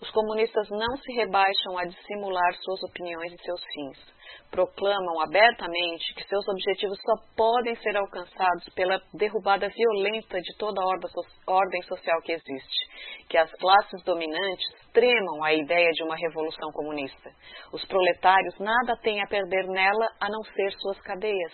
Os 0.00 0.10
comunistas 0.12 0.68
não 0.70 0.96
se 0.96 1.12
rebaixam 1.12 1.76
a 1.76 1.84
dissimular 1.84 2.54
suas 2.62 2.82
opiniões 2.84 3.32
e 3.32 3.42
seus 3.42 3.60
fins. 3.74 4.18
Proclamam 4.48 5.20
abertamente 5.20 6.14
que 6.14 6.24
seus 6.28 6.46
objetivos 6.48 6.98
só 7.02 7.14
podem 7.36 7.74
ser 7.76 7.96
alcançados 7.96 8.64
pela 8.74 9.00
derrubada 9.12 9.68
violenta 9.68 10.40
de 10.40 10.56
toda 10.56 10.80
a 10.80 11.52
ordem 11.52 11.82
social 11.82 12.22
que 12.22 12.32
existe, 12.32 13.26
que 13.28 13.36
as 13.36 13.50
classes 13.54 14.02
dominantes 14.04 14.66
tremam 14.92 15.42
a 15.42 15.52
ideia 15.52 15.90
de 15.90 16.04
uma 16.04 16.16
revolução 16.16 16.70
comunista. 16.72 17.30
Os 17.72 17.84
proletários 17.84 18.58
nada 18.60 18.96
têm 19.02 19.20
a 19.20 19.26
perder 19.26 19.66
nela 19.66 20.08
a 20.20 20.30
não 20.30 20.42
ser 20.44 20.72
suas 20.78 21.00
cadeias. 21.00 21.52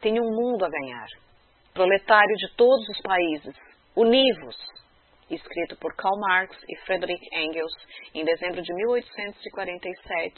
Tem 0.00 0.20
um 0.20 0.30
mundo 0.30 0.64
a 0.64 0.68
ganhar. 0.68 1.06
Proletário 1.72 2.36
de 2.36 2.54
todos 2.54 2.88
os 2.88 3.00
países, 3.00 3.54
univos! 3.96 4.56
Escrito 5.30 5.76
por 5.76 5.94
Karl 5.94 6.18
Marx 6.18 6.56
e 6.68 6.76
Friedrich 6.84 7.22
Engels 7.34 7.72
em 8.14 8.24
dezembro 8.24 8.62
de 8.62 8.74
1847 8.74 10.34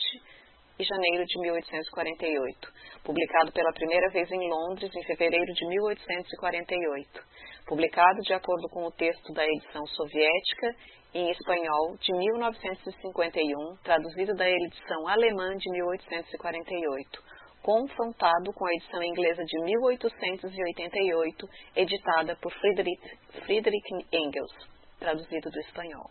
e 0.80 0.84
janeiro 0.84 1.24
de 1.26 1.40
1848, 1.40 2.72
publicado 3.04 3.52
pela 3.52 3.72
primeira 3.72 4.08
vez 4.10 4.30
em 4.32 4.48
Londres 4.48 4.90
em 4.96 5.04
fevereiro 5.04 5.52
de 5.52 5.66
1848, 5.68 7.22
publicado 7.66 8.20
de 8.22 8.32
acordo 8.32 8.66
com 8.70 8.86
o 8.86 8.92
texto 8.92 9.32
da 9.34 9.44
edição 9.44 9.86
soviética 9.86 10.74
em 11.12 11.30
espanhol 11.30 11.96
de 12.00 12.12
1951, 12.14 13.76
traduzido 13.84 14.34
da 14.34 14.48
edição 14.48 15.06
alemã 15.06 15.54
de 15.56 15.70
1848, 15.70 17.22
confrontado 17.62 18.50
com 18.54 18.66
a 18.66 18.72
edição 18.72 19.02
inglesa 19.02 19.44
de 19.44 19.62
1888, 19.62 21.48
editada 21.76 22.36
por 22.36 22.50
Friedrich, 22.52 23.00
Friedrich 23.44 24.06
Engels 24.12 24.80
traduzido 25.01 25.51
do 25.51 25.59
espanhol. 25.60 26.10